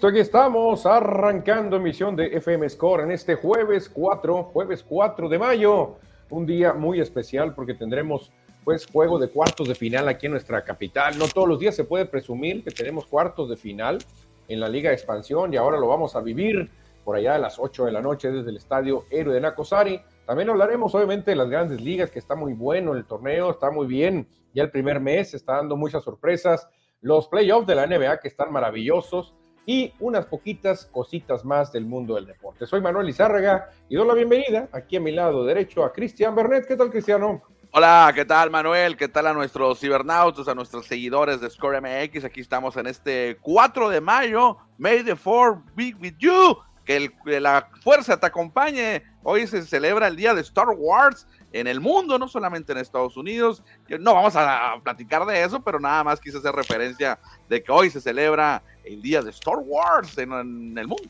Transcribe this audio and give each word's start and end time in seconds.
Listo, 0.00 0.08
aquí 0.08 0.20
estamos 0.20 0.86
arrancando 0.86 1.76
emisión 1.76 2.16
de 2.16 2.28
FM 2.28 2.66
Score 2.70 3.02
en 3.02 3.10
este 3.10 3.34
jueves 3.34 3.86
4, 3.90 4.44
jueves 4.44 4.82
4 4.82 5.28
de 5.28 5.38
mayo, 5.38 5.98
un 6.30 6.46
día 6.46 6.72
muy 6.72 7.02
especial 7.02 7.54
porque 7.54 7.74
tendremos 7.74 8.32
pues 8.64 8.86
juego 8.86 9.18
de 9.18 9.28
cuartos 9.28 9.68
de 9.68 9.74
final 9.74 10.08
aquí 10.08 10.24
en 10.24 10.32
nuestra 10.32 10.64
capital. 10.64 11.18
No 11.18 11.28
todos 11.28 11.46
los 11.46 11.58
días 11.60 11.76
se 11.76 11.84
puede 11.84 12.06
presumir 12.06 12.64
que 12.64 12.70
tenemos 12.70 13.04
cuartos 13.04 13.50
de 13.50 13.58
final 13.58 13.98
en 14.48 14.60
la 14.60 14.70
Liga 14.70 14.88
de 14.88 14.96
Expansión 14.96 15.52
y 15.52 15.58
ahora 15.58 15.76
lo 15.76 15.88
vamos 15.88 16.16
a 16.16 16.20
vivir 16.20 16.70
por 17.04 17.16
allá 17.16 17.34
a 17.34 17.38
las 17.38 17.58
8 17.58 17.84
de 17.84 17.92
la 17.92 18.00
noche 18.00 18.30
desde 18.30 18.48
el 18.48 18.56
estadio 18.56 19.04
Héroe 19.10 19.34
de 19.34 19.42
Nacosari. 19.42 20.00
También 20.24 20.48
hablaremos 20.48 20.94
obviamente 20.94 21.32
de 21.32 21.36
las 21.36 21.50
grandes 21.50 21.78
ligas, 21.82 22.10
que 22.10 22.20
está 22.20 22.34
muy 22.34 22.54
bueno 22.54 22.94
el 22.94 23.04
torneo, 23.04 23.50
está 23.50 23.70
muy 23.70 23.86
bien. 23.86 24.26
Ya 24.54 24.62
el 24.62 24.70
primer 24.70 24.98
mes 24.98 25.34
está 25.34 25.56
dando 25.56 25.76
muchas 25.76 26.02
sorpresas. 26.02 26.70
Los 27.02 27.28
playoffs 27.28 27.66
de 27.66 27.74
la 27.74 27.86
NBA 27.86 28.18
que 28.20 28.28
están 28.28 28.50
maravillosos 28.50 29.34
y 29.66 29.92
unas 30.00 30.26
poquitas 30.26 30.86
cositas 30.86 31.44
más 31.44 31.72
del 31.72 31.84
mundo 31.84 32.14
del 32.14 32.26
deporte. 32.26 32.66
Soy 32.66 32.80
Manuel 32.80 33.08
Izárraga 33.08 33.70
y 33.88 33.96
doy 33.96 34.06
la 34.06 34.14
bienvenida 34.14 34.68
aquí 34.72 34.96
a 34.96 35.00
mi 35.00 35.12
lado 35.12 35.44
derecho 35.44 35.84
a 35.84 35.92
Cristian 35.92 36.34
Bernet. 36.34 36.66
¿Qué 36.66 36.76
tal, 36.76 36.90
Cristiano? 36.90 37.42
Hola, 37.72 38.10
¿qué 38.12 38.24
tal 38.24 38.50
Manuel? 38.50 38.96
¿Qué 38.96 39.06
tal 39.06 39.28
a 39.28 39.32
nuestros 39.32 39.78
cibernautos, 39.78 40.48
a 40.48 40.56
nuestros 40.56 40.86
seguidores 40.86 41.40
de 41.40 41.48
Score 41.48 41.80
MX? 41.80 42.24
Aquí 42.24 42.40
estamos 42.40 42.76
en 42.76 42.88
este 42.88 43.38
4 43.42 43.90
de 43.90 44.00
mayo. 44.00 44.56
May 44.76 45.04
the 45.04 45.14
4 45.14 45.62
be 45.76 45.94
with 46.00 46.14
you. 46.18 46.56
Que, 46.84 47.12
la 47.40 47.68
fuerza 47.84 48.18
te 48.18 48.26
acompañe. 48.26 49.04
Hoy 49.22 49.46
se 49.46 49.62
celebra 49.62 50.08
el 50.08 50.16
día 50.16 50.34
de 50.34 50.40
Star 50.40 50.70
Wars 50.76 51.28
en 51.52 51.66
el 51.66 51.80
mundo, 51.80 52.18
no 52.18 52.28
solamente 52.28 52.72
en 52.72 52.78
Estados 52.78 53.16
Unidos. 53.16 53.62
No 53.98 54.14
vamos 54.14 54.34
a 54.36 54.74
platicar 54.82 55.26
de 55.26 55.42
eso, 55.42 55.60
pero 55.60 55.80
nada 55.80 56.04
más 56.04 56.20
quise 56.20 56.38
hacer 56.38 56.54
referencia 56.54 57.18
de 57.48 57.62
que 57.62 57.72
hoy 57.72 57.90
se 57.90 58.00
celebra 58.00 58.62
el 58.84 59.02
día 59.02 59.22
de 59.22 59.30
Star 59.30 59.58
Wars 59.58 60.16
en, 60.18 60.32
el 60.78 60.86
mundo. 60.86 61.08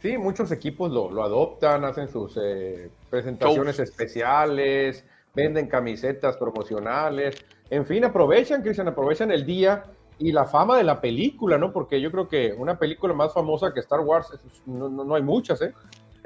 Sí, 0.00 0.16
muchos 0.18 0.52
equipos 0.52 0.90
lo, 0.92 1.22
adoptan, 1.22 1.84
hacen 1.84 2.08
sus 2.08 2.38
eh, 2.40 2.90
presentaciones 3.10 3.78
especiales 3.78 5.04
venden 5.36 5.68
camisetas 5.68 6.36
promocionales, 6.38 7.44
en 7.68 7.84
fin, 7.84 8.04
aprovechan, 8.04 8.62
Cristian, 8.62 8.88
aprovechan 8.88 9.30
el 9.30 9.44
día 9.44 9.84
y 10.18 10.32
la 10.32 10.46
fama 10.46 10.78
de 10.78 10.84
la 10.84 11.00
película, 11.00 11.58
¿no? 11.58 11.72
Porque 11.72 12.00
yo 12.00 12.10
creo 12.10 12.26
que 12.26 12.54
una 12.56 12.78
película 12.78 13.12
más 13.12 13.34
famosa 13.34 13.74
que 13.74 13.80
Star 13.80 14.00
Wars 14.00 14.28
no, 14.64 14.88
no, 14.88 15.14
hay 15.14 15.22
muchas, 15.22 15.60
¿eh? 15.60 15.74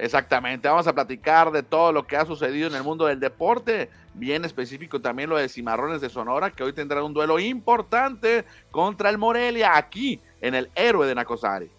Exactamente, 0.01 0.67
vamos 0.67 0.87
a 0.87 0.95
platicar 0.95 1.51
de 1.51 1.63
todo 1.63 1.93
lo 1.93 2.07
que 2.07 2.17
ha 2.17 2.25
sucedido 2.25 2.67
en 2.67 2.75
el 2.75 2.83
mundo 2.83 3.05
del 3.05 3.21
deporte, 3.21 3.91
bien 4.15 4.47
específico 4.47 4.99
también 4.99 5.29
lo 5.29 5.37
de 5.37 5.47
Cimarrones 5.47 6.01
de 6.01 6.09
Sonora, 6.09 6.53
que 6.53 6.63
hoy 6.63 6.73
tendrá 6.73 7.05
un 7.05 7.13
duelo 7.13 7.39
importante 7.39 8.47
contra 8.71 9.11
el 9.11 9.19
Morelia 9.19 9.77
aquí 9.77 10.19
en 10.41 10.55
el 10.55 10.71
héroe 10.75 11.07
de 11.07 11.15
Nacosari. 11.15 11.71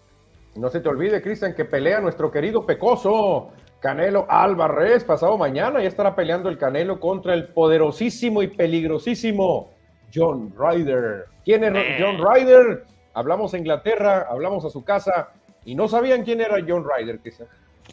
No 0.54 0.70
se 0.70 0.78
te 0.78 0.88
olvide, 0.88 1.20
Cristian, 1.20 1.52
que 1.52 1.64
pelea 1.64 2.00
nuestro 2.00 2.30
querido 2.30 2.64
Pecoso, 2.64 3.50
Canelo 3.80 4.24
Álvarez, 4.28 5.02
pasado 5.02 5.36
mañana 5.36 5.82
ya 5.82 5.88
estará 5.88 6.14
peleando 6.14 6.48
el 6.48 6.58
Canelo 6.58 7.00
contra 7.00 7.34
el 7.34 7.48
poderosísimo 7.48 8.40
y 8.44 8.46
peligrosísimo 8.46 9.72
John 10.14 10.54
Ryder. 10.56 11.24
¿Quién 11.44 11.64
es 11.64 11.74
eh. 11.74 11.96
John 11.98 12.18
Ryder? 12.24 12.84
Hablamos 13.14 13.52
a 13.52 13.58
Inglaterra, 13.58 14.28
hablamos 14.30 14.64
a 14.64 14.70
su 14.70 14.84
casa 14.84 15.30
y 15.64 15.74
no 15.74 15.88
sabían 15.88 16.22
quién 16.22 16.40
era 16.40 16.58
John 16.64 16.84
Ryder, 16.84 17.18
quizás. 17.18 17.48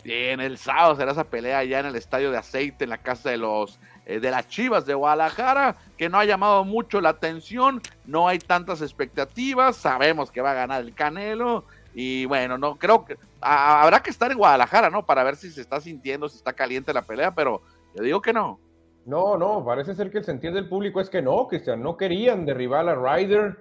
Bien, 0.09 0.39
el 0.39 0.57
sábado 0.57 0.95
será 0.95 1.11
esa 1.11 1.25
pelea 1.25 1.59
allá 1.59 1.81
en 1.81 1.85
el 1.85 1.95
estadio 1.95 2.31
de 2.31 2.37
aceite 2.39 2.83
en 2.83 2.89
la 2.89 2.97
casa 2.97 3.29
de 3.29 3.37
los 3.37 3.79
eh, 4.07 4.19
de 4.19 4.31
las 4.31 4.47
Chivas 4.47 4.87
de 4.87 4.95
Guadalajara, 4.95 5.75
que 5.97 6.09
no 6.09 6.17
ha 6.17 6.25
llamado 6.25 6.65
mucho 6.65 6.99
la 6.99 7.09
atención, 7.09 7.79
no 8.07 8.27
hay 8.27 8.39
tantas 8.39 8.81
expectativas, 8.81 9.75
sabemos 9.75 10.31
que 10.31 10.41
va 10.41 10.49
a 10.49 10.55
ganar 10.55 10.81
el 10.81 10.95
Canelo, 10.95 11.65
y 11.93 12.25
bueno, 12.25 12.57
no 12.57 12.75
creo 12.77 13.05
que 13.05 13.17
habrá 13.39 14.01
que 14.01 14.09
estar 14.09 14.31
en 14.31 14.39
Guadalajara, 14.39 14.89
¿no? 14.89 15.05
Para 15.05 15.23
ver 15.23 15.35
si 15.35 15.51
se 15.51 15.61
está 15.61 15.79
sintiendo, 15.79 16.27
si 16.27 16.37
está 16.37 16.53
caliente 16.53 16.91
la 16.91 17.03
pelea, 17.03 17.35
pero 17.35 17.61
yo 17.93 18.01
digo 18.03 18.19
que 18.19 18.33
no. 18.33 18.59
No, 19.05 19.37
no, 19.37 19.63
parece 19.63 19.93
ser 19.93 20.09
que 20.09 20.17
el 20.17 20.25
sentir 20.25 20.53
del 20.53 20.67
público 20.67 21.01
es 21.01 21.11
que 21.11 21.21
no, 21.21 21.47
Cristian, 21.47 21.83
no 21.83 21.97
querían 21.97 22.47
derribar 22.47 22.89
a 22.89 22.95
Ryder. 22.95 23.59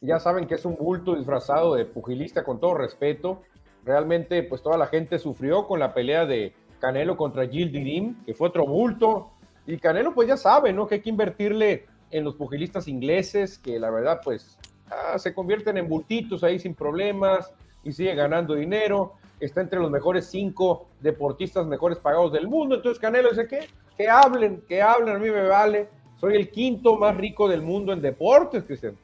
Ya 0.00 0.18
saben 0.18 0.46
que 0.46 0.54
es 0.54 0.64
un 0.64 0.76
bulto 0.76 1.14
disfrazado 1.14 1.74
de 1.74 1.84
pugilista 1.84 2.42
con 2.42 2.58
todo 2.58 2.72
respeto. 2.72 3.42
Realmente, 3.84 4.42
pues 4.42 4.62
toda 4.62 4.76
la 4.76 4.86
gente 4.86 5.18
sufrió 5.18 5.66
con 5.66 5.80
la 5.80 5.94
pelea 5.94 6.26
de 6.26 6.52
Canelo 6.80 7.16
contra 7.16 7.46
Gil 7.46 7.72
Dirim, 7.72 8.24
que 8.24 8.34
fue 8.34 8.48
otro 8.48 8.66
bulto. 8.66 9.30
Y 9.66 9.78
Canelo, 9.78 10.14
pues 10.14 10.28
ya 10.28 10.36
sabe, 10.36 10.72
¿no? 10.72 10.86
Que 10.86 10.96
hay 10.96 11.00
que 11.00 11.10
invertirle 11.10 11.86
en 12.10 12.24
los 12.24 12.34
pugilistas 12.34 12.88
ingleses, 12.88 13.58
que 13.58 13.78
la 13.78 13.90
verdad, 13.90 14.20
pues 14.22 14.58
ah, 14.90 15.18
se 15.18 15.32
convierten 15.34 15.78
en 15.78 15.88
bultitos 15.88 16.42
ahí 16.42 16.58
sin 16.58 16.74
problemas 16.74 17.52
y 17.84 17.92
sigue 17.92 18.14
ganando 18.14 18.54
dinero. 18.54 19.14
Está 19.38 19.60
entre 19.60 19.78
los 19.78 19.90
mejores 19.90 20.26
cinco 20.26 20.88
deportistas 21.00 21.66
mejores 21.66 21.98
pagados 21.98 22.32
del 22.32 22.48
mundo. 22.48 22.74
Entonces 22.74 23.00
Canelo 23.00 23.30
dice 23.30 23.46
que, 23.46 23.68
que 23.96 24.08
hablen, 24.08 24.62
que 24.68 24.82
hablen, 24.82 25.16
a 25.16 25.18
mí 25.18 25.30
me 25.30 25.48
vale. 25.48 25.88
Soy 26.20 26.36
el 26.36 26.50
quinto 26.50 26.98
más 26.98 27.16
rico 27.16 27.48
del 27.48 27.62
mundo 27.62 27.94
en 27.94 28.02
deportes, 28.02 28.64
Cristian. 28.64 28.94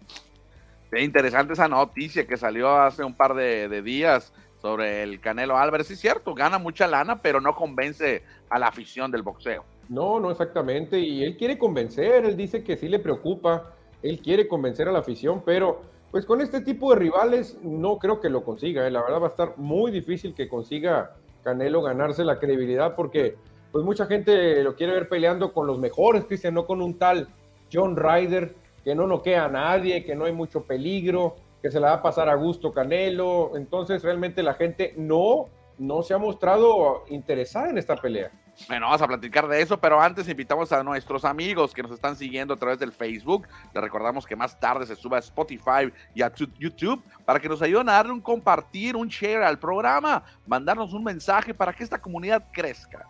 Qué 0.90 1.02
interesante 1.02 1.54
esa 1.54 1.66
noticia 1.66 2.26
que 2.26 2.36
salió 2.36 2.70
hace 2.76 3.02
un 3.02 3.14
par 3.14 3.34
de, 3.34 3.82
días 3.82 4.32
sobre 4.66 5.04
el 5.04 5.20
Canelo 5.20 5.56
Álvarez. 5.56 5.86
Sí, 5.86 5.92
es 5.92 6.00
cierto, 6.00 6.34
gana 6.34 6.58
mucha 6.58 6.88
lana, 6.88 7.22
pero 7.22 7.40
no 7.40 7.54
convence 7.54 8.24
a 8.50 8.58
la 8.58 8.66
afición 8.66 9.12
del 9.12 9.22
boxeo. 9.22 9.64
No, 9.88 10.18
no 10.18 10.32
exactamente. 10.32 10.98
Y 10.98 11.22
él 11.22 11.36
quiere 11.36 11.56
convencer, 11.56 12.24
él 12.24 12.36
dice 12.36 12.64
que 12.64 12.76
sí 12.76 12.88
le 12.88 12.98
preocupa, 12.98 13.74
él 14.02 14.20
quiere 14.20 14.48
convencer 14.48 14.88
a 14.88 14.92
la 14.92 14.98
afición, 14.98 15.42
pero 15.46 15.82
pues 16.10 16.26
con 16.26 16.40
este 16.40 16.62
tipo 16.62 16.90
de 16.90 16.98
rivales 16.98 17.56
no 17.62 17.98
creo 17.98 18.20
que 18.20 18.28
lo 18.28 18.42
consiga. 18.42 18.84
¿eh? 18.84 18.90
La 18.90 19.02
verdad 19.02 19.20
va 19.20 19.26
a 19.26 19.30
estar 19.30 19.56
muy 19.56 19.92
difícil 19.92 20.34
que 20.34 20.48
consiga 20.48 21.12
Canelo 21.44 21.80
ganarse 21.80 22.24
la 22.24 22.40
credibilidad 22.40 22.96
porque 22.96 23.36
pues 23.70 23.84
mucha 23.84 24.06
gente 24.06 24.64
lo 24.64 24.74
quiere 24.74 24.94
ver 24.94 25.08
peleando 25.08 25.52
con 25.52 25.68
los 25.68 25.78
mejores, 25.78 26.24
Cristian, 26.24 26.54
no 26.54 26.66
con 26.66 26.82
un 26.82 26.98
tal 26.98 27.28
John 27.72 27.96
Ryder 27.96 28.52
que 28.82 28.96
no 28.96 29.06
noquea 29.06 29.44
a 29.44 29.48
nadie, 29.48 30.04
que 30.04 30.16
no 30.16 30.24
hay 30.24 30.32
mucho 30.32 30.64
peligro, 30.64 31.36
que 31.66 31.72
se 31.72 31.80
la 31.80 31.88
va 31.88 31.94
a 31.94 32.02
pasar 32.02 32.28
a 32.28 32.36
gusto 32.36 32.72
Canelo. 32.72 33.56
Entonces 33.56 34.00
realmente 34.04 34.40
la 34.40 34.54
gente 34.54 34.94
no, 34.96 35.48
no 35.78 36.00
se 36.04 36.14
ha 36.14 36.18
mostrado 36.18 37.02
interesada 37.08 37.70
en 37.70 37.78
esta 37.78 37.96
pelea. 37.96 38.30
Bueno, 38.68 38.86
vamos 38.86 39.02
a 39.02 39.08
platicar 39.08 39.48
de 39.48 39.60
eso, 39.60 39.76
pero 39.76 40.00
antes 40.00 40.28
invitamos 40.28 40.70
a 40.70 40.84
nuestros 40.84 41.24
amigos 41.24 41.74
que 41.74 41.82
nos 41.82 41.90
están 41.90 42.14
siguiendo 42.14 42.54
a 42.54 42.56
través 42.56 42.78
del 42.78 42.92
Facebook. 42.92 43.48
Les 43.74 43.82
recordamos 43.82 44.24
que 44.24 44.36
más 44.36 44.60
tarde 44.60 44.86
se 44.86 44.94
suba 44.94 45.16
a 45.16 45.20
Spotify 45.20 45.92
y 46.14 46.22
a 46.22 46.32
YouTube 46.32 47.02
para 47.24 47.40
que 47.40 47.48
nos 47.48 47.60
ayuden 47.60 47.88
a 47.88 47.94
darle 47.94 48.12
un 48.12 48.20
compartir, 48.20 48.94
un 48.94 49.08
share 49.08 49.42
al 49.42 49.58
programa, 49.58 50.22
mandarnos 50.46 50.92
un 50.92 51.02
mensaje 51.02 51.52
para 51.52 51.72
que 51.72 51.82
esta 51.82 51.98
comunidad 52.00 52.44
crezca. 52.52 53.08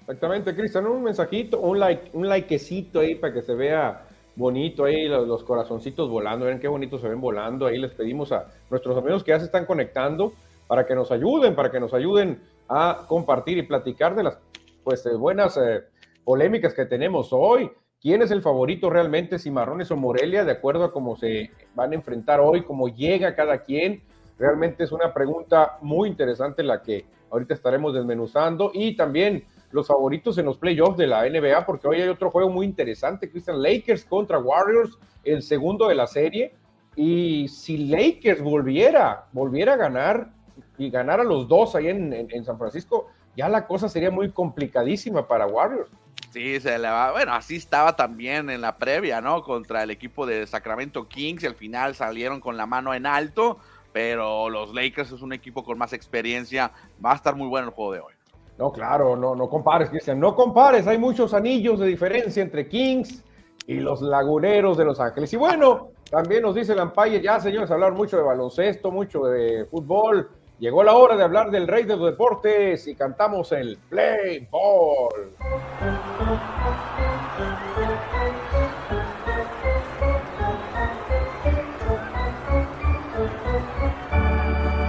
Exactamente, 0.00 0.52
Cristian, 0.52 0.88
un 0.88 1.04
mensajito, 1.04 1.60
un 1.60 1.78
like, 1.78 2.10
un 2.12 2.28
likecito 2.28 2.98
ahí 2.98 3.14
para 3.14 3.32
que 3.32 3.42
se 3.42 3.54
vea 3.54 4.04
bonito 4.36 4.84
ahí 4.84 5.08
los, 5.08 5.44
corazoncitos 5.44 6.08
volando, 6.08 6.46
ven 6.46 6.60
qué 6.60 6.68
bonito 6.68 6.98
se 6.98 7.08
ven 7.08 7.20
volando. 7.20 7.66
Ahí 7.66 7.78
les 7.78 7.92
pedimos 7.92 8.32
a 8.32 8.48
nuestros 8.70 8.96
amigos 8.96 9.22
que 9.22 9.30
ya 9.30 9.38
se 9.38 9.46
están 9.46 9.66
conectando 9.66 10.32
para 10.66 10.86
que 10.86 10.94
nos 10.94 11.10
ayuden, 11.10 11.54
para 11.54 11.70
que 11.70 11.80
nos 11.80 11.94
ayuden 11.94 12.40
a 12.68 13.04
compartir 13.06 13.58
y 13.58 13.62
platicar 13.62 14.14
de 14.14 14.24
las 14.24 14.38
pues 14.82 15.04
eh, 15.06 15.14
buenas 15.14 15.56
eh, 15.56 15.82
polémicas 16.24 16.74
que 16.74 16.86
tenemos 16.86 17.28
hoy. 17.32 17.70
¿Quién 18.00 18.20
es 18.20 18.30
el 18.30 18.42
favorito 18.42 18.90
realmente, 18.90 19.38
Cimarrones 19.38 19.90
o 19.90 19.96
Morelia, 19.96 20.44
de 20.44 20.52
acuerdo 20.52 20.84
a 20.84 20.92
cómo 20.92 21.16
se 21.16 21.50
van 21.74 21.92
a 21.92 21.94
enfrentar 21.94 22.38
hoy, 22.40 22.62
cómo 22.62 22.88
llega 22.88 23.34
cada 23.34 23.62
quien? 23.62 24.02
Realmente 24.38 24.84
es 24.84 24.92
una 24.92 25.14
pregunta 25.14 25.78
muy 25.80 26.08
interesante 26.08 26.62
la 26.62 26.82
que 26.82 27.06
ahorita 27.30 27.54
estaremos 27.54 27.94
desmenuzando 27.94 28.70
y 28.74 28.94
también 28.94 29.44
los 29.74 29.88
favoritos 29.88 30.38
en 30.38 30.46
los 30.46 30.56
playoffs 30.56 30.96
de 30.96 31.08
la 31.08 31.28
NBA, 31.28 31.66
porque 31.66 31.88
hoy 31.88 32.00
hay 32.00 32.08
otro 32.08 32.30
juego 32.30 32.48
muy 32.48 32.64
interesante, 32.64 33.28
Christian 33.28 33.60
Lakers 33.60 34.04
contra 34.04 34.38
Warriors, 34.38 34.96
el 35.24 35.42
segundo 35.42 35.88
de 35.88 35.96
la 35.96 36.06
serie. 36.06 36.54
Y 36.94 37.48
si 37.48 37.88
Lakers 37.88 38.40
volviera, 38.40 39.26
volviera 39.32 39.74
a 39.74 39.76
ganar 39.76 40.30
y 40.78 40.90
ganar 40.90 41.18
a 41.18 41.24
los 41.24 41.48
dos 41.48 41.74
ahí 41.74 41.88
en, 41.88 42.12
en 42.12 42.44
San 42.44 42.56
Francisco, 42.56 43.08
ya 43.36 43.48
la 43.48 43.66
cosa 43.66 43.88
sería 43.88 44.12
muy 44.12 44.30
complicadísima 44.30 45.26
para 45.26 45.48
Warriors. 45.48 45.90
Sí, 46.30 46.60
se 46.60 46.78
le 46.78 46.88
va. 46.88 47.10
Bueno, 47.10 47.34
así 47.34 47.56
estaba 47.56 47.96
también 47.96 48.50
en 48.50 48.60
la 48.60 48.76
previa, 48.76 49.20
¿no? 49.20 49.42
Contra 49.42 49.82
el 49.82 49.90
equipo 49.90 50.24
de 50.24 50.46
Sacramento 50.46 51.08
Kings 51.08 51.42
al 51.44 51.56
final 51.56 51.96
salieron 51.96 52.40
con 52.40 52.56
la 52.56 52.66
mano 52.66 52.94
en 52.94 53.06
alto, 53.06 53.58
pero 53.92 54.48
los 54.50 54.72
Lakers 54.72 55.10
es 55.10 55.22
un 55.22 55.32
equipo 55.32 55.64
con 55.64 55.78
más 55.78 55.92
experiencia. 55.92 56.70
Va 57.04 57.12
a 57.12 57.16
estar 57.16 57.34
muy 57.34 57.48
bueno 57.48 57.68
el 57.68 57.74
juego 57.74 57.92
de 57.92 58.00
hoy. 58.00 58.13
No, 58.58 58.72
claro, 58.72 59.16
no, 59.16 59.34
no 59.34 59.48
compares, 59.48 59.90
Cristian, 59.90 60.20
no 60.20 60.34
compares. 60.34 60.86
Hay 60.86 60.98
muchos 60.98 61.34
anillos 61.34 61.80
de 61.80 61.86
diferencia 61.86 62.42
entre 62.42 62.68
Kings 62.68 63.24
y 63.66 63.80
los 63.80 64.00
laguneros 64.00 64.76
de 64.76 64.84
Los 64.84 65.00
Ángeles. 65.00 65.32
Y 65.32 65.36
bueno, 65.36 65.90
también 66.10 66.42
nos 66.42 66.54
dice 66.54 66.74
el 66.74 67.22
ya 67.22 67.40
señores, 67.40 67.70
hablar 67.70 67.92
mucho 67.92 68.16
de 68.16 68.22
baloncesto, 68.22 68.90
mucho 68.90 69.24
de 69.24 69.64
fútbol 69.66 70.30
Llegó 70.60 70.84
la 70.84 70.94
hora 70.94 71.16
de 71.16 71.24
hablar 71.24 71.50
del 71.50 71.66
rey 71.66 71.82
de 71.82 71.96
los 71.96 72.06
deportes 72.06 72.86
y 72.86 72.94
cantamos 72.94 73.50
el 73.52 73.76
Play 73.90 74.46
Ball. 74.50 75.32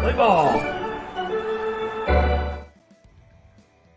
football. 0.03 0.74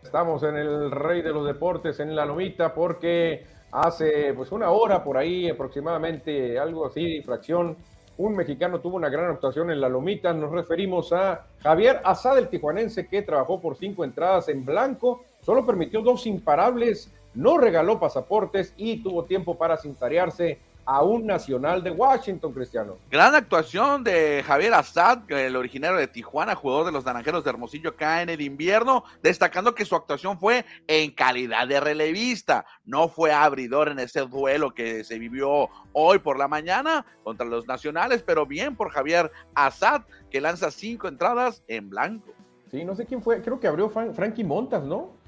Estamos 0.09 0.41
en 0.41 0.55
el 0.55 0.89
rey 0.89 1.21
de 1.21 1.31
los 1.31 1.45
deportes, 1.45 1.99
en 1.99 2.15
la 2.15 2.25
lomita, 2.25 2.73
porque 2.73 3.45
hace 3.71 4.33
pues 4.33 4.51
una 4.51 4.71
hora 4.71 5.03
por 5.03 5.17
ahí 5.17 5.47
aproximadamente, 5.47 6.57
algo 6.57 6.87
así, 6.87 7.21
fracción, 7.21 7.77
un 8.17 8.35
mexicano 8.35 8.79
tuvo 8.79 8.95
una 8.95 9.09
gran 9.09 9.29
actuación 9.29 9.69
en 9.69 9.79
la 9.79 9.87
lomita. 9.87 10.33
Nos 10.33 10.51
referimos 10.51 11.13
a 11.13 11.45
Javier 11.59 12.01
Azad, 12.03 12.39
el 12.39 12.47
tijuanense, 12.47 13.07
que 13.07 13.21
trabajó 13.21 13.61
por 13.61 13.75
cinco 13.75 14.03
entradas 14.03 14.49
en 14.49 14.65
blanco, 14.65 15.25
solo 15.41 15.63
permitió 15.63 16.01
dos 16.01 16.25
imparables, 16.25 17.13
no 17.35 17.59
regaló 17.59 17.99
pasaportes 17.99 18.73
y 18.77 19.03
tuvo 19.03 19.25
tiempo 19.25 19.59
para 19.59 19.77
cintarearse 19.77 20.57
a 20.89 21.03
un 21.03 21.27
nacional 21.27 21.83
de 21.83 21.91
Washington, 21.91 22.51
Cristiano. 22.51 22.97
Gran 23.11 23.35
actuación 23.35 24.03
de 24.03 24.43
Javier 24.43 24.73
Assad, 24.73 25.19
el 25.31 25.55
originario 25.55 25.99
de 25.99 26.07
Tijuana, 26.07 26.55
jugador 26.55 26.87
de 26.87 26.91
los 26.91 27.05
Naranjeros 27.05 27.43
de 27.43 27.51
Hermosillo 27.51 27.91
acá 27.91 28.23
en 28.23 28.29
el 28.29 28.41
invierno, 28.41 29.03
destacando 29.21 29.75
que 29.75 29.85
su 29.85 29.95
actuación 29.95 30.39
fue 30.39 30.65
en 30.87 31.11
calidad 31.11 31.67
de 31.67 31.79
relevista, 31.79 32.65
no 32.85 33.07
fue 33.07 33.31
abridor 33.31 33.89
en 33.89 33.99
ese 33.99 34.21
duelo 34.21 34.73
que 34.73 35.03
se 35.03 35.19
vivió 35.19 35.69
hoy 35.93 36.17
por 36.17 36.39
la 36.39 36.47
mañana 36.47 37.05
contra 37.23 37.45
los 37.45 37.67
nacionales, 37.67 38.23
pero 38.23 38.47
bien 38.47 38.75
por 38.75 38.89
Javier 38.89 39.31
Assad, 39.53 40.01
que 40.31 40.41
lanza 40.41 40.71
cinco 40.71 41.07
entradas 41.07 41.61
en 41.67 41.91
blanco. 41.91 42.33
Sí, 42.71 42.83
no 42.83 42.95
sé 42.95 43.05
quién 43.05 43.21
fue, 43.21 43.43
creo 43.43 43.59
que 43.59 43.67
abrió 43.67 43.89
Frankie 43.89 44.43
Montas, 44.43 44.83
¿no? 44.83 45.18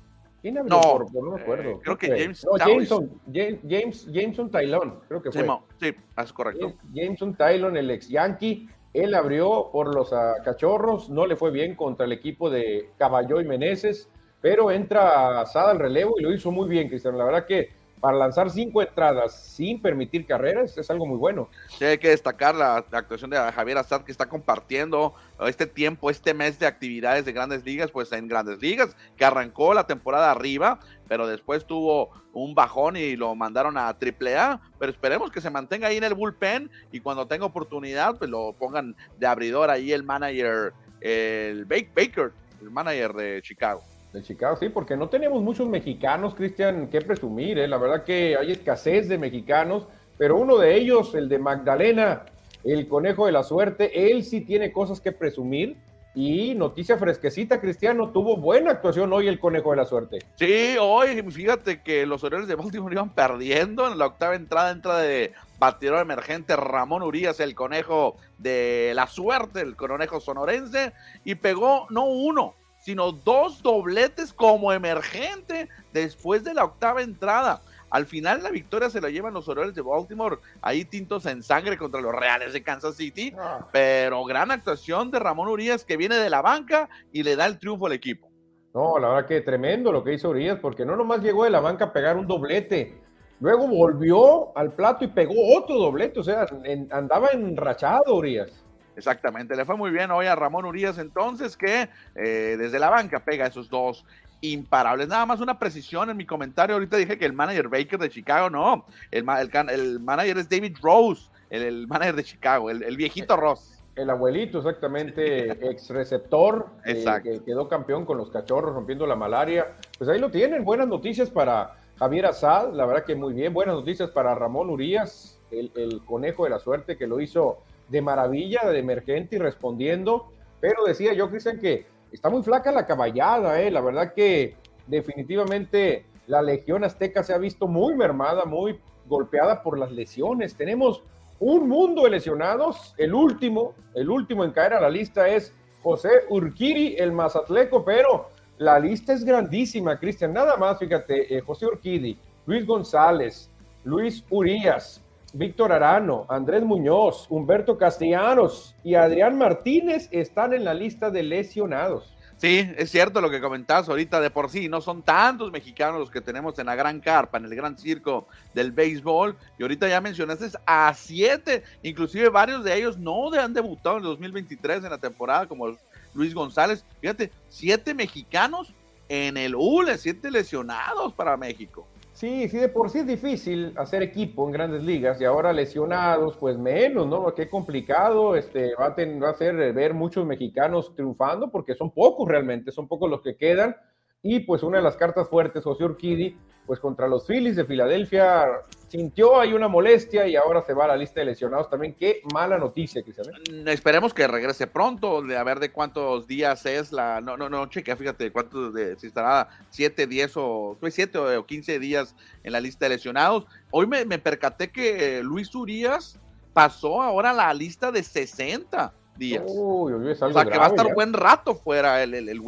¿Quién 0.42 0.58
abrió 0.58 0.76
no, 0.76 0.82
por, 0.82 1.14
no 1.14 1.32
me 1.32 1.42
acuerdo. 1.42 1.70
Eh, 1.70 1.80
creo 1.84 1.98
que 1.98 2.08
James 2.08 2.46
no, 2.46 2.58
Jameson, 2.58 3.22
James, 3.32 4.08
Jameson 4.12 4.50
Tylon, 4.50 5.00
creo 5.08 5.22
que 5.22 5.32
fue. 5.32 5.48
Sí, 5.80 5.94
es 6.18 6.34
correcto. 6.34 6.74
Jameson 6.94 7.36
Tylon, 7.36 7.78
el 7.78 7.92
ex 7.92 8.10
Yankee, 8.10 8.68
él 8.94 9.14
abrió 9.14 9.70
por 9.72 9.94
los 9.94 10.12
uh, 10.12 10.44
cachorros, 10.44 11.10
no 11.10 11.28
le 11.28 11.36
fue 11.36 11.52
bien 11.52 11.76
contra 11.76 12.06
el 12.06 12.12
equipo 12.12 12.50
de 12.50 12.90
Caballó 12.98 13.40
y 13.40 13.46
Meneses, 13.46 14.10
pero 14.42 14.72
entra 14.72 15.46
Sada 15.46 15.72
al 15.72 15.80
relevo 15.80 16.16
y 16.18 16.24
lo 16.24 16.34
hizo 16.34 16.52
muy 16.52 16.68
bien, 16.68 16.90
Cristiano. 16.90 17.18
La 17.18 17.26
verdad 17.26 17.46
que 17.46 17.70
para 18.02 18.18
lanzar 18.18 18.50
cinco 18.50 18.82
entradas 18.82 19.44
sin 19.44 19.80
permitir 19.80 20.26
carreras 20.26 20.76
es 20.76 20.90
algo 20.90 21.06
muy 21.06 21.18
bueno. 21.18 21.50
Sí, 21.78 21.86
hay 21.86 22.00
que 22.00 22.10
destacar 22.10 22.56
la, 22.56 22.78
actuación 22.78 23.30
de 23.30 23.38
Javier 23.38 23.78
Assad 23.78 24.02
que 24.02 24.12
está 24.12 24.28
compartiendo 24.28 25.14
este 25.42 25.68
tiempo, 25.68 26.10
este 26.10 26.34
mes 26.34 26.58
de 26.58 26.66
actividades 26.66 27.26
de 27.26 27.32
grandes 27.32 27.64
ligas, 27.64 27.92
pues 27.92 28.12
en 28.12 28.28
grandes 28.28 28.60
ligas, 28.60 28.96
que 29.16 29.24
arrancó 29.24 29.76
la 29.76 29.86
temporada 29.86 30.32
arriba, 30.32 30.80
pero 31.08 31.28
después 31.28 31.66
tuvo 31.66 32.10
un 32.34 32.56
bajón 32.56 32.98
y 32.98 33.16
lo 33.16 33.36
mandaron 33.36 33.78
a 33.78 33.90
AAA, 33.90 34.60
pero 34.80 34.92
esperemos 34.92 35.32
que 35.32 35.40
se 35.40 35.52
mantenga 35.52 35.88
ahí 35.88 35.98
en 35.98 36.04
el 36.04 36.16
bullpen 36.16 36.72
y 36.92 37.02
cuando 37.02 37.28
tenga 37.28 37.46
oportunidad, 37.46 38.18
pues 38.18 38.32
lo 38.32 38.54
pongan 38.54 38.96
de 39.20 39.28
abridor 39.28 39.70
ahí 39.70 39.92
el 39.92 40.04
manager, 40.04 40.74
el 41.02 41.66
Baker, 41.66 42.32
el 42.62 42.72
manager 42.72 43.14
de 43.14 43.42
Chicago. 43.44 43.84
De 44.14 44.22
Chicago, 44.22 44.58
sí, 44.58 44.68
porque 44.70 44.98
no 44.98 45.08
tenemos 45.08 45.42
muchos 45.42 45.70
mexicanos, 45.70 46.36
Cristian, 46.36 46.88
que 46.90 47.02
presumir, 47.02 47.58
¿eh? 47.60 47.68
la 47.68 47.78
verdad 47.78 48.04
que 48.04 48.36
hay 48.36 48.52
escasez 48.52 49.08
de 49.08 49.18
mexicanos, 49.18 49.88
pero 50.18 50.38
uno 50.38 50.58
de 50.58 50.76
ellos, 50.76 51.16
el 51.16 51.30
de 51.30 51.40
Magdalena, 51.40 52.26
el 52.64 52.88
conejo 52.88 53.26
de 53.26 53.32
la 53.32 53.44
suerte, 53.44 54.12
él 54.12 54.24
sí 54.24 54.42
tiene 54.42 54.72
cosas 54.72 55.00
que 55.00 55.12
presumir. 55.12 55.78
Y 56.14 56.56
noticia 56.56 56.98
fresquecita, 56.98 57.62
Cristiano, 57.62 58.12
tuvo 58.12 58.36
buena 58.36 58.72
actuación 58.72 59.14
hoy 59.14 59.30
el 59.30 59.40
conejo 59.40 59.72
de 59.72 59.78
la 59.78 59.86
suerte. 59.86 60.20
Sí, 60.36 60.76
hoy 60.78 61.22
fíjate 61.32 61.82
que 61.82 62.06
los 62.06 62.22
Orioles 62.26 62.50
de 62.50 62.56
Baltimore 62.56 62.94
iban 62.94 63.12
perdiendo 63.16 63.90
en 63.90 63.98
la 63.98 64.08
octava 64.08 64.36
entrada, 64.36 64.72
entra 64.72 64.98
de 64.98 65.32
batidor 65.58 66.02
emergente 66.02 66.58
Ramón 66.58 67.02
Urias, 67.02 67.40
el 67.40 67.56
conejo 67.56 68.18
de 68.40 68.92
la 68.94 69.08
suerte, 69.08 69.62
el 69.62 69.78
conejo 69.78 70.20
sonorense, 70.20 70.92
y 71.24 71.36
pegó 71.36 71.88
no 71.90 72.04
uno, 72.04 72.56
sino 72.82 73.12
dos 73.12 73.62
dobletes 73.62 74.34
como 74.34 74.74
emergente 74.74 75.70
después 75.94 76.44
de 76.44 76.54
la 76.54 76.66
octava 76.66 77.02
entrada. 77.02 77.62
Al 77.90 78.06
final 78.06 78.42
la 78.42 78.50
victoria 78.50 78.90
se 78.90 79.02
la 79.02 79.10
llevan 79.10 79.34
los 79.34 79.50
Orioles 79.50 79.76
de 79.76 79.82
Baltimore, 79.82 80.38
ahí 80.62 80.86
tintos 80.86 81.26
en 81.26 81.44
sangre 81.44 81.78
contra 81.78 82.00
los 82.00 82.16
Reales 82.16 82.54
de 82.54 82.64
Kansas 82.64 82.96
City, 82.96 83.34
ah. 83.38 83.68
pero 83.74 84.24
gran 84.24 84.50
actuación 84.50 85.12
de 85.12 85.20
Ramón 85.20 85.50
Urias 85.50 85.84
que 85.84 85.98
viene 85.98 86.16
de 86.16 86.30
la 86.30 86.42
banca 86.42 86.90
y 87.12 87.24
le 87.24 87.36
da 87.36 87.46
el 87.46 87.60
triunfo 87.60 87.88
al 87.88 87.94
equipo. 87.94 88.32
No, 88.74 88.98
la 88.98 89.10
verdad 89.10 89.28
que 89.28 89.42
tremendo 89.42 89.92
lo 89.92 90.06
que 90.06 90.14
hizo 90.14 90.30
Urias, 90.30 90.58
porque 90.62 90.86
no 90.86 90.96
nomás 90.96 91.22
llegó 91.22 91.44
de 91.44 91.50
la 91.50 91.60
banca 91.60 91.86
a 91.86 91.94
pegar 91.94 92.16
un 92.16 92.28
doblete, 92.28 92.98
luego 93.42 93.68
volvió 93.68 94.58
al 94.58 94.72
plato 94.74 95.04
y 95.04 95.10
pegó 95.10 95.34
otro 95.58 95.78
doblete, 95.78 96.22
o 96.22 96.24
sea, 96.24 96.46
andaba 96.92 97.28
enrachado 97.34 98.16
Urias. 98.16 98.61
Exactamente, 98.96 99.56
le 99.56 99.66
fue 99.66 99.78
muy 99.78 99.90
bien 99.90 100.12
hoy 100.12 100.26
a 100.26 100.36
Ramón 100.36 100.66
Urias 100.66 100.98
entonces 100.98 101.56
que 101.56 101.90
eh, 102.16 102.56
desde 102.60 102.78
la 102.78 102.90
banca 102.90 103.20
pega 103.20 103.48
esos 103.48 103.70
dos 103.70 104.06
imparables. 104.42 105.08
Nada 105.08 105.26
más 105.26 105.40
una 105.40 105.58
precisión 105.58 106.10
en 106.10 106.18
mi 106.18 106.26
comentario, 106.26 106.76
ahorita 106.76 106.98
dije 106.98 107.18
que 107.18 107.26
el 107.26 107.34
manager 107.34 107.70
Baker 107.70 108.00
de 108.00 108.10
Chicago, 108.10 108.50
no, 108.50 108.86
el, 109.12 109.26
el, 109.70 110.00
manager 110.00 110.38
es 110.40 110.50
David 110.50 110.78
Rose, 110.82 111.30
el, 111.50 111.88
manager 111.88 112.16
de 112.16 112.24
Chicago, 112.24 112.70
el, 112.70 112.98
viejito 112.98 113.38
Ross. 113.38 113.78
El 113.96 114.10
abuelito, 114.10 114.60
exactamente, 114.60 115.52
ex 115.70 115.90
receptor, 115.90 116.70
eh, 116.86 117.06
que 117.22 117.44
quedó 117.44 117.68
campeón 117.68 118.06
con 118.06 118.18
los 118.18 118.32
cachorros 118.32 118.74
rompiendo 118.74 119.06
la 119.06 119.16
malaria. 119.16 119.76
Pues 119.98 120.10
ahí 120.10 120.20
lo 120.20 120.32
tienen, 120.32 120.64
buenas 120.64 120.88
noticias 120.88 121.30
para 121.30 121.78
Javier 122.00 122.26
Azad, 122.26 122.74
la 122.74 122.86
verdad 122.86 123.04
que 123.04 123.16
muy 123.16 123.34
bien, 123.34 123.54
buenas 123.54 123.76
noticias 123.76 124.10
para 124.10 124.34
Ramón 124.34 124.70
Urias, 124.70 125.40
el 125.52 126.02
conejo 126.06 126.46
de 126.46 126.50
la 126.50 126.60
suerte 126.60 126.98
que 126.98 127.06
lo 127.06 127.20
hizo 127.20 127.60
de 127.92 128.02
maravilla, 128.02 128.68
de 128.70 128.80
emergente 128.80 129.36
y 129.36 129.40
respondiendo. 129.40 130.32
Pero 130.60 130.84
decía 130.86 131.14
yo, 131.14 131.30
Cristian, 131.30 131.60
que 131.60 131.86
está 132.12 132.30
muy 132.30 132.42
flaca 132.42 132.72
la 132.72 132.86
caballada, 132.86 133.62
¿eh? 133.62 133.70
La 133.70 133.82
verdad 133.82 134.14
que 134.14 134.56
definitivamente 134.88 136.06
la 136.28 136.42
Legión 136.42 136.84
Azteca 136.84 137.24
se 137.24 137.34
ha 137.34 137.38
visto 137.38 137.68
muy 137.68 137.96
mermada, 137.96 138.46
muy 138.46 138.80
golpeada 139.08 139.62
por 139.62 139.78
las 139.78 139.92
lesiones. 139.92 140.56
Tenemos 140.56 141.04
un 141.40 141.68
mundo 141.68 142.04
de 142.04 142.12
lesionados. 142.12 142.94
El 142.98 143.14
último, 143.14 143.74
el 143.94 144.10
último 144.10 144.44
en 144.44 144.52
caer 144.52 144.74
a 144.74 144.82
la 144.82 144.90
lista 144.90 145.28
es 145.28 145.54
José 145.84 146.10
Urquiri, 146.30 146.96
el 146.98 147.12
Mazatleco, 147.12 147.84
pero 147.84 148.30
la 148.60 148.80
lista 148.80 149.14
es 149.14 149.26
grandísima, 149.26 150.00
Cristian. 150.00 150.34
Nada 150.34 150.56
más, 150.56 150.78
fíjate, 150.78 151.36
eh, 151.36 151.42
José 151.42 151.66
Urquidi, 151.66 152.18
Luis 152.46 152.66
González, 152.66 153.50
Luis 153.84 154.24
Urias, 154.30 155.04
Víctor 155.34 155.72
Arano, 155.72 156.26
Andrés 156.28 156.64
Muñoz, 156.64 157.26
Humberto 157.30 157.78
Castellanos 157.78 158.76
y 158.84 158.96
Adrián 158.96 159.38
Martínez 159.38 160.10
están 160.12 160.54
en 160.54 160.66
la 160.66 160.74
lista 160.74 161.10
de 161.10 161.24
lesionados. 161.24 162.14
Sí, 162.36 162.68
es 162.76 162.90
cierto 162.90 163.22
lo 163.22 163.30
que 163.30 163.40
comentabas 163.40 163.88
ahorita 163.88 164.20
de 164.20 164.32
por 164.32 164.50
sí, 164.50 164.68
no 164.68 164.82
son 164.82 165.04
tantos 165.04 165.52
mexicanos 165.52 166.00
los 166.00 166.10
que 166.10 166.22
tenemos 166.22 166.58
en 166.58 166.66
la 166.66 166.76
gran 166.76 167.00
carpa, 167.00 167.38
en 167.38 167.46
el 167.46 167.56
gran 167.56 167.78
circo 167.78 168.28
del 168.56 168.72
béisbol, 168.72 169.38
y 169.60 169.62
ahorita 169.62 169.88
ya 169.88 170.02
mencionaste 170.02 170.50
a 170.66 170.92
siete, 170.96 171.64
inclusive 171.84 172.30
varios 172.30 172.64
de 172.64 172.76
ellos 172.76 172.98
no 172.98 173.32
han 173.32 173.54
debutado 173.54 173.98
en 173.98 174.04
el 174.04 174.10
2023 174.10 174.84
en 174.84 174.90
la 174.90 174.98
temporada, 174.98 175.48
como 175.48 175.78
Luis 176.16 176.34
González, 176.34 176.84
fíjate, 177.00 177.32
siete 177.48 177.94
mexicanos 177.94 178.74
en 179.08 179.38
el 179.38 179.54
ULE, 179.56 180.00
siete 180.00 180.32
lesionados 180.32 181.14
para 181.14 181.38
México. 181.38 181.88
Sí, 182.22 182.48
sí, 182.50 182.60
de 182.60 182.70
por 182.70 182.92
sí 182.92 183.00
es 183.00 183.08
difícil 183.08 183.74
hacer 183.78 184.04
equipo 184.04 184.46
en 184.46 184.52
grandes 184.52 184.84
ligas 184.84 185.20
y 185.20 185.26
ahora 185.26 185.52
lesionados, 185.52 186.38
pues 186.38 186.56
menos, 186.56 187.08
¿no? 187.08 187.34
Qué 187.34 187.50
complicado, 187.50 188.36
este, 188.36 188.76
va 188.76 188.90
a, 188.90 188.96
tener, 188.96 189.24
va 189.24 189.30
a 189.30 189.32
hacer 189.32 189.74
ver 189.74 189.96
muchos 189.96 190.24
mexicanos 190.24 190.94
triunfando 190.94 191.50
porque 191.50 191.74
son 191.74 191.90
pocos 191.90 192.28
realmente, 192.28 192.72
son 192.72 192.88
pocos 192.88 193.10
los 193.10 193.24
que 193.24 193.36
quedan 193.36 193.76
y 194.24 194.40
pues 194.42 194.64
una 194.64 194.78
de 194.78 194.84
las 194.84 194.96
cartas 194.96 195.28
fuertes, 195.30 195.64
José 195.64 195.84
Urquidi, 195.84 196.38
pues 196.66 196.80
contra 196.80 197.08
los 197.08 197.26
Phillies 197.26 197.56
de 197.56 197.66
Filadelfia 197.66 198.48
sintió 198.88 199.40
ahí 199.40 199.54
una 199.54 199.68
molestia 199.68 200.28
y 200.28 200.36
ahora 200.36 200.62
se 200.64 200.74
va 200.74 200.86
a 200.86 200.90
la 200.90 200.96
lista 200.96 201.22
de 201.22 201.26
lesionados 201.26 201.70
también. 201.70 201.96
Qué 201.96 202.22
mala 202.32 202.58
noticia, 202.58 203.02
Cristian. 203.02 203.28
Mm, 203.52 203.68
esperemos 203.68 204.14
que 204.14 204.28
regrese 204.28 204.68
pronto, 204.68 205.24
de 205.24 205.38
a 205.38 205.44
ver 205.44 205.60
de 205.60 205.72
cuántos 205.72 206.28
días 206.28 206.66
es 206.66 206.92
la. 206.92 207.20
No, 207.20 207.36
no, 207.36 207.50
no, 207.50 207.66
cheque, 207.66 207.96
fíjate 207.96 208.32
cuántos, 208.32 208.74
de, 208.74 208.96
si 209.00 209.08
estará 209.08 209.50
7, 209.70 210.06
10 210.06 210.34
o 210.36 210.78
7 210.88 211.18
o 211.18 211.46
15 211.46 211.80
días 211.80 212.16
en 212.44 212.52
la 212.52 212.62
lista 212.62 212.86
de 212.86 212.90
lesionados. 212.90 213.46
Hoy 213.72 213.88
me, 213.88 214.06
percaté 214.20 214.72
que 214.72 215.24
Luis 215.24 215.54
Urias 215.56 216.20
pasó 216.54 217.02
ahora 217.02 217.32
a 217.32 217.34
la 217.34 217.54
lista 217.56 217.92
de 217.92 218.04
60 218.04 218.94
días. 219.18 219.44
Uy, 219.48 219.94
o 219.94 220.16
sea, 220.16 220.46
que 220.46 220.58
va 220.58 220.66
a 220.66 220.70
estar 220.70 220.94
buen 220.94 221.14
rato 221.14 221.56
fuera 221.56 222.04
el, 222.04 222.14
el, 222.14 222.30
el 222.30 222.40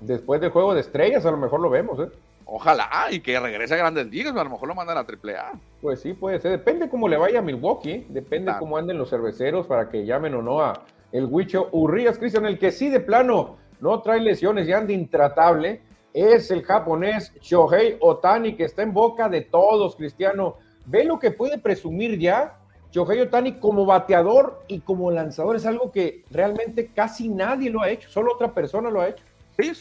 Después 0.00 0.40
del 0.40 0.50
juego 0.50 0.74
de 0.74 0.80
estrellas, 0.80 1.24
a 1.24 1.30
lo 1.30 1.36
mejor 1.36 1.60
lo 1.60 1.70
vemos, 1.70 1.98
¿eh? 2.00 2.10
Ojalá, 2.48 2.88
y 3.10 3.20
que 3.20 3.40
regrese 3.40 3.74
a 3.74 3.78
Grandes 3.78 4.06
Ligas, 4.06 4.36
a 4.36 4.44
lo 4.44 4.50
mejor 4.50 4.68
lo 4.68 4.74
mandan 4.74 4.96
a 4.98 5.00
AAA. 5.00 5.54
Pues 5.82 6.00
sí, 6.00 6.12
puede 6.12 6.38
ser. 6.38 6.52
Depende 6.52 6.88
cómo 6.88 7.08
le 7.08 7.16
vaya 7.16 7.40
a 7.40 7.42
Milwaukee, 7.42 8.06
depende 8.08 8.52
cómo 8.58 8.76
anden 8.76 8.98
los 8.98 9.10
cerveceros 9.10 9.66
para 9.66 9.88
que 9.88 10.06
llamen 10.06 10.34
o 10.34 10.42
no 10.42 10.60
a 10.60 10.84
el 11.10 11.24
Huicho 11.24 11.68
Urrías, 11.72 12.18
Cristian, 12.18 12.46
el 12.46 12.58
que 12.58 12.70
sí 12.70 12.88
de 12.88 13.00
plano 13.00 13.56
no 13.80 14.00
trae 14.00 14.20
lesiones 14.20 14.68
y 14.68 14.72
anda 14.72 14.92
intratable, 14.92 15.80
es 16.12 16.50
el 16.50 16.62
japonés 16.62 17.32
Shohei 17.40 17.96
Otani, 18.00 18.54
que 18.54 18.64
está 18.64 18.82
en 18.82 18.92
boca 18.92 19.28
de 19.28 19.42
todos, 19.42 19.96
Cristiano. 19.96 20.56
Ve 20.86 21.04
lo 21.04 21.18
que 21.18 21.30
puede 21.30 21.58
presumir 21.58 22.18
ya 22.18 22.58
Shohei 22.92 23.20
Otani 23.20 23.58
como 23.58 23.84
bateador 23.84 24.62
y 24.68 24.80
como 24.80 25.10
lanzador 25.10 25.56
es 25.56 25.66
algo 25.66 25.90
que 25.90 26.24
realmente 26.30 26.90
casi 26.94 27.28
nadie 27.28 27.70
lo 27.70 27.82
ha 27.82 27.90
hecho, 27.90 28.08
solo 28.08 28.32
otra 28.34 28.52
persona 28.52 28.88
lo 28.88 29.00
ha 29.00 29.08
hecho. 29.08 29.24
Sí, 29.58 29.72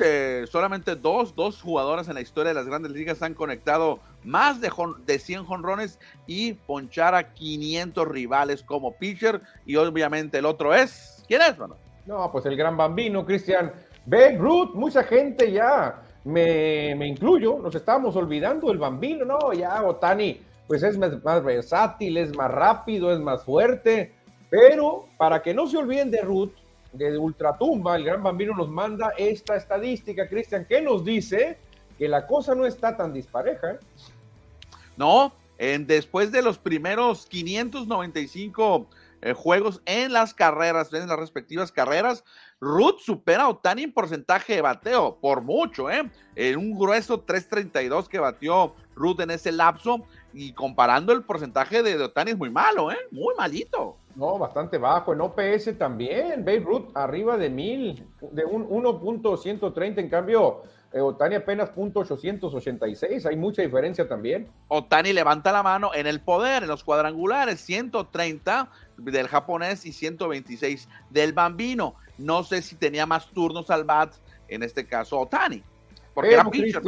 solamente 0.49 0.95
dos, 0.95 1.35
dos 1.35 1.61
jugadores 1.61 2.07
en 2.07 2.13
la 2.13 2.21
historia 2.21 2.49
de 2.49 2.55
las 2.55 2.65
grandes 2.65 2.91
ligas 2.93 3.21
han 3.21 3.33
conectado 3.33 3.99
más 4.23 4.61
de, 4.61 4.71
de 5.05 5.19
100 5.19 5.43
jonrones 5.43 5.99
y 6.27 6.53
ponchar 6.53 7.13
a 7.13 7.33
500 7.33 8.07
rivales 8.07 8.63
como 8.63 8.95
pitcher. 8.95 9.41
Y 9.65 9.75
obviamente 9.75 10.37
el 10.37 10.45
otro 10.45 10.73
es, 10.73 11.23
¿quién 11.27 11.41
es, 11.41 11.57
mano? 11.57 11.75
No, 12.05 12.31
pues 12.31 12.45
el 12.45 12.55
gran 12.55 12.77
bambino, 12.77 13.25
Cristian. 13.25 13.73
Babe 14.05 14.37
Ruth, 14.37 14.75
mucha 14.75 15.03
gente 15.03 15.51
ya, 15.51 16.01
me, 16.23 16.95
me, 16.95 17.07
incluyo, 17.07 17.59
nos 17.59 17.73
estamos 17.73 18.15
olvidando 18.15 18.67
del 18.67 18.77
bambino, 18.77 19.25
no, 19.25 19.51
ya 19.51 19.83
Otani, 19.83 20.39
pues 20.67 20.83
es 20.83 20.97
más, 20.97 21.23
más 21.23 21.43
versátil, 21.43 22.17
es 22.17 22.35
más 22.37 22.51
rápido, 22.51 23.11
es 23.11 23.19
más 23.19 23.43
fuerte. 23.43 24.13
Pero 24.49 25.07
para 25.17 25.41
que 25.41 25.53
no 25.53 25.67
se 25.67 25.77
olviden 25.77 26.11
de 26.11 26.21
Ruth, 26.21 26.53
de 26.97 27.17
Ultratumba, 27.17 27.95
el 27.95 28.05
gran 28.05 28.23
bambino 28.23 28.55
nos 28.55 28.69
manda 28.69 29.13
esta 29.17 29.55
estadística, 29.55 30.27
Cristian, 30.27 30.65
que 30.65 30.81
nos 30.81 31.03
dice 31.03 31.57
que 31.97 32.07
la 32.07 32.25
cosa 32.25 32.55
no 32.55 32.65
está 32.65 32.95
tan 32.95 33.13
dispareja. 33.13 33.71
¿eh? 33.71 33.79
No, 34.97 35.33
en, 35.57 35.87
después 35.87 36.31
de 36.31 36.41
los 36.41 36.57
primeros 36.57 37.25
595 37.27 38.87
eh, 39.21 39.33
juegos 39.33 39.81
en 39.85 40.13
las 40.13 40.33
carreras, 40.33 40.93
en 40.93 41.07
las 41.07 41.19
respectivas 41.19 41.71
carreras, 41.71 42.23
Ruth 42.59 42.99
supera 42.99 43.43
a 43.43 43.49
Otani 43.49 43.83
en 43.83 43.93
porcentaje 43.93 44.55
de 44.55 44.61
bateo, 44.61 45.17
por 45.19 45.41
mucho, 45.41 45.89
¿eh? 45.89 46.09
En 46.35 46.57
un 46.57 46.77
grueso 46.77 47.21
332 47.21 48.07
que 48.07 48.19
batió 48.19 48.75
Ruth 48.95 49.19
en 49.21 49.31
ese 49.31 49.51
lapso, 49.51 50.05
y 50.35 50.51
comparando 50.51 51.13
el 51.13 51.23
porcentaje 51.23 51.81
de, 51.81 51.97
de 51.97 52.03
Otani 52.03 52.31
es 52.31 52.37
muy 52.37 52.49
malo, 52.49 52.91
¿eh? 52.91 52.97
Muy 53.09 53.33
malito. 53.37 53.95
No, 54.15 54.37
bastante 54.37 54.77
bajo. 54.77 55.13
En 55.13 55.21
OPS 55.21 55.77
también. 55.77 56.43
Beirut 56.43 56.95
arriba 56.95 57.37
de 57.37 57.49
mil, 57.49 58.05
de 58.31 58.43
un 58.43 58.67
1.130. 58.67 59.97
En 59.97 60.09
cambio, 60.09 60.63
eh, 60.91 60.99
Otani 60.99 61.35
apenas 61.35 61.73
.886. 61.73 63.25
Hay 63.25 63.37
mucha 63.37 63.61
diferencia 63.61 64.09
también. 64.09 64.49
Otani 64.67 65.13
levanta 65.13 65.53
la 65.53 65.63
mano 65.63 65.91
en 65.93 66.05
el 66.05 66.19
poder, 66.19 66.63
en 66.63 66.69
los 66.69 66.83
cuadrangulares. 66.83 67.61
130 67.61 68.69
del 68.97 69.29
japonés 69.29 69.85
y 69.85 69.93
126 69.93 70.89
del 71.11 71.31
bambino. 71.31 71.95
No 72.17 72.43
sé 72.43 72.61
si 72.61 72.75
tenía 72.75 73.05
más 73.05 73.27
turnos 73.27 73.69
al 73.69 73.85
bat, 73.85 74.13
en 74.49 74.63
este 74.63 74.85
caso 74.85 75.17
Otani. 75.17 75.63
Porque 76.13 76.33
era 76.33 76.43
pitcher, 76.49 76.81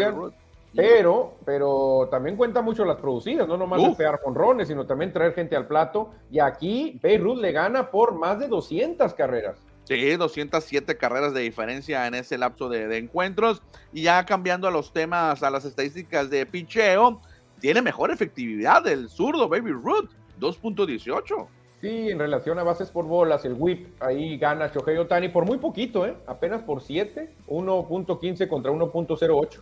pero, 0.75 1.35
pero 1.45 2.07
también 2.11 2.35
cuenta 2.35 2.61
mucho 2.61 2.85
las 2.85 2.97
producidas, 2.97 3.47
no 3.47 3.57
nomás 3.57 3.81
Uf. 3.81 3.97
pegar 3.97 4.19
jonrones, 4.21 4.67
sino 4.67 4.85
también 4.85 5.11
traer 5.11 5.33
gente 5.33 5.55
al 5.55 5.67
plato. 5.67 6.11
Y 6.31 6.39
aquí 6.39 6.99
Beirut 7.01 7.39
le 7.39 7.51
gana 7.51 7.89
por 7.89 8.15
más 8.15 8.39
de 8.39 8.47
200 8.47 9.13
carreras. 9.13 9.57
Sí, 9.85 10.15
207 10.15 10.97
carreras 10.97 11.33
de 11.33 11.41
diferencia 11.41 12.05
en 12.07 12.13
ese 12.13 12.37
lapso 12.37 12.67
de, 12.67 12.87
de, 12.87 12.97
encuentros. 12.97 13.63
Y 13.93 14.03
ya 14.03 14.25
cambiando 14.25 14.67
a 14.67 14.71
los 14.71 14.91
temas, 14.91 15.41
a 15.43 15.49
las 15.49 15.63
estadísticas 15.63 16.29
de 16.29 16.45
picheo, 16.45 17.21
tiene 17.59 17.81
mejor 17.81 18.11
efectividad 18.11 18.85
el 18.87 19.09
zurdo 19.09 19.47
Baby 19.47 19.71
Ruth, 19.71 20.09
2.18. 20.39 21.47
Sí, 21.79 22.09
en 22.09 22.19
relación 22.19 22.59
a 22.59 22.63
bases 22.63 22.89
por 22.89 23.05
bolas, 23.05 23.45
el 23.45 23.53
whip, 23.53 23.87
ahí 24.01 24.37
gana 24.37 24.71
Shohei 24.73 24.97
Otani 24.97 25.29
por 25.29 25.45
muy 25.45 25.59
poquito, 25.59 26.05
¿eh? 26.05 26.15
apenas 26.25 26.63
por 26.63 26.81
7, 26.81 27.29
1.15 27.47 28.47
contra 28.47 28.71
1.08 28.71 29.61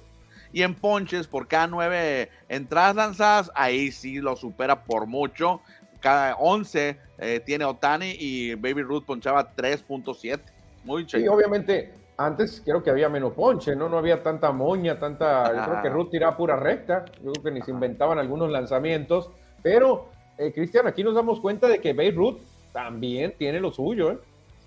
y 0.55 0.63
en 0.63 0.73
ponches 0.73 1.27
por 1.27 1.49
cada 1.49 1.67
nueve 1.67 2.29
entradas 2.47 2.95
lanzadas, 2.95 3.51
ahí 3.55 3.91
sí 3.91 4.21
lo 4.21 4.37
supera 4.37 4.85
por 4.85 5.05
mucho. 5.05 5.59
Cada 5.99 6.33
11 6.37 6.97
eh, 7.17 7.41
tiene 7.45 7.65
Otani 7.65 8.15
y 8.17 8.55
Baby 8.55 8.83
Ruth 8.83 9.03
ponchaba 9.03 9.53
3.7. 9.53 10.39
Muy 10.85 11.05
chido. 11.05 11.25
Y 11.25 11.27
obviamente 11.27 11.93
antes 12.15 12.61
creo 12.63 12.81
que 12.81 12.89
había 12.89 13.09
menos 13.09 13.33
ponche, 13.33 13.75
¿no? 13.75 13.89
No 13.89 13.97
había 13.97 14.23
tanta 14.23 14.53
moña, 14.53 14.97
tanta. 14.97 15.53
Yo 15.53 15.71
creo 15.71 15.81
que 15.83 15.89
Ruth 15.89 16.09
tiraba 16.11 16.37
pura 16.37 16.55
recta. 16.55 17.03
Yo 17.21 17.33
creo 17.33 17.43
que 17.43 17.51
ni 17.51 17.61
se 17.61 17.71
inventaban 17.71 18.17
algunos 18.17 18.49
lanzamientos. 18.49 19.31
Pero, 19.61 20.07
eh, 20.37 20.53
Cristian, 20.53 20.87
aquí 20.87 21.03
nos 21.03 21.15
damos 21.15 21.41
cuenta 21.41 21.67
de 21.67 21.81
que 21.81 21.91
Baby 21.91 22.11
Ruth 22.11 22.37
también 22.71 23.33
tiene 23.37 23.59
lo 23.59 23.71
suyo, 23.71 24.11
¿eh? 24.11 24.19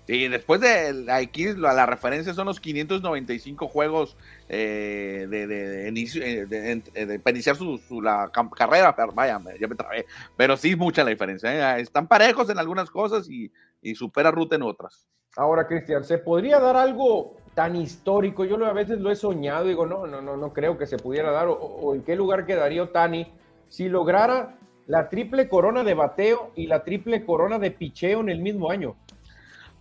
Sí, 0.09 0.27
después 0.27 0.59
de 0.59 1.05
aquí 1.11 1.53
la, 1.53 1.71
la 1.71 1.85
referencia 1.85 2.33
son 2.33 2.47
los 2.47 2.59
595 2.59 3.67
juegos 3.67 4.17
eh, 4.47 5.27
de, 5.29 5.45
de, 5.45 5.87
inicio, 5.87 6.23
eh, 6.23 6.47
de, 6.47 7.21
iniciar 7.29 7.55
su, 7.55 7.79
la 8.01 8.31
carrera, 8.55 8.95
pero 8.95 9.11
vaya, 9.11 9.39
ya 9.61 9.67
me 9.67 9.75
trabé, 9.75 10.07
pero 10.35 10.57
sí 10.57 10.75
mucha 10.75 11.03
la 11.03 11.11
diferencia, 11.11 11.77
¿eh? 11.77 11.81
están 11.81 12.07
parejos 12.07 12.49
en 12.49 12.57
algunas 12.57 12.89
cosas 12.89 13.29
y, 13.29 13.51
y 13.83 13.93
supera 13.93 14.31
Ruth 14.31 14.51
en 14.53 14.63
otras. 14.63 15.07
Ahora, 15.35 15.67
Cristian, 15.67 16.03
¿se 16.03 16.17
podría 16.17 16.59
dar 16.59 16.75
algo 16.75 17.37
tan 17.53 17.75
histórico? 17.75 18.45
Yo 18.45 18.55
a 18.65 18.73
veces 18.73 18.99
lo 18.99 19.11
he 19.11 19.15
soñado, 19.15 19.65
digo, 19.65 19.85
no, 19.85 20.07
no, 20.07 20.23
no, 20.23 20.35
no 20.35 20.53
creo 20.53 20.75
que 20.75 20.87
se 20.87 20.97
pudiera 20.97 21.29
dar, 21.29 21.49
o, 21.49 21.53
o 21.53 21.93
en 21.93 22.01
qué 22.01 22.15
lugar 22.15 22.47
quedaría 22.47 22.81
Otani 22.81 23.31
si 23.67 23.87
lograra 23.87 24.57
la 24.87 25.07
triple 25.07 25.47
corona 25.47 25.83
de 25.83 25.93
bateo 25.93 26.51
y 26.55 26.65
la 26.65 26.83
triple 26.83 27.23
corona 27.23 27.59
de 27.59 27.69
picheo 27.69 28.21
en 28.21 28.29
el 28.29 28.41
mismo 28.41 28.71
año. 28.71 28.95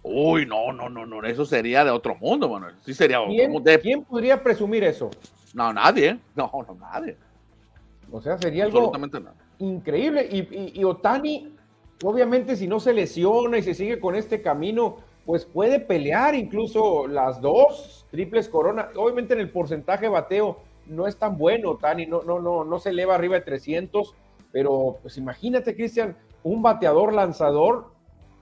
Uy, 0.03 0.47
no, 0.47 0.73
no, 0.73 0.89
no, 0.89 1.05
no, 1.05 1.23
eso 1.25 1.45
sería 1.45 1.85
de 1.85 1.91
otro 1.91 2.15
mundo, 2.15 2.49
bueno, 2.49 2.69
sí 2.85 2.95
sería 2.95 3.19
¿Quién, 3.27 3.63
de... 3.63 3.79
¿Quién 3.81 4.05
podría 4.05 4.43
presumir 4.43 4.85
eso? 4.85 5.11
No, 5.55 5.73
nadie, 5.73 6.19
no, 6.35 6.51
no, 6.53 6.75
nadie. 6.75 7.17
O 8.11 8.21
sea, 8.21 8.39
sería 8.39 8.65
algo 8.65 8.93
increíble. 9.59 10.29
Y, 10.31 10.39
y, 10.39 10.73
y, 10.81 10.85
Otani, 10.85 11.53
obviamente, 12.03 12.57
si 12.57 12.67
no 12.67 12.81
se 12.81 12.93
lesiona 12.93 13.59
y 13.59 13.63
se 13.63 13.75
sigue 13.75 14.01
con 14.01 14.15
este 14.15 14.41
camino, 14.41 14.99
pues 15.27 15.45
puede 15.45 15.81
pelear 15.81 16.35
incluso 16.35 17.07
las 17.07 17.41
dos 17.41 18.07
triples 18.11 18.49
coronas. 18.49 18.87
Obviamente 18.97 19.35
en 19.35 19.41
el 19.41 19.51
porcentaje 19.51 20.09
bateo 20.09 20.61
no 20.87 21.07
es 21.07 21.17
tan 21.17 21.37
bueno, 21.37 21.73
Otani, 21.73 22.07
no, 22.07 22.23
no, 22.23 22.41
no, 22.41 22.65
no 22.65 22.79
se 22.79 22.91
eleva 22.91 23.15
arriba 23.15 23.35
de 23.35 23.43
300, 23.43 24.15
pero 24.53 24.97
pues 25.03 25.19
imagínate, 25.19 25.75
Cristian, 25.75 26.17
un 26.43 26.63
bateador 26.63 27.13
lanzador 27.13 27.91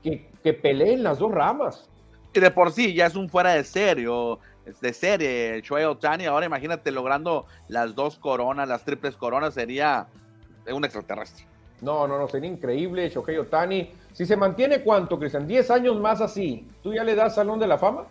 que, 0.03 0.31
que 0.47 0.55
peleen 0.55 1.03
las 1.03 1.19
dos 1.19 1.33
ramas. 1.33 1.89
Y 2.33 2.39
de 2.39 2.53
por 2.53 2.71
sí 2.71 2.95
ya 2.95 3.07
es 3.07 3.17
un 3.17 3.29
fuera 3.29 3.55
de 3.55 3.65
serio, 3.65 4.39
de 4.81 4.93
serie, 4.93 5.61
Shohei 5.61 5.87
Otani. 5.87 6.27
Ahora 6.27 6.47
imagínate 6.47 6.93
logrando 6.93 7.47
las 7.67 7.97
dos 7.97 8.17
coronas, 8.17 8.69
las 8.69 8.85
triples 8.85 9.17
coronas, 9.17 9.55
sería 9.55 10.07
un 10.73 10.85
extraterrestre. 10.85 11.45
No, 11.81 12.07
no, 12.07 12.17
no, 12.17 12.29
sería 12.29 12.49
increíble, 12.49 13.09
Shohei 13.09 13.39
Otani. 13.39 13.91
Si 14.13 14.25
se 14.25 14.37
mantiene 14.37 14.83
cuánto, 14.83 15.19
Cristian, 15.19 15.49
10 15.49 15.69
años 15.73 16.01
más 16.01 16.21
así, 16.21 16.65
¿tú 16.81 16.95
ya 16.95 17.03
le 17.03 17.17
das 17.17 17.35
Salón 17.35 17.59
de 17.59 17.67
la 17.67 17.77
Fama? 17.77 18.05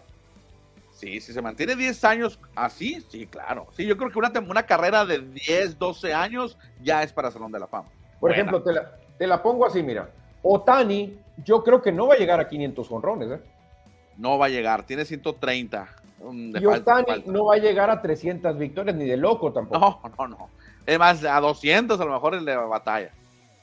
Sí, 0.91 1.21
si 1.21 1.31
se 1.31 1.41
mantiene 1.41 1.77
10 1.77 2.03
años 2.03 2.37
así, 2.53 2.99
sí, 3.09 3.27
claro. 3.27 3.67
Sí, 3.71 3.85
yo 3.85 3.95
creo 3.95 4.11
que 4.11 4.19
una, 4.19 4.33
una 4.45 4.63
carrera 4.63 5.05
de 5.05 5.19
10, 5.19 5.79
12 5.79 6.13
años 6.13 6.57
ya 6.83 7.01
es 7.01 7.13
para 7.13 7.31
Salón 7.31 7.53
de 7.53 7.59
la 7.59 7.67
Fama. 7.67 7.87
Por 8.19 8.31
Buena. 8.31 8.35
ejemplo, 8.35 8.61
te 8.61 8.73
la, 8.73 8.91
te 9.17 9.25
la 9.25 9.41
pongo 9.41 9.65
así, 9.65 9.81
mira. 9.81 10.09
Otani, 10.47 11.17
yo 11.43 11.63
creo 11.63 11.81
que 11.81 11.91
no 11.91 12.05
va 12.05 12.13
a 12.13 12.17
llegar 12.17 12.39
a 12.39 12.47
500 12.47 12.91
honrones. 12.91 13.31
¿eh? 13.31 13.39
No 14.17 14.37
va 14.37 14.45
a 14.45 14.49
llegar, 14.49 14.85
tiene 14.85 15.03
130. 15.03 15.87
Um, 16.21 16.55
y 16.55 16.65
Otani 16.65 17.07
falta. 17.07 17.31
no 17.31 17.45
va 17.45 17.55
a 17.55 17.57
llegar 17.57 17.89
a 17.89 17.99
300 17.99 18.55
victorias, 18.55 18.95
ni 18.95 19.05
de 19.05 19.17
loco 19.17 19.51
tampoco. 19.51 20.01
No, 20.03 20.27
no, 20.27 20.37
no. 20.37 20.49
Es 20.85 20.99
más, 20.99 21.23
a 21.23 21.39
200 21.39 21.99
a 21.99 22.05
lo 22.05 22.11
mejor 22.11 22.35
el 22.35 22.45
de 22.45 22.55
batalla. 22.55 23.09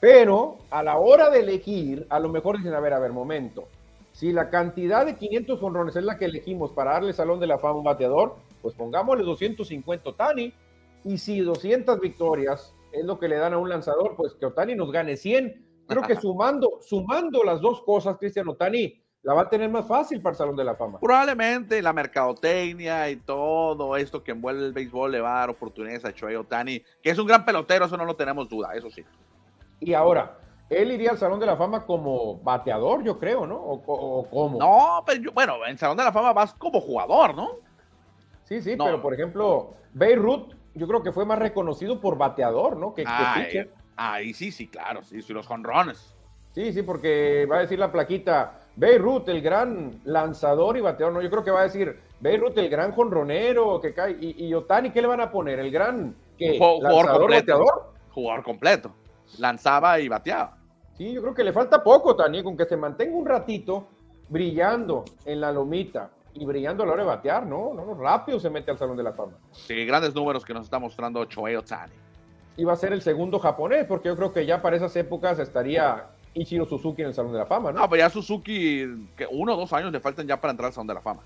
Pero 0.01 0.57
a 0.69 0.83
la 0.83 0.97
hora 0.97 1.29
de 1.29 1.39
elegir, 1.39 2.05
a 2.09 2.19
lo 2.19 2.27
mejor 2.27 2.57
dicen, 2.57 2.73
a 2.73 2.81
ver, 2.81 2.91
a 2.91 2.99
ver, 2.99 3.13
momento. 3.13 3.69
Si 4.11 4.33
la 4.33 4.49
cantidad 4.49 5.05
de 5.05 5.15
500 5.15 5.63
honrones 5.63 5.95
es 5.95 6.03
la 6.03 6.17
que 6.17 6.25
elegimos 6.25 6.71
para 6.71 6.91
darle 6.91 7.13
Salón 7.13 7.39
de 7.39 7.47
la 7.47 7.59
Fama 7.59 7.75
a 7.75 7.77
un 7.77 7.83
bateador, 7.85 8.35
pues 8.61 8.75
pongámosle 8.75 9.23
250 9.23 10.09
Otani. 10.09 10.53
Y 11.05 11.17
si 11.17 11.39
200 11.39 12.01
victorias 12.01 12.73
es 12.91 13.05
lo 13.05 13.17
que 13.19 13.29
le 13.29 13.37
dan 13.37 13.53
a 13.53 13.57
un 13.57 13.69
lanzador, 13.69 14.15
pues 14.17 14.33
que 14.33 14.45
Otani 14.45 14.75
nos 14.75 14.91
gane 14.91 15.15
100 15.15 15.72
Creo 15.93 16.07
que 16.07 16.15
sumando, 16.21 16.79
sumando 16.81 17.43
las 17.43 17.61
dos 17.61 17.81
cosas, 17.83 18.17
Cristian 18.17 18.47
Otani 18.47 19.01
la 19.23 19.33
va 19.33 19.43
a 19.43 19.49
tener 19.49 19.69
más 19.69 19.87
fácil 19.87 20.21
para 20.21 20.31
el 20.31 20.37
Salón 20.37 20.55
de 20.55 20.65
la 20.65 20.75
Fama. 20.75 20.99
Probablemente 20.99 21.81
la 21.81 21.93
mercadotecnia 21.93 23.09
y 23.09 23.15
todo 23.15 23.95
esto 23.95 24.21
que 24.21 24.31
envuelve 24.31 24.65
el 24.65 24.73
béisbol 24.73 25.13
le 25.13 25.21
va 25.21 25.37
a 25.37 25.39
dar 25.39 25.49
oportunidades 25.49 26.03
a 26.03 26.11
Shohei 26.11 26.35
Otani, 26.35 26.81
que 27.01 27.09
es 27.09 27.17
un 27.17 27.25
gran 27.25 27.45
pelotero, 27.45 27.85
eso 27.85 27.95
no 27.95 28.03
lo 28.03 28.15
tenemos 28.15 28.49
duda, 28.49 28.73
eso 28.75 28.89
sí. 28.89 29.03
Y 29.79 29.93
ahora, 29.93 30.37
él 30.69 30.91
iría 30.91 31.11
al 31.11 31.17
Salón 31.17 31.39
de 31.39 31.45
la 31.45 31.55
Fama 31.55 31.85
como 31.85 32.37
bateador, 32.39 33.01
yo 33.03 33.17
creo, 33.17 33.47
¿no? 33.47 33.55
¿O, 33.55 33.81
o 33.85 34.29
cómo? 34.29 34.59
No, 34.59 35.03
pero 35.05 35.21
yo, 35.21 35.31
bueno, 35.31 35.65
en 35.65 35.77
Salón 35.77 35.95
de 35.95 36.03
la 36.03 36.11
Fama 36.11 36.33
vas 36.33 36.53
como 36.53 36.81
jugador, 36.81 37.33
¿no? 37.33 37.51
Sí, 38.43 38.61
sí, 38.61 38.75
no. 38.75 38.83
pero 38.83 39.01
por 39.01 39.13
ejemplo, 39.13 39.73
Beirut, 39.93 40.53
yo 40.73 40.85
creo 40.85 41.01
que 41.01 41.13
fue 41.13 41.25
más 41.25 41.39
reconocido 41.39 42.01
por 42.01 42.17
bateador, 42.17 42.75
¿no? 42.75 42.93
Que, 42.93 43.05
que 43.05 43.11
pitcher. 43.35 43.73
Ahí 43.95 44.33
sí, 44.33 44.51
sí, 44.51 44.67
claro, 44.67 45.03
sí, 45.03 45.21
sí 45.21 45.33
los 45.33 45.47
jonrones. 45.47 46.15
Sí, 46.53 46.71
sí, 46.71 46.83
porque 46.83 47.47
va 47.49 47.57
a 47.57 47.61
decir 47.61 47.79
la 47.79 47.91
plaquita, 47.91 48.59
Beirut, 48.75 49.27
el 49.29 49.41
gran 49.41 50.01
lanzador 50.05 50.77
y 50.77 50.81
bateador, 50.81 51.13
no, 51.13 51.21
yo 51.21 51.29
creo 51.29 51.43
que 51.43 51.51
va 51.51 51.61
a 51.61 51.63
decir 51.63 51.99
Beirut, 52.19 52.57
el 52.57 52.69
gran 52.69 52.91
jonronero 52.91 53.81
que 53.81 53.93
cae, 53.93 54.17
y, 54.19 54.45
y 54.45 54.53
Otani, 54.53 54.91
¿qué 54.91 55.01
le 55.01 55.07
van 55.07 55.21
a 55.21 55.31
poner? 55.31 55.59
¿El 55.59 55.71
gran 55.71 56.15
¿qué? 56.37 56.57
jugador 56.57 56.83
lanzador, 56.83 57.19
completo, 57.21 57.41
bateador? 57.41 57.93
Jugador 58.11 58.43
completo, 58.43 58.95
lanzaba 59.39 59.99
y 59.99 60.07
bateaba. 60.07 60.57
Sí, 60.95 61.11
yo 61.11 61.21
creo 61.21 61.33
que 61.33 61.43
le 61.43 61.51
falta 61.51 61.83
poco, 61.83 62.15
Tani, 62.15 62.43
con 62.43 62.55
que 62.55 62.65
se 62.65 62.77
mantenga 62.77 63.15
un 63.15 63.25
ratito 63.25 63.87
brillando 64.29 65.05
en 65.25 65.41
la 65.41 65.51
lomita 65.51 66.11
y 66.35 66.45
brillando 66.45 66.83
a 66.83 66.85
la 66.85 66.93
hora 66.93 67.03
de 67.03 67.09
batear, 67.09 67.45
¿no? 67.45 67.73
No, 67.73 67.95
rápido 67.95 68.39
se 68.39 68.49
mete 68.49 68.69
al 68.69 68.77
Salón 68.77 68.95
de 68.95 69.03
la 69.03 69.13
Fama. 69.13 69.33
Sí, 69.51 69.85
grandes 69.85 70.13
números 70.13 70.45
que 70.45 70.53
nos 70.53 70.65
está 70.65 70.77
mostrando 70.77 71.25
Choei 71.25 71.55
Otani. 71.55 71.93
Y 72.55 72.63
va 72.63 72.73
a 72.73 72.75
ser 72.75 72.93
el 72.93 73.01
segundo 73.01 73.39
japonés, 73.39 73.85
porque 73.85 74.09
yo 74.09 74.15
creo 74.15 74.31
que 74.31 74.45
ya 74.45 74.61
para 74.61 74.75
esas 74.75 74.95
épocas 74.95 75.39
estaría 75.39 76.05
Ichiro 76.33 76.65
Suzuki 76.65 77.01
en 77.01 77.09
el 77.09 77.13
Salón 77.13 77.33
de 77.33 77.39
la 77.39 77.45
Fama, 77.45 77.71
¿no? 77.71 77.79
No, 77.79 77.89
pero 77.89 77.99
ya 78.01 78.09
Suzuki, 78.09 79.07
que 79.15 79.27
uno 79.29 79.53
o 79.53 79.57
dos 79.57 79.73
años 79.73 79.91
le 79.91 79.99
faltan 79.99 80.27
ya 80.27 80.39
para 80.39 80.51
entrar 80.51 80.67
al 80.67 80.73
Salón 80.73 80.87
de 80.87 80.93
la 80.93 81.01
Fama. 81.01 81.21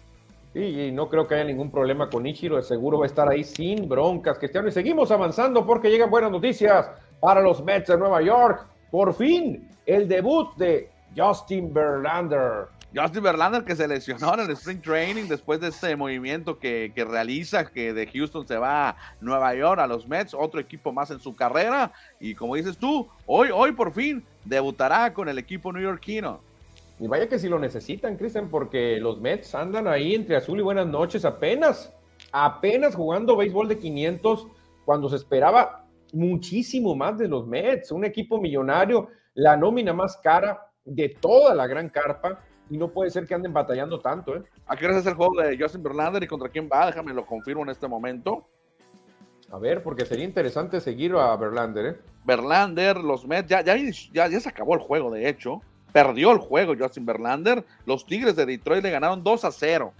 Sí, 0.54 0.60
y 0.60 0.92
no 0.92 1.10
creo 1.10 1.28
que 1.28 1.36
haya 1.36 1.44
ningún 1.44 1.70
problema 1.70 2.10
con 2.10 2.26
Ichiro, 2.26 2.62
seguro 2.62 3.00
va 3.00 3.06
a 3.06 3.08
estar 3.08 3.30
ahí 3.30 3.44
sin 3.44 3.88
broncas, 3.88 4.40
Cristiano. 4.40 4.68
Y 4.68 4.72
seguimos 4.72 5.12
avanzando 5.12 5.66
porque 5.66 5.90
llegan 5.90 6.10
buenas 6.10 6.32
noticias 6.32 6.90
para 7.20 7.42
los 7.42 7.64
Mets 7.64 7.90
de 7.90 7.98
Nueva 7.98 8.22
York. 8.22 8.66
Por 8.90 9.14
fin, 9.14 9.70
el 9.86 10.08
debut 10.08 10.56
de 10.56 10.90
Justin 11.16 11.74
Verlander. 11.74 12.68
Justin 12.98 13.22
Verlander 13.22 13.64
que 13.64 13.76
se 13.76 13.88
lesionó 13.88 14.34
en 14.34 14.40
el 14.40 14.52
Spring 14.52 14.82
Training 14.82 15.26
después 15.26 15.60
de 15.60 15.68
este 15.68 15.96
movimiento 15.96 16.58
que, 16.58 16.92
que, 16.96 17.06
realiza, 17.06 17.66
que 17.66 17.94
de 17.94 18.08
Houston 18.08 18.48
se 18.48 18.58
va 18.58 18.90
a 18.90 18.98
Nueva 19.22 19.54
York, 19.54 19.80
a 19.80 19.86
los 19.86 20.08
Mets, 20.08 20.34
otro 20.34 20.60
equipo 20.60 20.92
más 20.92 21.12
en 21.12 21.20
su 21.20 21.36
carrera. 21.36 21.92
Y 22.20 22.34
como 22.34 22.56
dices 22.56 22.78
tú, 22.78 23.08
hoy, 23.28 23.50
hoy 23.54 23.74
por 23.74 23.94
fin 23.94 24.24
debutará 24.46 25.14
con 25.14 25.30
el 25.30 25.38
equipo 25.38 25.72
neoyorquino. 25.72 26.40
Y 27.00 27.08
vaya 27.08 27.30
que 27.30 27.38
si 27.38 27.48
lo 27.48 27.60
necesitan, 27.60 28.18
Cristian, 28.18 28.50
porque 28.50 28.98
los 29.00 29.22
Mets 29.22 29.54
andan 29.54 29.88
ahí 29.88 30.16
entre 30.16 30.36
azul 30.36 30.58
y 30.60 30.64
buenas 30.64 30.88
noches 30.88 31.24
apenas, 31.26 31.94
apenas 32.32 32.96
jugando 32.96 33.38
béisbol 33.38 33.68
de 33.68 33.78
500 33.78 34.48
cuando 34.86 35.08
se 35.08 35.18
esperaba 35.18 35.86
muchísimo 36.14 36.96
más 36.96 37.20
de 37.20 37.28
los 37.28 37.46
Mets, 37.46 37.92
un 37.92 38.06
equipo 38.06 38.42
millonario, 38.42 39.10
la 39.36 39.56
nómina 39.56 39.94
más 39.94 40.18
cara 40.18 40.72
de 40.86 41.10
toda 41.10 41.54
la 41.54 41.68
gran 41.68 41.90
carpa, 41.90 42.44
y 42.70 42.78
no 42.78 42.90
puede 42.90 43.12
ser 43.12 43.26
que 43.26 43.34
anden 43.34 43.54
batallando 43.54 44.00
tanto. 44.00 44.36
¿eh? 44.36 44.44
¿A 44.66 44.76
qué 44.76 44.86
hora 44.86 44.98
es 44.98 45.06
el 45.06 45.14
juego 45.14 45.42
de 45.42 45.58
Justin 45.58 45.84
Verlander 45.84 46.24
y 46.24 46.28
contra 46.28 46.50
quién 46.50 46.70
va? 46.72 46.86
Déjame 46.88 47.14
lo 47.14 47.26
confirmo 47.26 47.64
en 47.64 47.70
este 47.70 47.88
momento. 47.88 48.46
A 49.52 49.58
ver, 49.58 49.82
porque 49.82 50.06
sería 50.06 50.26
interesante 50.26 50.82
seguir 50.82 51.14
a 51.14 51.36
Verlander. 51.38 51.86
¿eh? 51.86 52.00
Verlander, 52.26 52.98
los 52.98 53.26
Mets, 53.26 53.50
ya, 53.50 53.62
ya, 53.62 53.78
ya, 54.12 54.28
ya 54.28 54.40
se 54.40 54.50
acabó 54.50 54.74
el 54.74 54.82
juego, 54.82 55.10
de 55.12 55.30
hecho. 55.30 55.62
Perdió 55.94 56.32
el 56.32 56.40
juego 56.40 56.74
Justin 56.78 57.06
Verlander. 57.06 57.64
Los 57.86 58.06
Tigres 58.06 58.36
de 58.36 58.46
Detroit 58.46 58.84
le 58.84 58.92
ganaron 58.92 59.24
2 59.24 59.46
a 59.46 59.52
0. 59.52 59.94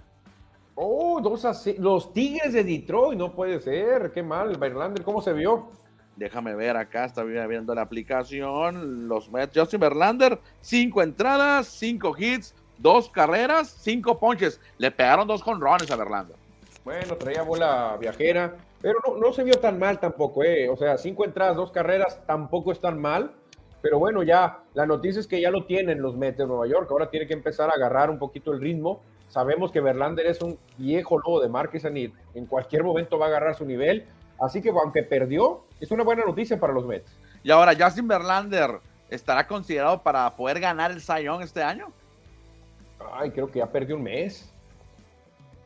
Oh, 0.74 1.20
2 1.22 1.44
a 1.46 1.54
0. 1.54 1.78
Los 1.80 2.12
Tigres 2.12 2.52
de 2.52 2.62
Detroit, 2.62 3.18
no 3.18 3.32
puede 3.32 3.58
ser. 3.60 4.12
Qué 4.12 4.22
mal, 4.22 4.58
Verlander, 4.58 5.02
¿cómo 5.02 5.22
se 5.22 5.32
vio? 5.32 5.70
Déjame 6.18 6.56
ver 6.56 6.76
acá, 6.76 7.04
está 7.04 7.22
viendo 7.22 7.72
la 7.76 7.82
aplicación. 7.82 9.06
Los 9.06 9.30
Mets, 9.30 9.56
Justin 9.56 9.78
Verlander, 9.78 10.40
cinco 10.60 11.00
entradas, 11.00 11.68
cinco 11.68 12.12
hits, 12.18 12.56
dos 12.76 13.08
carreras, 13.08 13.68
cinco 13.80 14.18
ponches. 14.18 14.60
Le 14.78 14.90
pegaron 14.90 15.28
dos 15.28 15.44
conrones 15.44 15.88
a 15.92 15.96
Verlander. 15.96 16.36
Bueno, 16.84 17.14
traía 17.14 17.42
bola 17.42 17.96
viajera, 18.00 18.56
pero 18.82 18.98
no, 19.20 19.32
se 19.32 19.44
vio 19.44 19.60
tan 19.60 19.78
mal 19.78 20.00
tampoco, 20.00 20.42
¿eh? 20.42 20.68
O 20.68 20.76
sea, 20.76 20.98
cinco 20.98 21.24
entradas, 21.24 21.54
dos 21.54 21.70
carreras, 21.70 22.20
tampoco 22.26 22.72
es 22.72 22.80
tan 22.80 23.00
mal. 23.00 23.30
Pero 23.80 24.00
bueno, 24.00 24.24
ya 24.24 24.64
la 24.74 24.86
noticia 24.86 25.20
es 25.20 25.28
que 25.28 25.40
ya 25.40 25.52
lo 25.52 25.66
tienen 25.66 26.02
los 26.02 26.16
Mets 26.16 26.38
de 26.38 26.48
Nueva 26.48 26.66
York. 26.66 26.90
Ahora 26.90 27.10
tiene 27.10 27.28
que 27.28 27.34
empezar 27.34 27.70
a 27.70 27.74
agarrar 27.74 28.10
un 28.10 28.18
poquito 28.18 28.52
el 28.52 28.60
ritmo. 28.60 29.02
Sabemos 29.28 29.70
que 29.70 29.80
Verlander 29.80 30.26
es 30.26 30.42
un 30.42 30.58
viejo 30.78 31.16
lobo 31.18 31.40
de 31.40 31.48
Marquez 31.48 31.84
y 31.84 32.12
en 32.34 32.46
cualquier 32.46 32.82
momento 32.82 33.20
va 33.20 33.26
a 33.26 33.28
agarrar 33.28 33.54
su 33.54 33.64
nivel. 33.64 34.08
Así 34.40 34.62
que 34.62 34.70
aunque 34.70 35.02
perdió, 35.02 35.64
es 35.80 35.90
una 35.90 36.04
buena 36.04 36.24
noticia 36.24 36.58
para 36.58 36.72
los 36.72 36.86
Mets. 36.86 37.10
Y 37.42 37.50
ahora, 37.50 37.72
Justin 37.78 38.08
Verlander 38.08 38.80
estará 39.10 39.46
considerado 39.46 40.02
para 40.02 40.34
poder 40.36 40.60
ganar 40.60 40.90
el 40.90 41.00
Sayón 41.00 41.42
este 41.42 41.62
año. 41.62 41.92
Ay, 43.12 43.30
creo 43.30 43.50
que 43.50 43.58
ya 43.60 43.66
perdió 43.66 43.96
un 43.96 44.02
mes. 44.02 44.52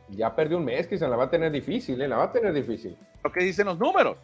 Ya 0.08 0.34
perdió 0.34 0.58
un 0.58 0.64
mes, 0.64 0.86
que 0.86 0.98
se 0.98 1.08
la 1.08 1.16
va 1.16 1.24
a 1.24 1.30
tener 1.30 1.50
difícil, 1.50 2.00
¿eh? 2.00 2.08
la 2.08 2.16
va 2.16 2.24
a 2.24 2.32
tener 2.32 2.52
difícil. 2.52 2.96
¿Lo 3.24 3.32
que 3.32 3.42
dicen 3.42 3.66
los 3.66 3.78
números? 3.78 4.16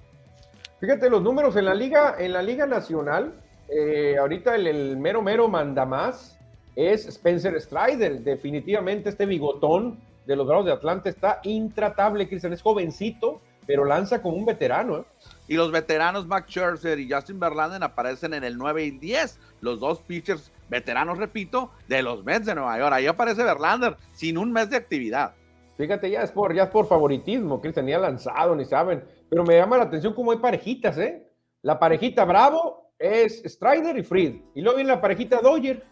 Fíjate, 0.80 1.08
los 1.08 1.22
números 1.22 1.56
en 1.56 1.64
la 1.64 1.74
Liga, 1.74 2.16
en 2.18 2.32
la 2.32 2.42
Liga 2.42 2.66
Nacional, 2.66 3.40
eh, 3.68 4.16
ahorita 4.18 4.54
el, 4.54 4.66
el, 4.66 4.96
mero 4.96 5.22
mero 5.22 5.48
manda 5.48 5.84
más 5.84 6.38
es 6.76 7.06
Spencer 7.06 7.60
Strider. 7.60 8.20
Definitivamente 8.20 9.08
este 9.08 9.26
bigotón 9.26 9.98
de 10.26 10.36
los 10.36 10.46
Bravos 10.46 10.66
de 10.66 10.72
Atlanta 10.72 11.08
está 11.08 11.40
intratable, 11.42 12.28
Cristian. 12.28 12.52
Es 12.52 12.62
jovencito, 12.62 13.40
pero 13.68 13.84
lanza 13.84 14.22
como 14.22 14.38
un 14.38 14.46
veterano. 14.46 14.96
¿eh? 14.96 15.04
Y 15.46 15.56
los 15.56 15.70
veteranos 15.70 16.26
Max 16.26 16.48
Scherzer 16.48 16.98
y 16.98 17.12
Justin 17.12 17.38
Verlander 17.38 17.84
aparecen 17.84 18.32
en 18.32 18.42
el 18.42 18.56
9 18.56 18.82
y 18.82 18.90
10, 18.92 19.38
los 19.60 19.78
dos 19.78 20.00
pitchers 20.00 20.50
veteranos, 20.70 21.18
repito, 21.18 21.70
de 21.86 22.02
los 22.02 22.24
Mets 22.24 22.46
de 22.46 22.54
Nueva 22.54 22.78
York. 22.78 22.94
Ahí 22.94 23.06
aparece 23.06 23.44
Verlander 23.44 23.98
sin 24.14 24.38
un 24.38 24.52
mes 24.52 24.70
de 24.70 24.78
actividad. 24.78 25.34
Fíjate, 25.76 26.10
ya 26.10 26.22
es 26.22 26.32
por, 26.32 26.54
ya 26.54 26.62
es 26.62 26.70
por 26.70 26.88
favoritismo, 26.88 27.60
Cristian, 27.60 27.84
ni 27.84 27.92
ha 27.92 27.98
lanzado, 27.98 28.56
ni 28.56 28.64
saben. 28.64 29.04
Pero 29.28 29.44
me 29.44 29.58
llama 29.58 29.76
la 29.76 29.84
atención 29.84 30.14
cómo 30.14 30.32
hay 30.32 30.38
parejitas, 30.38 30.96
¿eh? 30.96 31.28
La 31.60 31.78
parejita 31.78 32.24
Bravo 32.24 32.94
es 32.98 33.42
Strider 33.44 33.98
y 33.98 34.02
Fried. 34.02 34.36
Y 34.54 34.62
luego 34.62 34.76
viene 34.76 34.92
la 34.92 35.00
parejita 35.02 35.42
Dodger. 35.42 35.84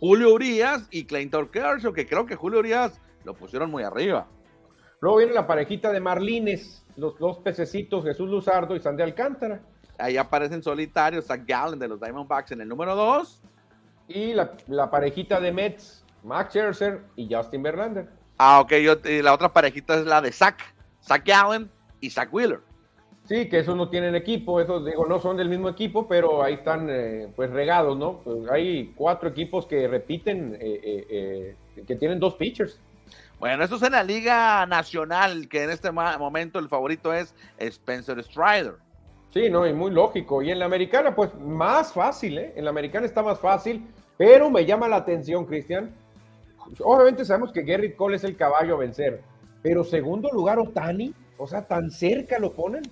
Julio 0.00 0.32
Urias 0.32 0.88
y 0.90 1.04
Clayton 1.04 1.48
Kershaw, 1.48 1.92
que 1.92 2.06
creo 2.06 2.24
que 2.24 2.36
Julio 2.36 2.60
Urias 2.60 2.98
lo 3.22 3.34
pusieron 3.34 3.70
muy 3.70 3.82
arriba. 3.82 4.26
Luego 5.02 5.18
viene 5.18 5.32
la 5.32 5.48
parejita 5.48 5.90
de 5.90 5.98
Marlines, 5.98 6.81
los 6.96 7.18
dos 7.18 7.38
pececitos, 7.38 8.04
Jesús 8.04 8.28
Luzardo 8.28 8.76
y 8.76 8.80
Sandy 8.80 9.02
Alcántara. 9.02 9.60
Ahí 9.98 10.16
aparecen 10.16 10.62
solitarios, 10.62 11.26
Zach 11.26 11.42
Gallen 11.46 11.78
de 11.78 11.88
los 11.88 12.00
Diamondbacks 12.00 12.52
en 12.52 12.60
el 12.60 12.68
número 12.68 12.94
2. 12.94 13.40
Y 14.08 14.34
la, 14.34 14.90
parejita 14.90 15.40
de 15.40 15.52
Mets, 15.52 16.04
Max 16.22 16.50
Scherzer 16.50 17.02
y 17.16 17.32
Justin 17.32 17.62
Verlander. 17.62 18.08
Ah, 18.38 18.60
ok, 18.60 18.72
yo, 18.74 18.96
la 19.04 19.32
otra 19.32 19.52
parejita 19.52 19.94
es 19.94 20.04
la 20.04 20.20
de 20.20 20.32
Zach, 20.32 20.58
Zach 21.02 21.24
Gallen 21.24 21.70
y 22.00 22.10
Zach 22.10 22.32
Wheeler. 22.32 22.60
Sí, 23.24 23.48
que 23.48 23.60
esos 23.60 23.76
no 23.76 23.88
tienen 23.88 24.16
equipo, 24.16 24.60
esos 24.60 24.84
digo, 24.84 25.06
no 25.06 25.20
son 25.20 25.36
del 25.36 25.48
mismo 25.48 25.68
equipo, 25.68 26.08
pero 26.08 26.42
ahí 26.42 26.54
están 26.54 26.88
eh, 26.90 27.28
pues 27.36 27.50
regados, 27.50 27.96
¿no? 27.96 28.20
Pues 28.24 28.50
hay 28.50 28.92
cuatro 28.96 29.28
equipos 29.28 29.64
que 29.66 29.86
repiten, 29.86 30.58
eh, 30.60 31.06
eh, 31.08 31.56
que 31.86 31.96
tienen 31.96 32.18
dos 32.18 32.34
pitchers. 32.34 32.80
Bueno, 33.42 33.64
eso 33.64 33.74
es 33.74 33.82
en 33.82 33.90
la 33.90 34.04
Liga 34.04 34.64
Nacional, 34.66 35.48
que 35.48 35.64
en 35.64 35.70
este 35.70 35.90
momento 35.90 36.60
el 36.60 36.68
favorito 36.68 37.12
es 37.12 37.34
Spencer 37.58 38.22
Strider. 38.22 38.74
Sí, 39.34 39.50
no, 39.50 39.66
y 39.66 39.72
muy 39.72 39.90
lógico. 39.90 40.42
Y 40.42 40.52
en 40.52 40.60
la 40.60 40.66
americana, 40.66 41.12
pues 41.12 41.34
más 41.34 41.92
fácil, 41.92 42.38
¿eh? 42.38 42.52
En 42.54 42.62
la 42.62 42.70
americana 42.70 43.04
está 43.04 43.20
más 43.20 43.40
fácil, 43.40 43.84
pero 44.16 44.48
me 44.48 44.64
llama 44.64 44.86
la 44.86 44.94
atención, 44.94 45.44
Cristian. 45.44 45.92
Obviamente 46.84 47.24
sabemos 47.24 47.50
que 47.50 47.62
Gary 47.62 47.94
Cole 47.94 48.14
es 48.14 48.22
el 48.22 48.36
caballo 48.36 48.76
a 48.76 48.78
vencer, 48.78 49.20
pero 49.60 49.82
segundo 49.82 50.30
lugar 50.30 50.60
Otani, 50.60 51.12
o 51.36 51.48
sea, 51.48 51.66
tan 51.66 51.90
cerca 51.90 52.38
lo 52.38 52.52
ponen. 52.52 52.84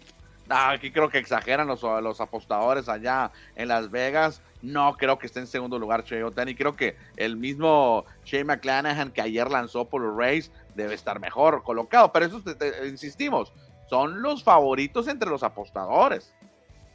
Ah, 0.50 0.72
aquí 0.72 0.90
creo 0.90 1.08
que 1.08 1.18
exageran 1.18 1.68
los, 1.68 1.82
los 1.82 2.20
apostadores 2.20 2.88
allá 2.88 3.30
en 3.54 3.68
Las 3.68 3.90
Vegas. 3.90 4.42
No 4.62 4.96
creo 4.96 5.18
que 5.18 5.26
esté 5.26 5.38
en 5.38 5.46
segundo 5.46 5.78
lugar 5.78 6.04
Shea 6.04 6.26
Otani. 6.26 6.54
Creo 6.54 6.74
que 6.74 6.96
el 7.16 7.36
mismo 7.36 8.04
Shea 8.24 8.44
McClanahan 8.44 9.12
que 9.12 9.22
ayer 9.22 9.48
lanzó 9.50 9.84
por 9.86 10.02
los 10.02 10.16
Rays 10.16 10.50
debe 10.74 10.94
estar 10.94 11.20
mejor 11.20 11.62
colocado. 11.62 12.12
Pero 12.12 12.26
eso 12.26 12.42
insistimos, 12.84 13.52
son 13.88 14.22
los 14.22 14.42
favoritos 14.42 15.08
entre 15.08 15.30
los 15.30 15.42
apostadores. 15.42 16.34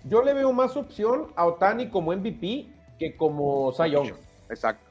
Yo 0.04 0.22
le 0.22 0.34
veo 0.34 0.54
más 0.54 0.76
opción 0.76 1.32
a 1.36 1.46
Otani 1.46 1.90
como 1.90 2.14
MVP 2.16 2.68
que 3.00 3.16
como 3.16 3.72
Cy 3.74 3.96
Exacto. 4.50 4.86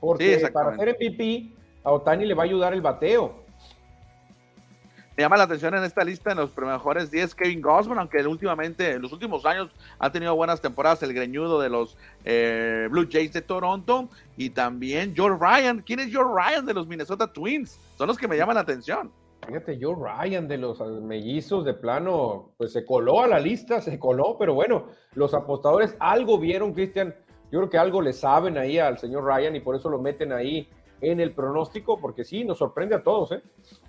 Porque 0.00 0.50
para 0.52 0.76
ser 0.76 0.96
MVP, 1.00 1.52
a 1.84 1.92
Otani 1.92 2.26
le 2.26 2.34
va 2.34 2.42
a 2.42 2.46
ayudar 2.46 2.74
el 2.74 2.82
bateo. 2.82 3.41
Me 5.16 5.22
llama 5.22 5.36
la 5.36 5.44
atención 5.44 5.74
en 5.74 5.84
esta 5.84 6.04
lista 6.04 6.32
en 6.32 6.38
los 6.38 6.56
mejores 6.56 7.10
10 7.10 7.34
Kevin 7.34 7.60
Gosman, 7.60 7.98
aunque 7.98 8.26
últimamente, 8.26 8.92
en 8.92 9.02
los 9.02 9.12
últimos 9.12 9.44
años 9.44 9.70
ha 9.98 10.10
tenido 10.10 10.34
buenas 10.34 10.62
temporadas 10.62 11.02
el 11.02 11.12
greñudo 11.12 11.60
de 11.60 11.68
los 11.68 11.98
eh, 12.24 12.88
Blue 12.90 13.06
Jays 13.10 13.34
de 13.34 13.42
Toronto 13.42 14.08
y 14.38 14.50
también 14.50 15.12
Joe 15.14 15.36
Ryan. 15.38 15.82
¿Quién 15.82 16.00
es 16.00 16.14
Joe 16.14 16.24
Ryan 16.24 16.64
de 16.64 16.72
los 16.72 16.86
Minnesota 16.86 17.30
Twins? 17.30 17.78
Son 17.98 18.06
los 18.06 18.16
que 18.16 18.26
me 18.26 18.38
llaman 18.38 18.54
la 18.54 18.62
atención. 18.62 19.12
Fíjate, 19.46 19.78
Joe 19.78 19.96
Ryan 19.96 20.48
de 20.48 20.56
los 20.56 20.80
mellizos 21.02 21.66
de 21.66 21.74
plano, 21.74 22.52
pues 22.56 22.72
se 22.72 22.86
coló 22.86 23.20
a 23.20 23.26
la 23.26 23.38
lista, 23.38 23.82
se 23.82 23.98
coló, 23.98 24.36
pero 24.38 24.54
bueno, 24.54 24.86
los 25.14 25.34
apostadores 25.34 25.94
algo 25.98 26.38
vieron, 26.38 26.72
Cristian. 26.72 27.14
Yo 27.50 27.58
creo 27.58 27.68
que 27.68 27.76
algo 27.76 28.00
le 28.00 28.14
saben 28.14 28.56
ahí 28.56 28.78
al 28.78 28.96
señor 28.96 29.24
Ryan 29.24 29.56
y 29.56 29.60
por 29.60 29.76
eso 29.76 29.90
lo 29.90 30.00
meten 30.00 30.32
ahí 30.32 30.70
en 31.02 31.20
el 31.20 31.32
pronóstico, 31.32 32.00
porque 32.00 32.24
sí, 32.24 32.44
nos 32.44 32.58
sorprende 32.58 32.94
a 32.94 33.02
todos, 33.02 33.32
¿eh? 33.32 33.42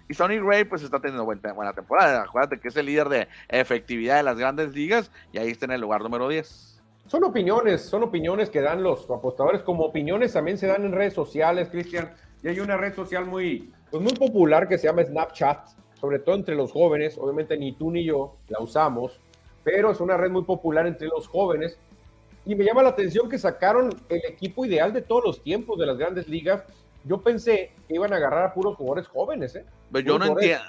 Y 0.10 0.14
Sonny 0.14 0.40
Ray, 0.40 0.66
pues 0.66 0.84
está 0.84 1.00
teniendo 1.00 1.24
buena, 1.24 1.54
buena 1.54 1.74
temporada. 1.74 2.24
Acuérdate 2.24 2.60
que 2.60 2.68
es 2.68 2.76
el 2.76 2.88
líder 2.88 3.08
de 3.08 3.28
efectividad 3.48 4.18
de 4.18 4.24
las 4.24 4.38
grandes 4.38 4.74
ligas 4.76 5.12
y 5.32 5.38
ahí 5.38 5.50
está 5.50 5.66
en 5.66 5.72
el 5.72 5.82
lugar 5.82 6.02
número 6.02 6.28
10. 6.28 6.82
Son 7.08 7.24
opiniones, 7.24 7.82
son 7.82 8.04
opiniones 8.04 8.50
que 8.50 8.62
dan 8.62 8.82
los 8.82 9.10
apostadores, 9.10 9.62
como 9.62 9.84
opiniones 9.84 10.34
también 10.34 10.58
se 10.58 10.68
dan 10.68 10.84
en 10.84 10.92
redes 10.92 11.14
sociales, 11.14 11.70
Cristian. 11.70 12.12
Y 12.42 12.48
hay 12.48 12.60
una 12.60 12.76
red 12.76 12.94
social 12.94 13.26
muy, 13.26 13.72
pues 13.92 14.02
muy 14.02 14.14
popular 14.14 14.68
que 14.68 14.78
se 14.78 14.88
llama 14.88 15.04
Snapchat, 15.04 15.68
sobre 16.00 16.20
todo 16.20 16.36
entre 16.36 16.56
los 16.56 16.72
jóvenes. 16.72 17.18
Obviamente 17.18 17.58
ni 17.58 17.74
tú 17.74 17.92
ni 17.92 18.04
yo 18.04 18.38
la 18.50 18.60
usamos, 18.60 19.20
pero 19.64 19.92
es 19.92 20.00
una 20.00 20.18
red 20.18 20.32
muy 20.32 20.44
popular 20.44 20.88
entre 20.88 21.08
los 21.08 21.28
jóvenes 21.28 21.78
Y 22.46 22.56
me 22.56 22.66
llama 22.66 22.84
la 22.84 22.90
atención 22.90 23.30
que 23.30 23.38
sacaron 23.38 23.90
el 24.10 24.22
equipo 24.28 24.66
ideal 24.66 24.92
de 24.92 25.02
todos 25.02 25.24
los 25.24 25.44
tiempos 25.44 25.80
de 25.80 25.86
las 25.86 25.98
grandes 25.98 26.28
ligas. 26.28 26.64
Yo 27.06 27.22
pensé 27.22 27.74
que 27.88 27.96
iban 27.96 28.14
a 28.14 28.16
agarrar 28.16 28.46
a 28.46 28.54
puros 28.54 28.76
jugadores 28.78 29.08
jóvenes, 29.08 29.56
¿eh? 29.56 29.66
Pero 29.92 30.06
yo 30.06 30.20
no 30.20 30.26
entiendo. 30.26 30.64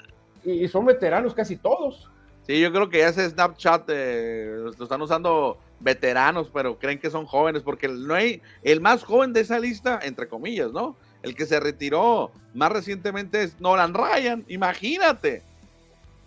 Y 0.45 0.69
son 0.69 0.85
veteranos 0.85 1.35
casi 1.35 1.57
todos. 1.57 2.11
Sí, 2.47 2.61
yo 2.61 2.71
creo 2.73 2.91
que 2.91 2.99
ya 2.99 3.09
ese 3.09 3.29
Snapchat 3.31 3.85
eh, 3.89 4.57
lo 4.77 4.85
están 4.85 5.01
usando 5.01 5.59
veteranos, 5.81 6.51
pero 6.53 6.79
creen 6.79 6.99
que 6.99 7.11
son 7.11 7.25
jóvenes, 7.25 7.63
porque 7.63 7.89
no 7.89 8.15
hay 8.15 8.43
el 8.63 8.81
más 8.81 9.03
joven 9.03 9.33
de 9.33 9.41
esa 9.41 9.59
lista, 9.59 10.01
entre 10.03 10.29
comillas, 10.29 10.73
¿no? 10.73 10.97
El 11.23 11.35
que 11.35 11.47
se 11.47 11.59
retiró 11.59 12.33
más 12.53 12.71
recientemente 12.71 13.43
es 13.43 13.59
Nolan 13.61 13.95
Ryan, 13.95 14.45
imagínate. 14.49 15.43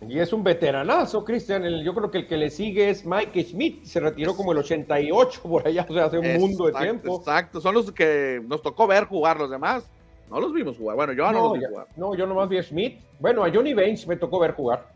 Y 0.08 0.20
es 0.20 0.32
un 0.32 0.44
veteranazo, 0.44 1.24
Cristian. 1.24 1.64
Yo 1.84 1.94
creo 1.96 2.12
que 2.12 2.20
el 2.20 2.28
que 2.28 2.38
le 2.38 2.52
sigue 2.52 2.90
es 2.90 3.06
Mike 3.06 3.44
Schmidt. 3.44 3.84
Se 3.84 4.00
retiró 4.00 4.36
como 4.36 4.52
el 4.52 4.60
88 4.60 5.42
por 5.42 5.68
allá, 5.68 5.86
o 5.90 5.94
sea, 5.94 6.06
hace 6.06 6.20
un 6.20 6.34
mundo 6.40 6.68
de 6.68 6.74
tiempo. 6.74 7.18
Exacto, 7.18 7.60
son 7.60 7.74
los 7.74 7.92
que 7.92 8.42
nos 8.48 8.62
tocó 8.62 8.86
ver 8.86 9.06
jugar 9.06 9.38
los 9.38 9.50
demás. 9.50 9.90
No 10.30 10.40
los 10.40 10.54
vimos 10.54 10.78
jugar. 10.78 10.96
Bueno, 10.96 11.14
yo 11.14 11.32
no, 11.32 11.50
los 11.50 11.60
vi 11.60 11.66
jugar. 11.66 11.88
No, 11.96 12.16
yo 12.16 12.26
nomás 12.26 12.50
vi 12.50 12.58
a 12.58 12.64
Schmidt. 12.64 13.00
Bueno, 13.20 13.44
a 13.44 13.52
Johnny 13.52 13.74
Baines 13.74 14.06
me 14.08 14.18
tocó 14.18 14.40
ver 14.40 14.54
jugar. 14.54 14.88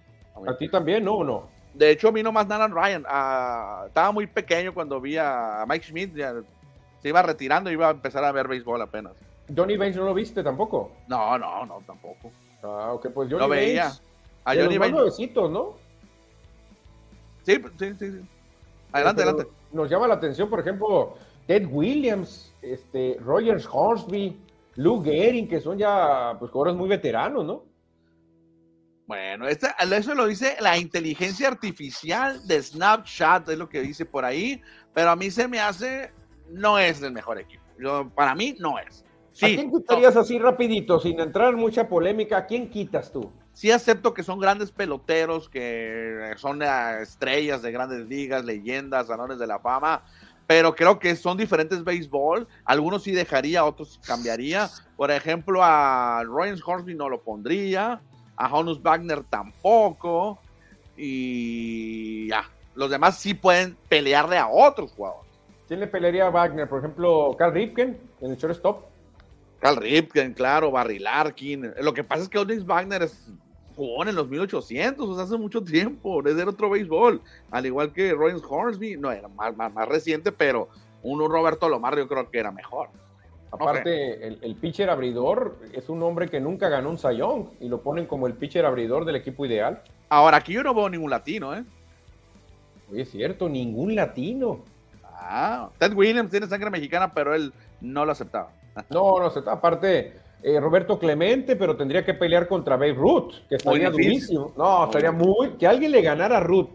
¿A 0.47 0.57
ti 0.57 0.69
también, 0.69 1.03
no 1.03 1.15
o 1.15 1.23
no? 1.23 1.49
De 1.73 1.91
hecho, 1.91 2.09
a 2.09 2.11
mí 2.11 2.21
nomás 2.21 2.47
Nanan 2.47 2.73
Ryan. 2.73 3.05
estaba 3.87 4.11
muy 4.11 4.27
pequeño 4.27 4.73
cuando 4.73 4.99
vi 4.99 5.17
a 5.17 5.63
Mike 5.67 5.85
Schmidt. 5.85 6.15
se 7.01 7.09
iba 7.09 7.21
retirando 7.21 7.69
y 7.69 7.73
iba 7.73 7.87
a 7.87 7.91
empezar 7.91 8.23
a 8.23 8.31
ver 8.31 8.47
béisbol 8.47 8.81
apenas. 8.81 9.13
¿Johnny 9.55 9.77
Baines 9.77 9.97
no 9.97 10.05
lo 10.05 10.13
viste 10.13 10.43
tampoco? 10.43 10.91
No, 11.07 11.37
no, 11.37 11.65
no, 11.65 11.81
tampoco. 11.85 12.31
Ah, 12.63 12.91
ok, 12.93 13.07
pues 13.13 13.29
Johnny 13.29 13.41
Lo 13.41 13.49
veía. 13.49 13.91
A 14.43 14.55
Johnny 14.55 14.77
Baines. 14.77 14.97
nuevecitos, 14.97 15.49
¿no? 15.49 15.75
Sí, 17.43 17.61
sí, 17.79 17.93
sí. 17.97 18.11
sí. 18.11 18.21
Adelante, 18.91 19.23
adelante. 19.23 19.51
Nos 19.71 19.89
llama 19.89 20.07
la 20.07 20.15
atención, 20.15 20.49
por 20.49 20.59
ejemplo, 20.59 21.15
Ted 21.47 21.67
Williams, 21.69 22.53
este, 22.61 23.17
Rogers 23.21 23.67
Hornsby, 23.71 24.37
Lou 24.75 25.03
Gehrig, 25.03 25.49
que 25.49 25.59
son 25.59 25.77
ya 25.77 26.35
pues 26.39 26.51
jugadores 26.51 26.77
muy 26.77 26.87
veteranos, 26.87 27.45
¿no? 27.45 27.65
Bueno, 29.07 29.45
eso 29.47 30.15
lo 30.15 30.25
dice 30.25 30.55
la 30.61 30.77
inteligencia 30.77 31.49
artificial 31.49 32.47
de 32.47 32.63
Snapchat, 32.63 33.49
es 33.49 33.57
lo 33.57 33.67
que 33.67 33.81
dice 33.81 34.05
por 34.05 34.23
ahí, 34.23 34.61
pero 34.93 35.09
a 35.09 35.17
mí 35.17 35.29
se 35.29 35.49
me 35.49 35.59
hace, 35.59 36.13
no 36.49 36.79
es 36.79 37.01
el 37.01 37.11
mejor 37.11 37.37
equipo. 37.37 37.61
para 38.15 38.33
mí 38.35 38.55
no 38.59 38.79
es. 38.79 39.03
¿A 39.41 39.47
quién 39.47 39.71
quitarías 39.71 40.15
así 40.15 40.39
rapidito, 40.39 40.99
sin 40.99 41.19
entrar 41.19 41.53
en 41.53 41.59
mucha 41.59 41.89
polémica? 41.89 42.37
¿A 42.37 42.45
quién 42.45 42.69
quitas 42.69 43.11
tú? 43.11 43.31
Sí 43.53 43.69
acepto 43.69 44.13
que 44.13 44.23
son 44.23 44.39
grandes 44.39 44.71
peloteros, 44.71 45.49
que 45.49 46.33
son 46.37 46.61
estrellas 46.61 47.61
de 47.61 47.71
grandes 47.71 48.07
ligas, 48.07 48.45
leyendas, 48.45 49.07
salones 49.07 49.39
de 49.39 49.47
la 49.47 49.59
fama, 49.59 50.05
pero 50.51 50.75
creo 50.75 50.99
que 50.99 51.15
son 51.15 51.37
diferentes 51.37 51.81
béisbol. 51.81 52.45
Algunos 52.65 53.03
sí 53.03 53.11
dejaría, 53.13 53.63
otros 53.63 54.01
cambiaría. 54.05 54.69
Por 54.97 55.09
ejemplo, 55.09 55.63
a 55.63 56.23
Ryan 56.25 56.59
Hornsby 56.65 56.93
no 56.93 57.07
lo 57.07 57.21
pondría 57.21 58.01
a 58.35 58.53
Honus 58.53 58.81
Wagner 58.81 59.23
tampoco, 59.23 60.39
y 60.97 62.27
ya, 62.27 62.49
los 62.75 62.91
demás 62.91 63.17
sí 63.17 63.33
pueden 63.33 63.77
pelearle 63.87 64.37
a 64.37 64.49
otros 64.49 64.91
jugadores. 64.91 65.31
¿Quién 65.69 65.79
le 65.79 65.87
pelearía 65.87 66.25
a 66.25 66.29
Wagner? 66.29 66.67
Por 66.67 66.79
ejemplo, 66.79 67.33
Carl 67.39 67.53
Ripken 67.53 67.97
en 68.19 68.31
el 68.31 68.35
shortstop. 68.35 68.83
Carl 69.61 69.77
Ripken, 69.77 70.33
claro, 70.33 70.69
Barry 70.69 70.99
Larkin. 70.99 71.75
Lo 71.79 71.93
que 71.93 72.03
pasa 72.03 72.23
es 72.23 72.27
que 72.27 72.39
Honus 72.39 72.65
Wagner 72.65 73.03
es, 73.03 73.31
en 74.07 74.15
los 74.15 74.27
1800, 74.29 75.07
o 75.07 75.15
sea, 75.15 75.23
hace 75.23 75.37
mucho 75.37 75.63
tiempo, 75.63 76.25
es 76.27 76.47
otro 76.47 76.69
béisbol, 76.69 77.21
al 77.49 77.65
igual 77.65 77.91
que 77.93 78.13
Rollins 78.13 78.43
Hornsby, 78.47 78.97
no 78.97 79.11
era 79.11 79.27
más, 79.27 79.55
más, 79.55 79.73
más 79.73 79.87
reciente, 79.87 80.31
pero 80.31 80.69
uno 81.03 81.27
Roberto 81.27 81.67
Lomar 81.69 81.97
yo 81.97 82.07
creo 82.07 82.29
que 82.29 82.39
era 82.39 82.51
mejor. 82.51 82.89
Aparte, 83.51 84.27
el, 84.27 84.55
pitcher 84.55 84.89
abridor 84.89 85.57
es 85.73 85.89
un 85.89 86.01
hombre 86.03 86.29
que 86.29 86.39
nunca 86.39 86.69
ganó 86.69 86.89
un 86.89 86.97
sayón 86.97 87.49
y 87.59 87.67
lo 87.67 87.81
ponen 87.81 88.05
como 88.05 88.27
el 88.27 88.33
pitcher 88.33 88.65
abridor 88.65 89.03
del 89.03 89.17
equipo 89.17 89.45
ideal. 89.45 89.81
Ahora, 90.07 90.37
aquí 90.37 90.53
yo 90.53 90.63
no 90.63 90.73
veo 90.73 90.89
ningún 90.89 91.09
latino, 91.09 91.53
¿eh? 91.53 91.63
Oye, 92.89 93.01
es 93.01 93.11
cierto, 93.11 93.49
ningún 93.49 93.93
latino. 93.93 94.59
Ah, 95.03 95.69
Ted 95.79 95.93
Williams 95.93 96.31
tiene 96.31 96.47
sangre 96.47 96.69
mexicana, 96.69 97.13
pero 97.13 97.35
él 97.35 97.53
no 97.81 98.05
lo 98.05 98.13
aceptaba. 98.13 98.51
No, 98.89 99.19
no 99.19 99.25
aceptaba. 99.25 99.57
Aparte, 99.57 100.20
eh, 100.43 100.59
Roberto 100.59 100.97
Clemente, 100.97 101.55
pero 101.55 101.75
tendría 101.75 102.03
que 102.03 102.13
pelear 102.13 102.47
contra 102.47 102.75
Babe 102.75 102.93
Ruth, 102.93 103.33
que 103.47 103.55
estaría 103.55 103.89
durísimo. 103.89 104.53
No, 104.57 104.85
estaría 104.85 105.11
muy. 105.11 105.51
Que 105.51 105.67
alguien 105.67 105.91
le 105.91 106.01
ganara 106.01 106.37
a 106.37 106.39
Ruth 106.39 106.69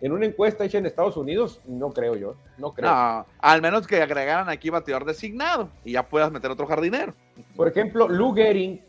en 0.00 0.12
una 0.12 0.24
encuesta 0.24 0.64
hecha 0.64 0.78
en 0.78 0.86
Estados 0.86 1.16
Unidos, 1.16 1.60
no 1.66 1.90
creo 1.90 2.16
yo, 2.16 2.34
no 2.56 2.72
creo. 2.72 2.90
No, 2.90 3.26
al 3.38 3.60
menos 3.60 3.86
que 3.86 4.00
agregaran 4.00 4.48
aquí 4.48 4.70
bateador 4.70 5.04
designado 5.04 5.68
y 5.84 5.92
ya 5.92 6.08
puedas 6.08 6.32
meter 6.32 6.50
otro 6.50 6.66
jardinero. 6.66 7.12
Por 7.54 7.68
ejemplo, 7.68 8.08
Lou 8.08 8.32
Gehrig 8.32 8.82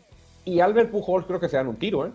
y 0.44 0.60
Albert 0.60 0.90
Pujols 0.90 1.26
creo 1.26 1.38
que 1.38 1.48
se 1.48 1.56
dan 1.56 1.68
un 1.68 1.76
tiro, 1.76 2.06
¿eh? 2.06 2.12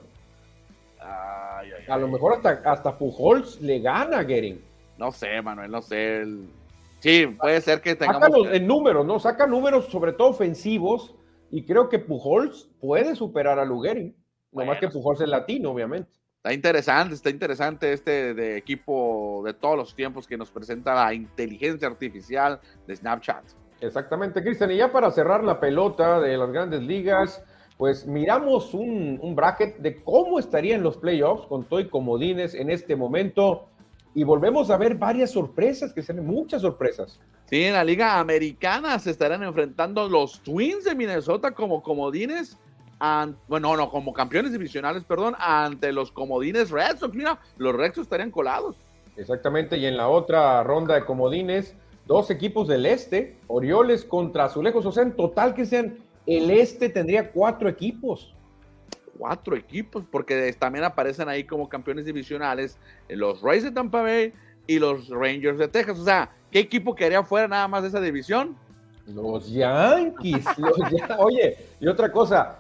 a 1.88 1.97
lo 1.97 2.08
mejor 2.08 2.34
hasta, 2.34 2.62
hasta 2.69 2.97
Pujols 2.97 3.62
le 3.62 3.80
gana 3.80 4.19
a 4.19 4.25
Gehrig. 4.25 4.60
No 4.97 5.12
sé, 5.12 5.41
Manuel, 5.41 5.71
no 5.71 5.82
sé. 5.82 6.25
Sí, 6.99 7.27
puede 7.27 7.62
ser 7.62 7.82
que 7.82 7.95
tengamos... 7.95 8.30
Saca 8.30 8.56
en 8.56 8.67
números, 8.67 9.06
¿no? 9.06 9.19
Saca 9.19 9.45
números 9.45 9.86
sobre 9.86 10.13
todo 10.13 10.30
ofensivos 10.30 11.13
y 11.51 11.65
creo 11.65 11.89
que 11.89 11.99
Pujols 11.99 12.69
puede 12.79 13.15
superar 13.15 13.60
a 13.60 13.65
Lou 13.65 13.81
Gehrig. 13.81 14.15
más 14.51 14.79
que 14.79 14.89
Pujols 14.89 15.21
es 15.21 15.29
latino, 15.29 15.71
obviamente. 15.71 16.12
Está 16.38 16.53
interesante, 16.53 17.15
está 17.15 17.29
interesante 17.29 17.91
este 17.91 18.33
de 18.33 18.57
equipo 18.57 19.41
de 19.45 19.53
todos 19.53 19.75
los 19.75 19.95
tiempos 19.95 20.27
que 20.27 20.38
nos 20.38 20.49
presenta 20.51 20.93
la 20.93 21.13
inteligencia 21.13 21.88
artificial 21.88 22.60
de 22.86 22.95
Snapchat. 22.95 23.43
Exactamente, 23.81 24.41
Cristian. 24.41 24.71
Y 24.71 24.77
ya 24.77 24.91
para 24.91 25.12
cerrar 25.12 25.43
la 25.43 25.60
pelota 25.60 26.19
de 26.19 26.38
las 26.38 26.51
grandes 26.51 26.81
ligas, 26.81 27.43
pues 27.77 28.07
miramos 28.07 28.73
un, 28.73 29.36
bracket 29.36 29.77
de 29.77 30.01
cómo 30.03 30.39
estarían 30.39 30.81
los 30.81 30.97
playoffs 30.97 31.47
con 31.47 31.65
Toy 31.65 31.89
Comodines 31.89 32.55
en 32.55 32.69
este 32.69 32.95
momento. 32.95 33.69
Y 34.13 34.23
volvemos 34.23 34.69
a 34.69 34.77
ver 34.77 34.95
varias 34.95 35.31
sorpresas, 35.31 35.93
que 35.93 36.01
sean 36.01 36.25
muchas 36.25 36.61
sorpresas. 36.61 37.19
Sí, 37.45 37.63
en 37.63 37.73
la 37.73 37.83
Liga 37.83 38.19
Americana 38.19 38.97
se 38.99 39.11
estarán 39.11 39.43
enfrentando 39.43 40.09
los 40.09 40.41
Twins 40.41 40.83
de 40.83 40.95
Minnesota 40.95 41.51
como 41.51 41.81
comodines 41.81 42.57
bueno, 43.47 43.77
no, 43.77 43.89
como 43.89 44.13
campeones 44.13 44.51
divisionales, 44.51 45.03
perdón, 45.03 45.35
ante 45.39 45.91
los 45.91 46.11
comodines 46.11 46.71
Red 46.71 46.97
Sox. 46.97 47.13
Mira, 47.13 47.39
los 47.57 47.75
Red 47.75 47.93
Sox 47.93 48.05
estarían 48.05 48.31
colados. 48.31 48.75
Exactamente, 49.15 49.77
y 49.77 49.85
en 49.85 49.97
la 49.97 50.07
otra 50.09 50.63
ronda 50.63 50.95
de 50.95 51.05
comodines, 51.05 51.75
dos 52.05 52.29
equipos 52.29 52.67
del 52.67 52.85
este, 52.85 53.37
Orioles 53.47 54.03
contra 54.05 54.45
Azulejos. 54.45 54.85
O 54.85 54.91
sea, 54.91 55.03
en 55.03 55.15
total 55.15 55.53
que 55.53 55.65
sean, 55.65 55.97
el 56.25 56.49
este 56.51 56.89
tendría 56.89 57.31
cuatro 57.31 57.69
equipos. 57.69 58.33
Cuatro 59.17 59.56
equipos, 59.56 60.03
porque 60.10 60.53
también 60.60 60.86
aparecen 60.86 61.30
ahí 61.30 61.43
como 61.43 61.67
campeones 61.67 62.06
divisionales 62.06 62.77
los 63.10 63.41
Rays 63.41 63.63
de 63.63 63.71
Tampa 63.71 64.01
Bay 64.01 64.34
y 64.67 64.80
los 64.80 65.10
Rangers 65.10 65.58
de 65.58 65.67
Texas. 65.67 65.97
O 65.97 66.06
sea, 66.06 66.30
¿qué 66.51 66.60
equipo 66.60 66.93
quedaría 66.93 67.23
fuera 67.23 67.47
nada 67.47 67.67
más 67.67 67.82
de 67.82 67.89
esa 67.89 68.01
división? 68.01 68.56
Los 69.08 69.49
Yankees. 69.49 70.45
Oye, 71.17 71.58
y 71.80 71.88
otra 71.88 72.12
cosa, 72.12 72.60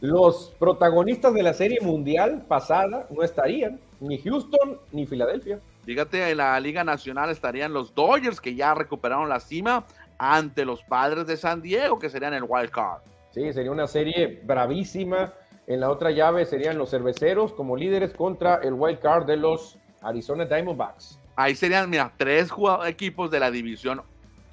los 0.00 0.54
protagonistas 0.58 1.34
de 1.34 1.42
la 1.42 1.52
serie 1.52 1.80
mundial 1.80 2.44
pasada 2.46 3.06
no 3.10 3.22
estarían, 3.22 3.80
ni 4.00 4.18
Houston 4.18 4.78
ni 4.92 5.06
Filadelfia. 5.06 5.60
Fíjate, 5.84 6.30
en 6.30 6.36
la 6.36 6.60
Liga 6.60 6.84
Nacional 6.84 7.30
estarían 7.30 7.72
los 7.72 7.94
Dodgers, 7.94 8.40
que 8.40 8.54
ya 8.54 8.74
recuperaron 8.74 9.28
la 9.28 9.40
cima, 9.40 9.86
ante 10.18 10.64
los 10.64 10.82
padres 10.82 11.26
de 11.26 11.36
San 11.36 11.62
Diego, 11.62 11.98
que 11.98 12.10
serían 12.10 12.34
el 12.34 12.44
wild 12.46 12.70
card. 12.70 13.00
Sí, 13.30 13.52
sería 13.52 13.70
una 13.70 13.86
serie 13.86 14.40
bravísima. 14.44 15.32
En 15.68 15.80
la 15.80 15.90
otra 15.90 16.10
llave 16.10 16.46
serían 16.46 16.78
los 16.78 16.88
cerveceros 16.88 17.52
como 17.52 17.76
líderes 17.76 18.14
contra 18.14 18.54
el 18.62 18.72
wild 18.72 19.00
card 19.00 19.26
de 19.26 19.36
los 19.36 19.76
Arizona 20.00 20.46
Diamondbacks. 20.46 21.20
Ahí 21.36 21.54
serían, 21.54 21.90
mira, 21.90 22.10
tres 22.16 22.48
equipos 22.86 23.30
de 23.30 23.38
la 23.38 23.50
división 23.50 24.00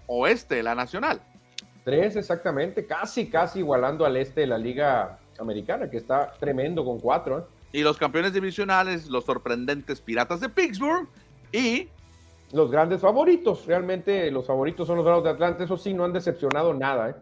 oeste, 0.08 0.62
la 0.62 0.76
nacional. 0.76 1.22
Tres 1.86 2.18
exactamente, 2.18 2.86
casi, 2.86 3.30
casi 3.30 3.60
igualando 3.60 4.06
al 4.06 4.18
este 4.18 4.42
de 4.42 4.48
la 4.48 4.58
Liga 4.58 5.18
americana, 5.40 5.90
que 5.90 5.96
está 5.96 6.34
tremendo 6.38 6.84
con 6.84 7.00
cuatro. 7.00 7.40
¿eh? 7.40 7.44
Y 7.72 7.82
los 7.82 7.98
campeones 7.98 8.34
divisionales, 8.34 9.08
los 9.08 9.24
sorprendentes 9.24 10.02
Piratas 10.02 10.42
de 10.42 10.50
Pittsburgh 10.50 11.08
y... 11.54 11.88
Los 12.52 12.70
grandes 12.70 13.00
favoritos, 13.00 13.66
realmente 13.66 14.30
los 14.32 14.46
favoritos 14.46 14.86
son 14.86 14.98
los 14.98 15.06
Bravos 15.06 15.24
de 15.24 15.30
Atlanta, 15.30 15.64
eso 15.64 15.78
sí, 15.78 15.94
no 15.94 16.04
han 16.04 16.12
decepcionado 16.12 16.74
nada. 16.74 17.12
¿eh? 17.12 17.16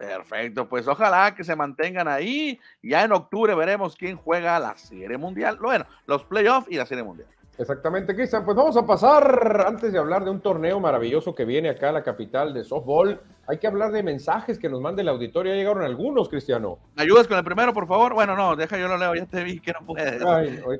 Perfecto, 0.00 0.66
pues 0.66 0.88
ojalá 0.88 1.34
que 1.34 1.44
se 1.44 1.54
mantengan 1.54 2.08
ahí. 2.08 2.58
Ya 2.82 3.04
en 3.04 3.12
octubre 3.12 3.54
veremos 3.54 3.94
quién 3.94 4.16
juega 4.16 4.58
la 4.58 4.74
Serie 4.78 5.18
Mundial. 5.18 5.58
Bueno, 5.60 5.84
los 6.06 6.24
playoffs 6.24 6.68
y 6.70 6.76
la 6.76 6.86
Serie 6.86 7.04
Mundial. 7.04 7.28
Exactamente, 7.60 8.14
Cristian. 8.14 8.42
Pues 8.42 8.56
vamos 8.56 8.74
a 8.78 8.86
pasar, 8.86 9.64
antes 9.66 9.92
de 9.92 9.98
hablar 9.98 10.24
de 10.24 10.30
un 10.30 10.40
torneo 10.40 10.80
maravilloso 10.80 11.34
que 11.34 11.44
viene 11.44 11.68
acá 11.68 11.90
a 11.90 11.92
la 11.92 12.02
capital 12.02 12.54
de 12.54 12.64
softball, 12.64 13.20
hay 13.46 13.58
que 13.58 13.66
hablar 13.66 13.92
de 13.92 14.02
mensajes 14.02 14.58
que 14.58 14.70
nos 14.70 14.80
mande 14.80 15.02
el 15.02 15.08
auditorio. 15.10 15.52
Ya 15.52 15.58
llegaron 15.58 15.84
algunos, 15.84 16.30
Cristiano. 16.30 16.78
¿Me 16.94 17.02
ayudas 17.02 17.28
con 17.28 17.36
el 17.36 17.44
primero, 17.44 17.74
por 17.74 17.86
favor? 17.86 18.14
Bueno, 18.14 18.34
no, 18.34 18.56
deja 18.56 18.78
yo 18.78 18.88
lo 18.88 18.96
leo, 18.96 19.14
ya 19.14 19.26
te 19.26 19.44
vi 19.44 19.60
que 19.60 19.72
no 19.72 19.84
puedes. 19.84 20.22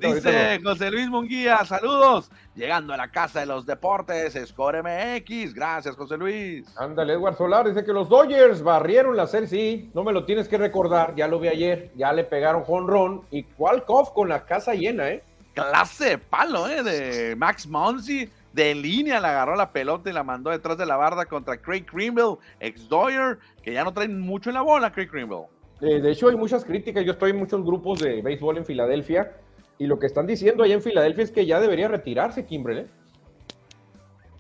Dice 0.01 0.59
José 0.65 0.91
Luis 0.91 1.11
Munguía, 1.11 1.63
saludos. 1.67 2.31
Llegando 2.55 2.95
a 2.95 2.97
la 2.97 3.11
casa 3.11 3.41
de 3.41 3.47
los 3.47 3.67
deportes, 3.67 4.39
Score 4.47 4.83
MX. 4.83 5.53
Gracias, 5.53 5.95
José 5.97 6.17
Luis. 6.17 6.67
Ándale, 6.79 7.13
Edward 7.13 7.37
Solar 7.37 7.69
dice 7.69 7.85
que 7.85 7.93
los 7.93 8.09
Dodgers 8.09 8.63
barrieron 8.63 9.19
la 9.19 9.27
serie. 9.27 9.49
Sí, 9.49 9.91
no 9.93 10.03
me 10.03 10.15
lo 10.15 10.25
tienes 10.25 10.49
que 10.49 10.57
recordar, 10.57 11.15
ya 11.15 11.29
lo 11.29 11.41
vi 11.41 11.49
ayer. 11.49 11.91
Ya 11.95 12.11
le 12.15 12.25
pegaron 12.25 12.63
jonrón 12.63 13.23
y 13.31 13.43
Qualcomm 13.43 14.07
con 14.15 14.31
la 14.31 14.47
casa 14.47 14.73
llena, 14.73 15.11
¿eh? 15.11 15.23
Clase 15.55 16.11
de 16.11 16.19
palo, 16.19 16.69
¿eh? 16.69 16.83
De 16.83 17.37
Max 17.37 17.67
Monsi. 17.67 18.29
De 18.53 18.75
línea 18.75 19.21
le 19.21 19.29
agarró 19.29 19.55
la 19.55 19.71
pelota 19.71 20.11
y 20.11 20.13
la 20.13 20.25
mandó 20.25 20.51
detrás 20.51 20.77
de 20.77 20.85
la 20.85 20.97
barda 20.97 21.25
contra 21.27 21.57
Craig 21.57 21.87
Greenville, 21.91 22.37
ex 22.59 22.89
Doyer, 22.89 23.39
que 23.63 23.73
ya 23.73 23.85
no 23.85 23.93
traen 23.93 24.19
mucho 24.21 24.51
en 24.51 24.55
la 24.55 24.63
bola, 24.63 24.91
Craig 24.91 25.09
Greenville. 25.09 25.47
Eh, 25.81 26.01
de 26.01 26.11
hecho, 26.11 26.29
hay 26.29 26.37
muchas 26.37 26.65
críticas. 26.65 27.05
Yo 27.05 27.13
estoy 27.13 27.31
en 27.31 27.39
muchos 27.39 27.65
grupos 27.65 28.01
de 28.01 28.21
béisbol 28.23 28.59
en 28.59 28.67
Filadelfia 28.67 29.37
y 29.79 29.87
lo 29.87 29.99
que 29.99 30.07
están 30.07 30.27
diciendo 30.27 30.65
allá 30.65 30.75
en 30.75 30.83
Filadelfia 30.83 31.25
es 31.25 31.31
que 31.31 31.47
ya 31.47 31.61
debería 31.61 31.89
retirarse 31.89 32.45
Kimbrel. 32.45 32.79
¿eh? 32.79 32.87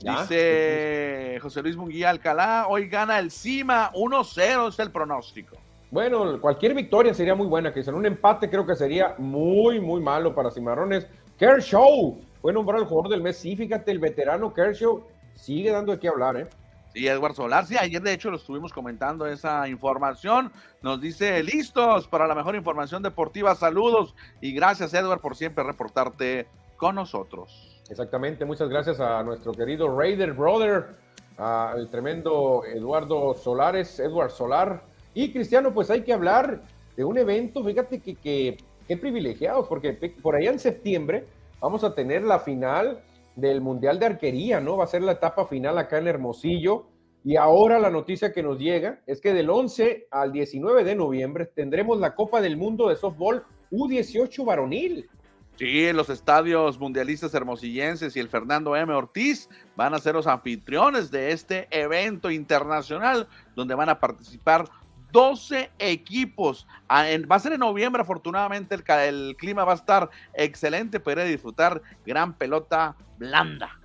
Dice 0.00 1.38
José 1.40 1.62
Luis 1.62 1.76
Munguía 1.76 2.10
Alcalá, 2.10 2.66
hoy 2.68 2.88
gana 2.88 3.18
el 3.18 3.30
CIMA, 3.30 3.92
1-0 3.92 4.68
es 4.68 4.78
el 4.78 4.90
pronóstico. 4.90 5.56
Bueno, 5.90 6.40
cualquier 6.40 6.74
victoria 6.74 7.12
sería 7.12 7.34
muy 7.34 7.46
buena, 7.46 7.72
que 7.72 7.80
en 7.80 7.94
un 7.94 8.06
empate 8.06 8.48
creo 8.48 8.64
que 8.64 8.76
sería 8.76 9.16
muy, 9.18 9.80
muy 9.80 10.00
malo 10.00 10.34
para 10.34 10.50
Cimarrones. 10.50 11.06
Kershaw 11.36 12.16
fue 12.40 12.52
nombrado 12.52 12.82
el 12.82 12.88
jugador 12.88 13.10
del 13.10 13.22
mes. 13.22 13.38
Sí, 13.38 13.56
fíjate, 13.56 13.90
el 13.90 13.98
veterano 13.98 14.54
Kershaw 14.54 15.02
sigue 15.34 15.72
dando 15.72 15.92
de 15.92 15.98
qué 15.98 16.08
hablar, 16.08 16.36
¿eh? 16.36 16.48
Sí, 16.92 17.06
Edward 17.06 17.34
Solar, 17.34 17.66
sí, 17.66 17.76
ayer 17.76 18.02
de 18.02 18.12
hecho 18.12 18.30
lo 18.30 18.36
estuvimos 18.36 18.72
comentando 18.72 19.26
esa 19.26 19.68
información. 19.68 20.52
Nos 20.82 21.00
dice, 21.00 21.40
listos 21.42 22.08
para 22.08 22.26
la 22.26 22.34
mejor 22.34 22.56
información 22.56 23.02
deportiva, 23.02 23.54
saludos 23.54 24.14
y 24.40 24.52
gracias 24.52 24.92
Edward 24.92 25.20
por 25.20 25.36
siempre 25.36 25.62
reportarte 25.62 26.48
con 26.76 26.96
nosotros. 26.96 27.80
Exactamente, 27.88 28.44
muchas 28.44 28.68
gracias 28.68 28.98
a 28.98 29.22
nuestro 29.22 29.52
querido 29.52 29.96
Raider 29.96 30.32
Brother, 30.32 30.96
al 31.36 31.88
tremendo 31.90 32.64
Eduardo 32.64 33.34
Solares, 33.34 34.00
Edward 34.00 34.32
Solar, 34.32 34.82
y 35.14 35.32
Cristiano, 35.32 35.72
pues 35.74 35.90
hay 35.90 36.02
que 36.02 36.12
hablar 36.12 36.62
de 36.96 37.04
un 37.04 37.18
evento, 37.18 37.64
fíjate 37.64 38.00
que, 38.00 38.56
que, 38.86 38.96
privilegiados, 38.96 39.68
porque 39.68 39.92
por 40.22 40.34
allá 40.34 40.50
en 40.50 40.58
septiembre 40.58 41.24
vamos 41.60 41.84
a 41.84 41.94
tener 41.94 42.22
la 42.22 42.40
final 42.40 43.02
del 43.36 43.60
Mundial 43.60 43.98
de 43.98 44.06
Arquería, 44.06 44.60
¿no? 44.60 44.76
Va 44.76 44.84
a 44.84 44.88
ser 44.88 45.02
la 45.02 45.12
etapa 45.12 45.46
final 45.46 45.78
acá 45.78 45.98
en 45.98 46.08
Hermosillo. 46.08 46.86
Y 47.22 47.36
ahora 47.36 47.78
la 47.78 47.90
noticia 47.90 48.32
que 48.32 48.42
nos 48.42 48.58
llega 48.58 49.00
es 49.06 49.20
que 49.20 49.32
del 49.32 49.50
11 49.50 50.08
al 50.10 50.32
19 50.32 50.84
de 50.84 50.94
noviembre 50.96 51.46
tendremos 51.46 51.98
la 52.00 52.14
Copa 52.14 52.40
del 52.40 52.56
Mundo 52.56 52.88
de 52.88 52.96
Softball 52.96 53.44
U18 53.70 54.44
varonil. 54.44 55.08
Sí, 55.56 55.86
en 55.86 55.96
los 55.96 56.08
estadios 56.08 56.78
mundialistas 56.78 57.34
hermosillenses 57.34 58.16
y 58.16 58.20
el 58.20 58.30
Fernando 58.30 58.74
M. 58.74 58.94
Ortiz 58.94 59.50
van 59.76 59.92
a 59.92 59.98
ser 59.98 60.14
los 60.14 60.26
anfitriones 60.26 61.10
de 61.10 61.32
este 61.32 61.68
evento 61.70 62.30
internacional 62.30 63.28
donde 63.54 63.74
van 63.74 63.90
a 63.90 64.00
participar 64.00 64.64
12 65.12 65.70
equipos. 65.78 66.66
Ah, 66.88 67.04
va 67.30 67.36
a 67.36 67.40
ser 67.40 67.52
en 67.52 67.60
noviembre, 67.60 68.02
afortunadamente 68.02 68.74
el, 68.74 68.84
el 68.88 69.36
clima 69.36 69.64
va 69.64 69.72
a 69.72 69.76
estar 69.76 70.10
excelente, 70.34 71.00
para 71.00 71.24
disfrutar 71.24 71.82
gran 72.04 72.34
pelota 72.34 72.96
blanda. 73.18 73.78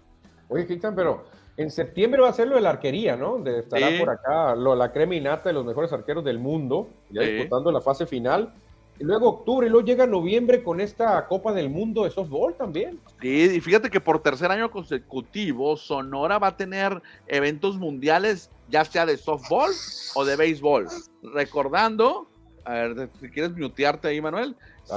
Oye, 0.48 0.66
Cristian, 0.66 0.96
pero 0.96 1.26
en 1.58 1.72
septiembre 1.72 2.22
va 2.22 2.30
a 2.30 2.34
ser 2.34 2.48
lo 2.48 2.56
de 2.56 2.62
la 2.62 2.72
arquería, 2.72 3.16
¿no? 3.16 3.38
De 3.38 3.60
estará 3.60 3.88
por 3.98 4.10
acá 4.10 4.56
lo, 4.56 4.76
la 4.76 4.92
crema 4.92 5.16
de 5.16 5.54
los 5.54 5.66
mejores 5.66 5.92
arqueros 5.94 6.24
del 6.24 6.40
mundo, 6.40 6.90
ya 7.10 7.22
disputando 7.22 7.72
la 7.72 7.82
fase 7.82 8.06
final. 8.06 8.54
Y 8.98 9.04
luego 9.04 9.30
octubre, 9.30 9.68
y 9.68 9.70
luego 9.70 9.86
llega 9.86 10.08
noviembre 10.08 10.64
con 10.64 10.80
esta 10.80 11.28
Copa 11.28 11.52
del 11.52 11.70
Mundo 11.70 12.06
de 12.06 12.12
softball 12.12 12.56
también. 12.56 12.98
Sí, 13.22 13.52
y 13.56 13.60
fíjate 13.60 13.90
que 13.90 14.00
por 14.00 14.22
tercer 14.22 14.52
año 14.52 14.72
consecutivo, 14.72 15.76
Sonora 15.76 16.40
va 16.40 16.48
a 16.48 16.58
tener 16.58 17.02
eventos 17.28 17.78
mundiales, 17.78 18.50
ya 18.70 18.86
sea 18.86 19.06
de 19.06 19.18
softball 19.18 19.72
o 20.16 20.24
de 20.24 20.38
béisbol. 20.38 20.88
Recordando, 21.24 22.30
a 22.64 22.74
ver, 22.74 23.10
si 23.20 23.30
quieres 23.30 23.58
mutearte 23.58 24.08
ahí, 24.08 24.22
Manuel. 24.22 24.56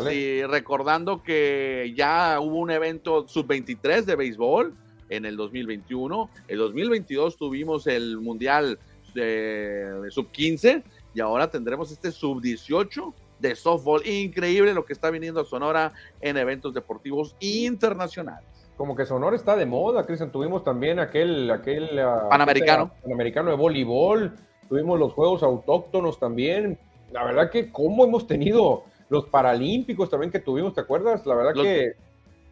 Sí, 0.08 0.44
recordando 0.44 1.22
que 1.22 1.92
ya 1.96 2.38
hubo 2.40 2.58
un 2.58 2.70
evento 2.70 3.26
sub-23 3.26 4.04
de 4.04 4.14
béisbol 4.14 4.74
en 5.08 5.24
el 5.24 5.36
2021. 5.36 6.30
El 6.46 6.58
2022 6.58 7.36
tuvimos 7.36 7.88
el 7.88 8.18
mundial 8.18 8.78
de 9.14 10.06
sub-15 10.10 10.84
y 11.14 11.20
ahora 11.20 11.50
tendremos 11.50 11.90
este 11.90 12.12
sub-18 12.12 13.12
de 13.38 13.56
softball. 13.56 14.06
Increíble 14.06 14.74
lo 14.74 14.84
que 14.84 14.92
está 14.92 15.10
viniendo 15.10 15.40
a 15.40 15.44
Sonora 15.44 15.92
en 16.20 16.36
eventos 16.36 16.74
deportivos 16.74 17.36
internacionales. 17.40 18.44
Como 18.76 18.94
que 18.94 19.04
Sonora 19.04 19.34
está 19.34 19.56
de 19.56 19.66
moda, 19.66 20.06
Cristian. 20.06 20.30
Tuvimos 20.30 20.62
también 20.62 21.00
aquel, 21.00 21.50
aquel 21.50 21.98
ah, 21.98 22.28
panamericano. 22.30 22.92
panamericano 23.02 23.50
de 23.50 23.56
voleibol, 23.56 24.34
tuvimos 24.68 24.98
los 24.98 25.12
Juegos 25.12 25.42
Autóctonos 25.42 26.18
también. 26.18 26.78
La 27.10 27.24
verdad 27.24 27.50
que 27.50 27.72
cómo 27.72 28.04
hemos 28.04 28.26
tenido 28.26 28.84
los 29.08 29.26
Paralímpicos 29.26 30.10
también 30.10 30.30
que 30.30 30.38
tuvimos, 30.38 30.74
¿te 30.74 30.80
acuerdas? 30.80 31.26
La 31.26 31.34
verdad 31.34 31.54
que 31.54 31.94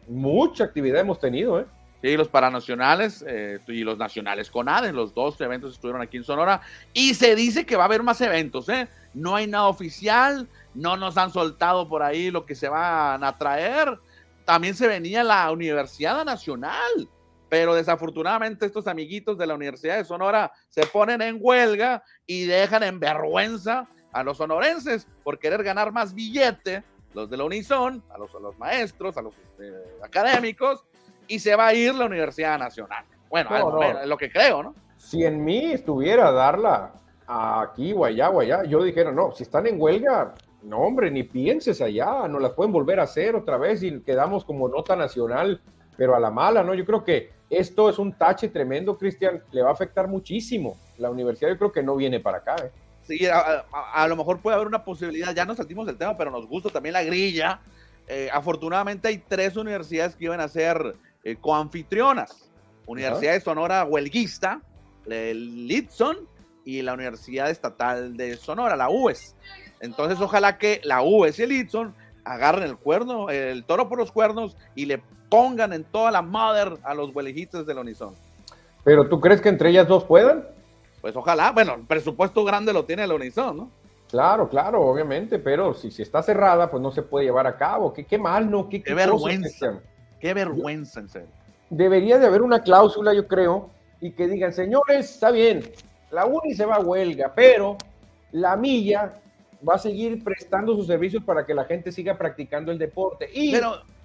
mucha 0.07 0.63
actividad 0.63 1.01
hemos 1.01 1.19
tenido, 1.19 1.59
¿eh? 1.59 1.65
Sí, 2.01 2.15
los 2.15 2.27
paranacionales 2.27 3.25
eh, 3.27 3.59
y 3.67 3.83
los 3.83 3.97
nacionales 3.97 4.51
con 4.51 4.69
ADE, 4.69 4.93
los 4.93 5.15
dos 5.15 5.39
eventos 5.41 5.73
estuvieron 5.73 6.01
aquí 6.01 6.17
en 6.17 6.23
Sonora. 6.23 6.61
Y 6.93 7.15
se 7.15 7.35
dice 7.35 7.65
que 7.65 7.75
va 7.75 7.83
a 7.83 7.85
haber 7.87 8.03
más 8.03 8.21
eventos, 8.21 8.69
¿eh? 8.69 8.87
No 9.15 9.35
hay 9.35 9.47
nada 9.47 9.67
oficial, 9.67 10.47
no 10.77 10.95
nos 10.95 11.17
han 11.17 11.31
soltado 11.31 11.89
por 11.89 12.03
ahí 12.03 12.29
lo 12.29 12.45
que 12.45 12.53
se 12.53 12.69
van 12.69 13.23
a 13.23 13.37
traer. 13.37 13.99
También 14.45 14.75
se 14.75 14.87
venía 14.87 15.23
la 15.23 15.51
Universidad 15.51 16.23
Nacional, 16.23 17.09
pero 17.49 17.73
desafortunadamente 17.73 18.67
estos 18.67 18.85
amiguitos 18.85 19.39
de 19.39 19.47
la 19.47 19.55
Universidad 19.55 19.97
de 19.97 20.05
Sonora 20.05 20.51
se 20.69 20.85
ponen 20.85 21.21
en 21.23 21.39
huelga 21.41 22.03
y 22.27 22.45
dejan 22.45 22.83
en 22.83 22.99
vergüenza 22.99 23.87
a 24.13 24.23
los 24.23 24.37
sonorenses 24.37 25.07
por 25.23 25.39
querer 25.39 25.63
ganar 25.63 25.91
más 25.91 26.13
billete, 26.13 26.83
los 27.13 27.27
de 27.27 27.37
la 27.37 27.45
Unison, 27.45 28.03
a 28.13 28.17
los, 28.19 28.31
los 28.33 28.57
maestros, 28.59 29.17
a 29.17 29.23
los 29.23 29.33
este, 29.35 29.73
académicos, 30.03 30.85
y 31.27 31.39
se 31.39 31.55
va 31.55 31.67
a 31.67 31.73
ir 31.73 31.95
la 31.95 32.05
Universidad 32.05 32.59
Nacional. 32.59 33.03
Bueno, 33.29 33.81
es 33.83 34.07
lo 34.07 34.17
que 34.17 34.31
creo, 34.31 34.61
¿no? 34.61 34.75
Si 34.97 35.25
en 35.25 35.43
mí 35.43 35.71
estuviera 35.71 36.31
darla 36.31 36.93
aquí 37.27 37.93
o 37.93 38.05
allá 38.05 38.29
o 38.29 38.41
allá, 38.41 38.63
yo 38.63 38.83
dijera, 38.83 39.11
no, 39.11 39.31
si 39.31 39.43
están 39.43 39.65
en 39.67 39.81
huelga, 39.81 40.35
no, 40.63 40.79
hombre, 40.79 41.11
ni 41.11 41.23
pienses 41.23 41.81
allá, 41.81 42.27
no 42.27 42.39
las 42.39 42.53
pueden 42.53 42.71
volver 42.71 42.99
a 42.99 43.03
hacer 43.03 43.35
otra 43.35 43.57
vez 43.57 43.83
y 43.83 44.01
quedamos 44.01 44.43
como 44.43 44.67
nota 44.67 44.95
nacional, 44.95 45.61
pero 45.95 46.15
a 46.15 46.19
la 46.19 46.31
mala, 46.31 46.63
¿no? 46.63 46.73
Yo 46.73 46.85
creo 46.85 47.03
que 47.03 47.31
esto 47.49 47.89
es 47.89 47.97
un 47.97 48.17
tache 48.17 48.49
tremendo, 48.49 48.97
Cristian, 48.97 49.43
le 49.51 49.61
va 49.61 49.69
a 49.69 49.73
afectar 49.73 50.07
muchísimo. 50.07 50.77
La 50.97 51.09
universidad 51.09 51.49
yo 51.49 51.57
creo 51.57 51.71
que 51.71 51.83
no 51.83 51.95
viene 51.95 52.19
para 52.19 52.39
acá, 52.39 52.55
¿eh? 52.57 52.71
Sí, 53.07 53.25
a, 53.25 54.05
lo 54.09 54.17
mejor 54.17 54.41
puede 54.41 54.55
haber 54.55 54.67
una 54.67 54.83
posibilidad, 54.83 55.33
ya 55.33 55.45
nos 55.45 55.55
saltimos 55.55 55.87
del 55.87 55.97
tema, 55.97 56.17
pero 56.17 56.29
nos 56.29 56.45
gusta 56.45 56.69
también 56.69 56.91
la 56.91 57.03
grilla. 57.03 57.61
Eh, 58.05 58.29
afortunadamente 58.33 59.07
hay 59.07 59.19
tres 59.19 59.55
universidades 59.55 60.17
que 60.17 60.25
iban 60.25 60.41
a 60.41 60.49
ser 60.49 60.97
eh, 61.23 61.37
coanfitrionas. 61.37 62.51
Universidad 62.85 63.31
de 63.31 63.39
Sonora 63.39 63.85
Huelguista, 63.85 64.61
el 65.05 65.67
Litson 65.67 66.27
y 66.65 66.81
la 66.81 66.93
Universidad 66.93 67.49
Estatal 67.49 68.17
de 68.17 68.35
Sonora, 68.35 68.75
la 68.75 68.89
UES. 68.89 69.35
Entonces, 69.79 70.19
ojalá 70.19 70.57
que 70.57 70.81
la 70.83 71.01
UES 71.01 71.39
y 71.39 71.43
el 71.43 71.51
Itson 71.51 71.93
agarren 72.23 72.63
el 72.63 72.77
cuerno, 72.77 73.29
el 73.29 73.63
toro 73.63 73.87
por 73.87 73.97
los 73.97 74.11
cuernos 74.11 74.57
y 74.75 74.85
le 74.85 75.01
pongan 75.29 75.73
en 75.73 75.83
toda 75.83 76.11
la 76.11 76.21
madre 76.21 76.77
a 76.83 76.93
los 76.93 77.13
huelejitos 77.15 77.65
del 77.65 77.77
Unison. 77.79 78.13
¿Pero 78.83 79.07
tú 79.07 79.19
crees 79.19 79.41
que 79.41 79.49
entre 79.49 79.69
ellas 79.69 79.87
dos 79.87 80.03
puedan? 80.03 80.45
Pues 81.01 81.15
ojalá, 81.15 81.51
bueno, 81.51 81.75
el 81.75 81.85
presupuesto 81.85 82.43
grande 82.43 82.73
lo 82.73 82.85
tiene 82.85 83.03
el 83.03 83.11
Unison, 83.11 83.57
¿no? 83.57 83.71
Claro, 84.09 84.47
claro, 84.47 84.81
obviamente, 84.81 85.37
pero 85.37 85.73
si, 85.73 85.91
si 85.91 86.01
está 86.01 86.23
cerrada, 86.23 86.71
pues 86.71 86.81
no 86.81 86.91
se 86.91 87.01
puede 87.01 87.25
llevar 87.25 87.45
a 87.45 87.57
cabo. 87.57 87.93
Qué, 87.93 88.05
qué 88.05 88.17
mal, 88.17 88.49
¿no? 88.49 88.69
Qué, 88.69 88.81
qué 88.81 88.93
vergüenza. 88.93 89.79
Qué 90.19 90.33
vergüenza, 90.33 91.01
en 91.01 91.09
serio. 91.09 91.27
Debería 91.69 92.17
de 92.17 92.25
haber 92.25 92.41
una 92.41 92.61
cláusula, 92.61 93.13
yo 93.13 93.27
creo, 93.27 93.69
y 93.99 94.11
que 94.11 94.27
digan, 94.27 94.53
señores, 94.53 95.11
está 95.11 95.31
bien, 95.31 95.61
la 96.11 96.25
UNI 96.25 96.53
se 96.53 96.65
va 96.65 96.75
a 96.75 96.79
huelga, 96.79 97.33
pero 97.35 97.77
la 98.31 98.55
milla 98.55 99.13
va 99.67 99.75
a 99.75 99.79
seguir 99.79 100.23
prestando 100.23 100.75
sus 100.75 100.87
servicios 100.87 101.23
para 101.23 101.45
que 101.45 101.53
la 101.53 101.65
gente 101.65 101.91
siga 101.91 102.17
practicando 102.17 102.71
el 102.71 102.77
deporte. 102.77 103.29
Y 103.33 103.55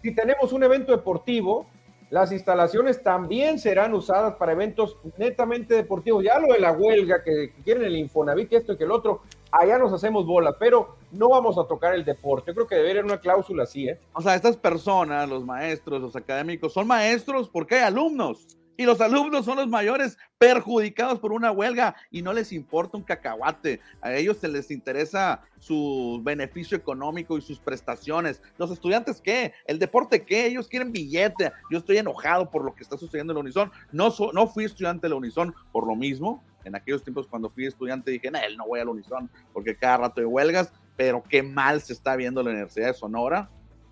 si 0.03 0.15
tenemos 0.15 0.53
un 0.53 0.63
evento 0.63 0.93
deportivo, 0.93 1.67
las 2.13 2.31
instalaciones 2.31 3.03
también 3.03 3.59
serán 3.59 3.95
usadas 3.95 4.35
para 4.35 4.53
eventos 4.53 4.99
netamente 5.17 5.75
deportivos. 5.75 6.23
Ya 6.23 6.39
lo 6.39 6.53
de 6.53 6.61
la 6.61 6.73
huelga, 6.73 7.23
que, 7.23 7.55
quieren 7.65 7.85
el 7.85 7.97
Infonavit, 7.97 8.51
que 8.51 8.57
esto 8.57 8.75
y 8.75 8.77
que 8.77 8.85
el 8.85 8.91
otro, 8.91 9.23
allá 9.51 9.79
nos 9.79 9.95
hacemos 9.95 10.27
bola, 10.27 10.55
pero 10.59 10.97
no 11.11 11.31
vamos 11.31 11.57
a 11.57 11.67
tocar 11.67 11.95
el 11.95 12.05
deporte. 12.05 12.51
Yo 12.51 12.55
creo 12.55 12.67
que 12.67 12.75
debería 12.75 13.01
haber 13.01 13.13
una 13.13 13.21
cláusula 13.21 13.63
así, 13.63 13.89
¿eh? 13.89 13.99
O 14.13 14.21
sea, 14.21 14.35
estas 14.35 14.59
personas, 14.59 15.27
los 15.27 15.43
maestros, 15.45 16.03
los 16.03 16.15
académicos, 16.15 16.75
son 16.75 16.87
maestros 16.87 17.49
porque 17.49 17.77
hay 17.77 17.83
alumnos. 17.83 18.47
Y 18.83 18.85
los 18.85 19.01
alumnos 19.01 19.45
son 19.45 19.59
los 19.59 19.69
mayores 19.69 20.19
perjudicados 20.39 21.21
por 21.21 21.33
una 21.33 21.53
huelga 21.53 21.95
y 22.11 22.21
no 22.21 22.33
les 22.33 22.51
importa 22.53 22.97
un 22.97 23.05
cacahuate. 23.05 23.79
A 24.01 24.13
ellos 24.13 24.39
se 24.39 24.49
les 24.49 24.73
interesa 24.73 25.41
su 25.61 26.21
beneficio 26.25 26.77
económico 26.77 27.39
y 27.39 27.43
sus 27.43 27.61
prestaciones. 27.61 28.43
Los 28.59 28.73
estudiantes, 28.73 29.21
¿qué? 29.21 29.53
¿El 29.67 29.79
deporte 29.79 30.25
qué? 30.25 30.47
Ellos 30.47 30.67
quieren 30.67 30.91
billete. 30.91 31.53
Yo 31.71 31.79
estoy 31.79 31.99
enojado 31.99 32.51
por 32.51 32.65
lo 32.65 32.75
que 32.75 32.83
está 32.83 32.99
sucediendo 32.99 33.33
en 33.33 33.37
la 33.37 33.41
Unison. 33.43 33.71
No, 33.93 34.13
no 34.33 34.49
fui 34.49 34.65
estudiante 34.65 35.07
de 35.07 35.11
la 35.11 35.15
Unison 35.15 35.55
por 35.71 35.87
lo 35.87 35.95
mismo. 35.95 36.43
En 36.65 36.75
aquellos 36.75 37.05
tiempos 37.05 37.29
cuando 37.29 37.49
fui 37.49 37.67
estudiante 37.67 38.11
dije, 38.11 38.33
no, 38.33 38.41
no 38.59 38.67
voy 38.67 38.81
a 38.81 38.85
la 38.85 38.91
Unison 38.91 39.31
porque 39.53 39.77
cada 39.77 39.99
rato 39.99 40.21
hay 40.21 40.27
huelgas, 40.27 40.73
pero 40.97 41.23
qué 41.23 41.45
mal 41.45 41.83
se 41.83 41.93
está 41.93 42.17
viendo 42.17 42.43
la 42.43 42.51
Universidad 42.51 42.89
de 42.89 42.95
Sonora 42.95 43.49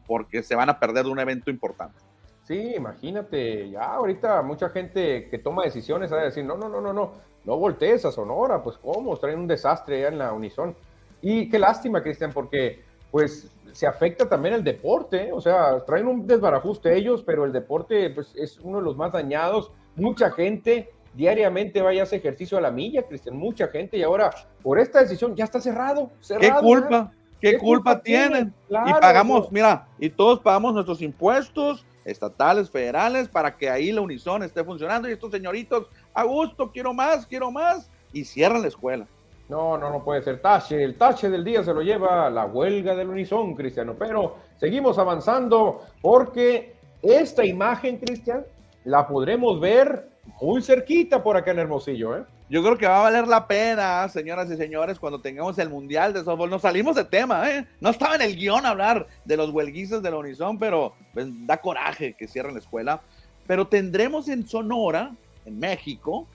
porque 0.09 0.43
se 0.43 0.57
van 0.57 0.69
a 0.69 0.81
perder 0.81 1.05
de 1.05 1.11
un 1.13 1.21
evento 1.21 1.49
importante. 1.49 2.10
Sí, 2.51 2.75
imagínate, 2.75 3.71
ya 3.71 3.93
ahorita 3.95 4.43
mucha 4.43 4.71
gente 4.71 5.29
que 5.29 5.39
toma 5.39 5.63
decisiones 5.63 6.13
va 6.13 6.19
a 6.19 6.25
decir, 6.25 6.45
no, 6.45 6.57
no, 6.57 6.69
no, 6.69 6.81
no, 6.81 6.93
no, 6.93 7.13
no 7.45 7.57
voltees 7.57 8.05
a 8.05 8.11
Sonora, 8.11 8.61
pues 8.61 8.77
cómo, 8.77 9.17
traen 9.19 9.39
un 9.39 9.47
desastre 9.47 9.99
allá 9.99 10.09
en 10.09 10.19
la 10.19 10.33
Unison. 10.33 10.75
Y 11.23 11.49
qué 11.49 11.61
lástima, 11.61 12.03
Cristian, 12.03 12.33
porque 12.33 12.83
pues 13.13 13.53
se 13.71 13.87
afecta 13.87 14.29
también 14.29 14.57
el 14.57 14.65
deporte, 14.65 15.31
o 15.33 15.41
sea, 15.41 15.85
traen 15.85 16.09
un 16.09 16.27
desbarajuste 16.27 16.93
ellos, 16.93 17.23
pero 17.23 17.45
el 17.45 17.53
deporte 17.53 18.11
pues 18.11 18.35
es 18.35 18.59
uno 18.59 18.79
de 18.79 18.85
los 18.85 18.97
más 18.97 19.13
dañados. 19.13 19.71
Mucha 19.95 20.33
gente 20.33 20.91
diariamente 21.15 21.81
vaya 21.83 22.01
a 22.01 22.03
hacer 22.03 22.19
ejercicio 22.19 22.59
a 22.59 22.61
la 22.61 22.73
milla, 22.73 23.05
Cristian, 23.05 23.37
mucha 23.37 23.69
gente, 23.69 23.97
y 23.97 24.03
ahora 24.03 24.29
por 24.61 24.81
esta 24.81 24.99
decisión 24.99 25.37
ya 25.37 25.45
está 25.45 25.61
cerrado. 25.61 26.11
cerrado 26.19 26.63
¿Qué 26.63 26.67
culpa? 26.67 27.13
¿Qué, 27.41 27.59
culpa, 27.59 28.03
tienen? 28.03 28.53
y 28.69 28.93
pagamos, 29.01 29.53
mira, 29.53 29.87
y 30.01 30.11
todos 30.11 30.41
pagamos 30.41 30.75
nuestros 30.75 31.01
impuestos, 31.01 31.87
estatales, 32.05 32.71
federales, 32.71 33.29
para 33.29 33.57
que 33.57 33.69
ahí 33.69 33.93
la 33.93 34.01
Unison 34.01 34.43
esté 34.43 34.65
funcionando 34.65 35.09
y 35.09 35.13
estos 35.13 35.31
señoritos, 35.31 35.87
a 36.15 36.25
gusto, 36.25 36.71
quiero 36.71 36.95
más, 36.95 37.27
quiero 37.27 37.51
más, 37.51 37.91
y 38.13 38.25
cierran 38.25 38.63
la 38.63 38.69
escuela. 38.69 39.07
No, 39.49 39.77
no, 39.77 39.91
no 39.91 40.05
puede 40.05 40.23
ser 40.23 40.41
tache. 40.41 40.83
El 40.83 40.97
tache 40.97 41.29
del 41.29 41.45
día 41.45 41.65
se 41.65 41.75
lo 41.75 41.83
lleva 41.83 42.31
la 42.31 42.47
huelga 42.47 42.95
del 42.95 43.09
Unison, 43.09 43.55
Cristiano. 43.55 43.97
Pero 43.99 44.37
seguimos 44.59 44.97
avanzando 44.97 45.83
porque 46.01 46.77
esta 47.03 47.45
imagen, 47.45 47.99
Cristian, 47.99 48.45
la 48.85 49.09
podremos 49.09 49.61
ver 49.61 50.09
muy 50.41 50.63
cerquita 50.63 51.23
por 51.23 51.37
acá 51.37 51.51
en 51.51 51.59
Hermosillo, 51.59 52.17
¿eh? 52.17 52.25
Yo 52.51 52.65
creo 52.65 52.77
que 52.77 52.89
va 52.89 52.99
a 52.99 53.03
valer 53.03 53.29
la 53.29 53.47
pena, 53.47 54.09
señoras 54.09 54.51
y 54.51 54.57
señores, 54.57 54.99
cuando 54.99 55.21
tengamos 55.21 55.57
el 55.61 55.69
Mundial 55.69 56.13
de 56.13 56.25
Softball. 56.25 56.51
Nos 56.51 56.63
salimos 56.63 56.97
de 56.97 57.05
tema, 57.05 57.49
¿eh? 57.49 57.65
No 57.79 57.91
estaba 57.91 58.17
en 58.17 58.23
el 58.23 58.35
guion 58.35 58.67
hablar 58.67 59.07
de 59.25 59.37
los 59.37 59.51
huelguistas 59.51 60.03
de 60.03 60.11
la 60.11 60.17
Unison, 60.17 60.59
pero 60.59 60.95
pues, 61.15 61.29
da 61.47 61.59
coraje 61.59 62.17
que 62.19 62.27
cierren 62.27 62.55
la 62.55 62.59
escuela. 62.59 63.03
Pero 63.47 63.69
tendremos 63.69 64.29
en 64.29 64.49
Sonora, 64.49 65.15
en 65.45 65.61
México, 65.61 66.27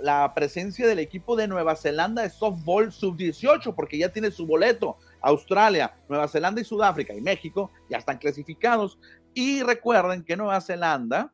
la 0.00 0.34
presencia 0.34 0.84
del 0.84 0.98
equipo 0.98 1.36
de 1.36 1.46
Nueva 1.46 1.76
Zelanda 1.76 2.22
de 2.22 2.30
softball 2.30 2.90
sub-18, 2.90 3.72
porque 3.76 3.98
ya 3.98 4.08
tiene 4.08 4.32
su 4.32 4.44
boleto. 4.44 4.96
Australia, 5.20 5.94
Nueva 6.08 6.26
Zelanda 6.26 6.60
y 6.60 6.64
Sudáfrica 6.64 7.14
y 7.14 7.20
México 7.20 7.70
ya 7.88 7.98
están 7.98 8.18
clasificados. 8.18 8.98
Y 9.32 9.62
recuerden 9.62 10.24
que 10.24 10.36
Nueva 10.36 10.60
Zelanda 10.60 11.32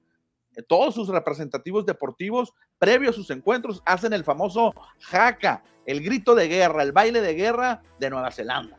todos 0.67 0.95
sus 0.95 1.09
representativos 1.09 1.87
deportivos, 1.87 2.53
previo 2.79 3.11
a 3.11 3.13
sus 3.13 3.31
encuentros, 3.31 3.83
hacen 3.85 4.13
el 4.13 4.25
famoso 4.25 4.75
jaca, 5.01 5.63
el 5.87 6.03
grito 6.03 6.35
de 6.35 6.49
guerra, 6.49 6.83
el 6.83 6.93
baile 6.93 7.21
de 7.21 7.35
guerra 7.35 7.83
de 7.99 8.11
Nueva 8.11 8.31
Zelanda. 8.31 8.77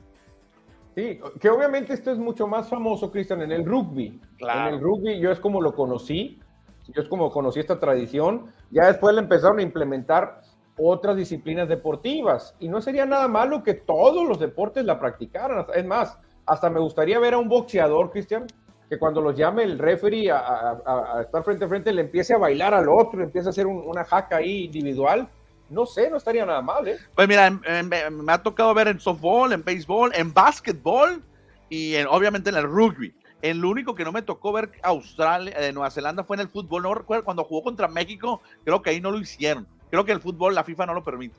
Sí, 0.95 1.19
que 1.39 1.49
obviamente 1.49 1.93
esto 1.93 2.11
es 2.11 2.17
mucho 2.17 2.47
más 2.47 2.67
famoso, 2.67 3.11
Cristian, 3.11 3.41
en 3.41 3.51
el 3.51 3.65
rugby. 3.65 4.19
En 4.39 4.73
el 4.73 4.81
rugby 4.81 5.19
yo 5.19 5.31
es 5.31 5.39
como 5.39 5.61
lo 5.61 5.73
conocí, 5.73 6.39
yo 6.87 7.01
es 7.01 7.07
como 7.07 7.31
conocí 7.31 7.59
esta 7.59 7.79
tradición. 7.79 8.47
Ya 8.71 8.87
después 8.87 9.13
le 9.13 9.21
empezaron 9.21 9.59
a 9.59 9.61
implementar 9.61 10.41
otras 10.77 11.15
disciplinas 11.15 11.69
deportivas. 11.69 12.55
Y 12.59 12.67
no 12.67 12.81
sería 12.81 13.05
nada 13.05 13.27
malo 13.27 13.63
que 13.63 13.75
todos 13.75 14.27
los 14.27 14.39
deportes 14.39 14.83
la 14.85 14.99
practicaran. 14.99 15.65
Es 15.75 15.85
más, 15.85 16.17
hasta 16.45 16.69
me 16.69 16.79
gustaría 16.79 17.19
ver 17.19 17.35
a 17.35 17.37
un 17.37 17.49
boxeador, 17.49 18.11
Cristian, 18.11 18.47
que 18.89 18.97
cuando 18.97 19.21
los 19.21 19.37
llame 19.37 19.63
el 19.63 19.77
referee 19.77 20.31
a, 20.31 21.21
estar 21.21 21.43
frente 21.43 21.65
a 21.65 21.67
frente 21.67 21.93
le 21.93 22.01
empiece 22.01 22.33
a 22.33 22.37
bailar 22.39 22.73
al 22.73 22.89
otro, 22.89 23.19
le 23.19 23.25
empiece 23.25 23.47
a 23.47 23.51
hacer 23.51 23.67
una 23.67 24.03
jaca 24.03 24.37
ahí 24.37 24.65
individual. 24.65 25.29
No 25.69 25.85
sé, 25.85 26.09
no 26.09 26.17
estaría 26.17 26.43
nada 26.43 26.63
mal, 26.63 26.87
¿eh? 26.87 26.97
Pues 27.13 27.27
mira, 27.27 27.51
me 27.51 28.33
ha 28.33 28.41
tocado 28.41 28.73
ver 28.73 28.87
en 28.87 28.99
softball, 28.99 29.53
en 29.53 29.63
béisbol, 29.63 30.11
en 30.15 30.33
básquetbol 30.33 31.21
y 31.69 31.95
obviamente 32.09 32.49
en 32.49 32.55
el 32.55 32.63
rugby. 32.63 33.13
El 33.43 33.63
único 33.63 33.93
que 33.93 34.03
no 34.03 34.11
me 34.11 34.23
tocó 34.23 34.51
ver 34.51 34.71
Australia, 34.81 35.57
de 35.59 35.71
Nueva 35.71 35.91
Zelanda 35.91 36.23
fue 36.23 36.37
en 36.37 36.41
el 36.41 36.49
fútbol. 36.49 36.81
No 36.81 36.95
recuerdo 36.95 37.23
cuando 37.23 37.43
jugó 37.43 37.61
contra 37.61 37.87
México, 37.87 38.41
creo 38.65 38.81
que 38.81 38.89
ahí 38.89 38.99
no 38.99 39.11
lo 39.11 39.19
hicieron. 39.19 39.67
Creo 39.91 40.03
que 40.03 40.11
el 40.11 40.19
fútbol, 40.19 40.55
la 40.55 40.63
FIFA 40.63 40.87
no 40.87 40.95
lo 40.95 41.03
permite. 41.03 41.35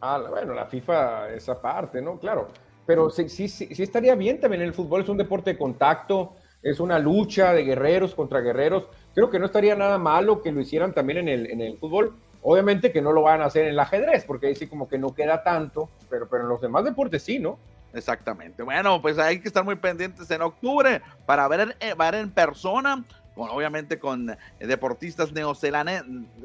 Ah, 0.00 0.22
bueno, 0.28 0.54
la 0.54 0.64
FIFA, 0.64 1.30
esa 1.34 1.60
parte, 1.60 2.00
¿no? 2.00 2.18
Claro. 2.18 2.48
Pero 2.86 3.10
sí, 3.10 3.28
sí, 3.28 3.48
sí 3.48 3.82
estaría 3.82 4.14
bien 4.14 4.40
también. 4.40 4.62
El 4.62 4.72
fútbol 4.72 5.02
es 5.02 5.08
un 5.10 5.18
deporte 5.18 5.50
de 5.50 5.58
contacto 5.58 6.32
es 6.66 6.80
una 6.80 6.98
lucha 6.98 7.52
de 7.52 7.62
guerreros 7.62 8.14
contra 8.14 8.40
guerreros. 8.40 8.88
Creo 9.14 9.30
que 9.30 9.38
no 9.38 9.46
estaría 9.46 9.76
nada 9.76 9.98
malo 9.98 10.42
que 10.42 10.50
lo 10.50 10.60
hicieran 10.60 10.92
también 10.92 11.18
en 11.18 11.28
el, 11.28 11.46
en 11.50 11.60
el 11.60 11.78
fútbol. 11.78 12.16
Obviamente 12.42 12.90
que 12.90 13.00
no 13.00 13.12
lo 13.12 13.22
van 13.22 13.40
a 13.40 13.44
hacer 13.44 13.64
en 13.64 13.70
el 13.70 13.78
ajedrez, 13.78 14.24
porque 14.24 14.48
ahí 14.48 14.56
sí 14.56 14.66
como 14.66 14.88
que 14.88 14.98
no 14.98 15.14
queda 15.14 15.44
tanto, 15.44 15.88
pero, 16.10 16.28
pero 16.28 16.42
en 16.42 16.48
los 16.48 16.60
demás 16.60 16.84
deportes 16.84 17.22
sí, 17.22 17.38
¿no? 17.38 17.58
Exactamente. 17.92 18.64
Bueno, 18.64 19.00
pues 19.00 19.16
hay 19.18 19.38
que 19.40 19.46
estar 19.46 19.64
muy 19.64 19.76
pendientes 19.76 20.28
en 20.30 20.42
octubre 20.42 21.00
para 21.24 21.46
ver, 21.48 21.76
eh, 21.80 21.94
ver 21.96 22.16
en 22.16 22.30
persona, 22.30 23.04
obviamente 23.36 23.98
con 24.00 24.36
deportistas 24.58 25.30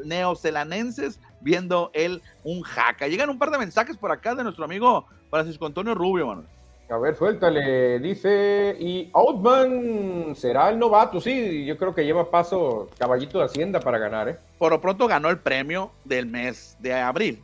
neozelanenses 0.06 1.20
viendo 1.42 1.90
el 1.94 2.22
un 2.44 2.62
jaca. 2.62 3.08
Llegan 3.08 3.32
un 3.32 3.40
par 3.40 3.50
de 3.50 3.58
mensajes 3.58 3.98
por 3.98 4.12
acá 4.12 4.36
de 4.36 4.44
nuestro 4.44 4.66
amigo 4.66 5.08
Francisco 5.32 5.66
Antonio 5.66 5.96
Rubio, 5.96 6.28
Manuel. 6.28 6.48
A 6.92 6.98
ver, 6.98 7.16
suéltale, 7.16 8.00
dice, 8.00 8.76
y 8.78 9.10
Outman 9.14 10.36
será 10.36 10.68
el 10.70 10.78
novato, 10.78 11.22
sí, 11.22 11.64
yo 11.64 11.78
creo 11.78 11.96
que 11.96 12.04
lleva 12.04 12.30
paso 12.30 12.90
caballito 13.00 13.40
de 13.40 13.46
Hacienda 13.46 13.80
para 13.80 13.98
ganar, 13.98 14.28
¿eh? 14.28 14.38
Por 14.58 14.74
lo 14.74 14.82
pronto 14.82 15.08
ganó 15.08 15.30
el 15.30 15.40
premio 15.40 15.94
del 16.04 16.26
mes 16.26 16.76
de 16.82 16.94
abril. 16.94 17.42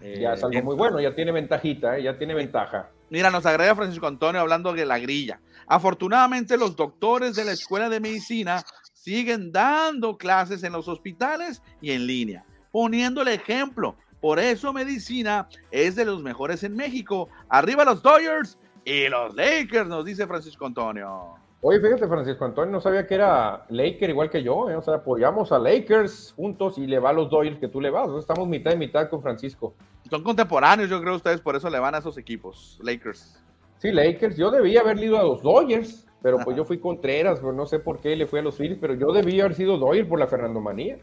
ya 0.00 0.32
es 0.32 0.42
algo 0.42 0.62
muy 0.62 0.76
bueno, 0.76 0.98
ya 0.98 1.14
tiene 1.14 1.30
ventajita, 1.30 1.98
¿eh? 1.98 2.04
ya 2.04 2.16
tiene 2.16 2.32
ventaja. 2.32 2.88
Mira, 3.10 3.30
nos 3.30 3.44
agrega 3.44 3.74
Francisco 3.74 4.06
Antonio 4.06 4.40
hablando 4.40 4.72
de 4.72 4.86
la 4.86 4.98
grilla. 4.98 5.40
Afortunadamente 5.66 6.56
los 6.56 6.74
doctores 6.74 7.36
de 7.36 7.44
la 7.44 7.52
Escuela 7.52 7.90
de 7.90 8.00
Medicina 8.00 8.64
siguen 8.94 9.52
dando 9.52 10.16
clases 10.16 10.62
en 10.64 10.72
los 10.72 10.88
hospitales 10.88 11.60
y 11.82 11.90
en 11.90 12.06
línea, 12.06 12.46
poniendo 12.72 13.20
el 13.20 13.28
ejemplo. 13.28 13.94
Por 14.22 14.38
eso 14.38 14.72
medicina 14.72 15.48
es 15.70 15.96
de 15.96 16.06
los 16.06 16.22
mejores 16.22 16.62
en 16.62 16.74
México. 16.74 17.28
Arriba 17.50 17.84
los 17.84 18.02
Dodgers 18.02 18.58
y 18.86 19.08
los 19.08 19.34
Lakers, 19.34 19.88
nos 19.88 20.04
dice 20.04 20.28
Francisco 20.28 20.64
Antonio. 20.64 21.34
Oye, 21.60 21.80
fíjate, 21.80 22.06
Francisco 22.06 22.44
Antonio 22.44 22.70
no 22.70 22.80
sabía 22.80 23.04
que 23.04 23.16
era 23.16 23.66
Laker 23.68 24.10
igual 24.10 24.30
que 24.30 24.44
yo, 24.44 24.70
¿eh? 24.70 24.76
o 24.76 24.82
sea, 24.82 24.94
apoyamos 24.94 25.50
a 25.50 25.58
Lakers 25.58 26.34
juntos 26.36 26.78
y 26.78 26.86
le 26.86 27.00
va 27.00 27.10
a 27.10 27.12
los 27.12 27.28
Dodgers 27.28 27.58
que 27.58 27.66
tú 27.66 27.80
le 27.80 27.90
vas. 27.90 28.08
estamos 28.16 28.46
mitad 28.46 28.72
y 28.72 28.76
mitad 28.76 29.10
con 29.10 29.20
Francisco. 29.20 29.74
Son 30.08 30.22
contemporáneos, 30.22 30.88
yo 30.88 31.00
creo 31.00 31.16
ustedes 31.16 31.40
por 31.40 31.56
eso 31.56 31.68
le 31.68 31.80
van 31.80 31.96
a 31.96 31.98
esos 31.98 32.16
equipos, 32.16 32.78
Lakers. 32.80 33.42
Sí, 33.78 33.90
Lakers. 33.90 34.36
Yo 34.36 34.52
debía 34.52 34.82
haber 34.82 35.02
ido 35.02 35.18
a 35.18 35.24
los 35.24 35.42
Dodgers, 35.42 36.06
pero 36.22 36.38
pues 36.38 36.56
yo 36.56 36.64
fui 36.64 36.78
Contreras, 36.78 37.40
pues 37.40 37.56
no 37.56 37.66
sé 37.66 37.80
por 37.80 37.98
qué 37.98 38.14
le 38.14 38.28
fui 38.28 38.38
a 38.38 38.42
los 38.42 38.56
Phillies, 38.56 38.78
pero 38.80 38.94
yo 38.94 39.12
debía 39.12 39.46
haber 39.46 39.56
sido 39.56 39.78
Dodgers 39.78 40.08
por 40.08 40.20
la 40.20 40.28
Fernando 40.28 40.60
Manía. 40.60 40.98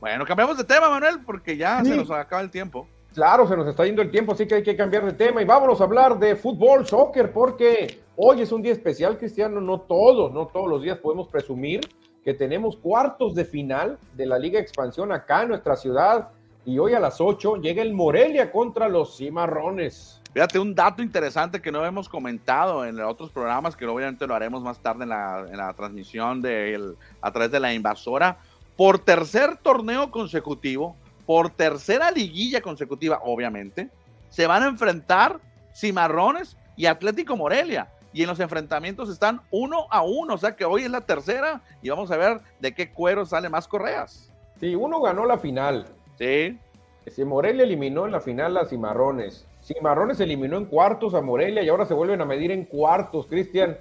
Bueno, 0.00 0.26
cambiamos 0.26 0.58
de 0.58 0.64
tema, 0.64 0.90
Manuel, 0.90 1.20
porque 1.24 1.56
ya 1.56 1.84
se 1.84 1.94
nos 1.94 2.10
acaba 2.10 2.42
el 2.42 2.50
tiempo. 2.50 2.88
Claro, 3.14 3.46
se 3.48 3.56
nos 3.56 3.66
está 3.66 3.84
yendo 3.84 4.02
el 4.02 4.10
tiempo, 4.10 4.32
así 4.32 4.46
que 4.46 4.56
hay 4.56 4.62
que 4.62 4.76
cambiar 4.76 5.04
de 5.04 5.12
tema 5.12 5.42
y 5.42 5.44
vámonos 5.44 5.80
a 5.80 5.84
hablar 5.84 6.18
de 6.18 6.36
fútbol, 6.36 6.86
soccer, 6.86 7.32
porque 7.32 8.00
hoy 8.14 8.42
es 8.42 8.52
un 8.52 8.62
día 8.62 8.72
especial, 8.72 9.18
Cristiano. 9.18 9.60
No 9.60 9.80
todos, 9.80 10.32
no 10.32 10.46
todos 10.46 10.68
los 10.68 10.82
días 10.82 10.98
podemos 10.98 11.26
presumir 11.26 11.80
que 12.24 12.34
tenemos 12.34 12.76
cuartos 12.76 13.34
de 13.34 13.44
final 13.44 13.98
de 14.14 14.26
la 14.26 14.38
Liga 14.38 14.60
Expansión 14.60 15.10
acá 15.10 15.42
en 15.42 15.48
nuestra 15.48 15.74
ciudad. 15.74 16.28
Y 16.64 16.78
hoy 16.78 16.92
a 16.94 17.00
las 17.00 17.20
8 17.20 17.56
llega 17.56 17.82
el 17.82 17.94
Morelia 17.94 18.52
contra 18.52 18.88
los 18.88 19.16
Cimarrones. 19.16 20.20
Fíjate, 20.32 20.60
un 20.60 20.74
dato 20.74 21.02
interesante 21.02 21.60
que 21.60 21.72
no 21.72 21.84
hemos 21.84 22.08
comentado 22.08 22.84
en 22.86 23.00
otros 23.00 23.30
programas, 23.30 23.74
que 23.74 23.86
obviamente 23.86 24.24
lo 24.26 24.34
haremos 24.36 24.62
más 24.62 24.78
tarde 24.78 25.02
en 25.02 25.08
la, 25.08 25.74
transmisión 25.76 26.40
de 26.40 26.94
a 27.20 27.32
través 27.32 27.50
de 27.50 27.58
la 27.58 27.74
invasora. 27.74 28.38
Por 28.76 29.00
tercer 29.00 29.56
torneo 29.56 30.12
consecutivo, 30.12 30.94
por 31.30 31.50
tercera 31.50 32.10
liguilla 32.10 32.60
consecutiva, 32.60 33.20
obviamente, 33.22 33.88
se 34.30 34.48
van 34.48 34.64
a 34.64 34.66
enfrentar 34.66 35.38
Cimarrones 35.72 36.56
y 36.74 36.86
Atlético 36.86 37.36
Morelia. 37.36 37.86
y 38.12 38.22
en 38.22 38.28
los 38.28 38.40
enfrentamientos 38.40 39.08
están 39.08 39.40
uno 39.52 39.86
a 39.90 40.02
uno, 40.02 40.34
o 40.34 40.38
sea 40.38 40.56
que 40.56 40.64
hoy 40.64 40.82
es 40.82 40.90
la 40.90 41.02
tercera 41.02 41.62
y 41.82 41.88
vamos 41.88 42.10
a 42.10 42.16
ver 42.16 42.40
de 42.58 42.74
qué 42.74 42.90
cuero 42.90 43.24
sale 43.24 43.48
más 43.48 43.68
correas. 43.68 44.28
Sí, 44.58 44.74
uno 44.74 45.00
ganó 45.00 45.24
la 45.24 45.38
final. 45.38 45.86
Sí. 46.18 46.58
Si 47.06 47.24
Morelia 47.24 47.62
eliminó 47.62 48.06
en 48.06 48.10
la 48.10 48.20
final 48.20 48.56
a 48.56 48.64
Cimarrones. 48.64 49.46
Cimarrones 49.62 50.18
eliminó 50.18 50.56
en 50.56 50.64
cuartos 50.64 51.14
a 51.14 51.20
Morelia 51.20 51.62
y 51.62 51.68
ahora 51.68 51.86
se 51.86 51.94
vuelven 51.94 52.20
a 52.22 52.24
medir 52.24 52.50
en 52.50 52.64
cuartos, 52.64 53.28
Cristian. 53.28 53.78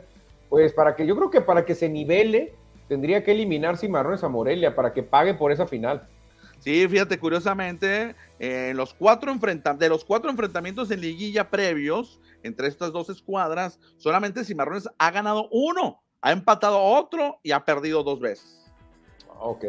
Pues 0.50 0.72
para 0.72 0.96
que 0.96 1.08
yo 1.08 1.16
creo 1.16 1.32
que 1.32 1.42
para 1.42 1.66
que 1.66 1.74
se 1.74 1.90
nivele 1.90 2.54
tendría 2.88 3.24
que 3.24 3.32
eliminar 3.32 3.76
Cimarrones 3.76 4.24
a 4.24 4.30
Morelia 4.30 4.76
para 4.76 4.94
que 4.94 5.02
pague 5.02 5.34
por 5.34 5.52
esa 5.52 5.66
final. 5.66 6.08
Sí, 6.70 6.88
fíjate, 6.88 7.18
curiosamente, 7.18 8.16
eh, 8.38 8.74
los 8.76 8.94
cuatro 8.94 9.34
de 9.34 9.90
los 9.90 10.06
cuatro 10.06 10.30
enfrentamientos 10.30 10.92
en 10.92 11.02
liguilla 11.02 11.50
previos 11.50 12.22
entre 12.44 12.68
estas 12.68 12.92
dos 12.92 13.10
escuadras, 13.10 13.80
solamente 13.98 14.46
Cimarrones 14.46 14.88
ha 15.00 15.10
ganado 15.10 15.50
uno, 15.52 16.04
ha 16.22 16.32
empatado 16.32 16.80
otro 16.80 17.40
y 17.42 17.54
ha 17.54 17.66
perdido 17.66 18.04
dos 18.04 18.20
veces. 18.20 18.72
Ok, 19.40 19.66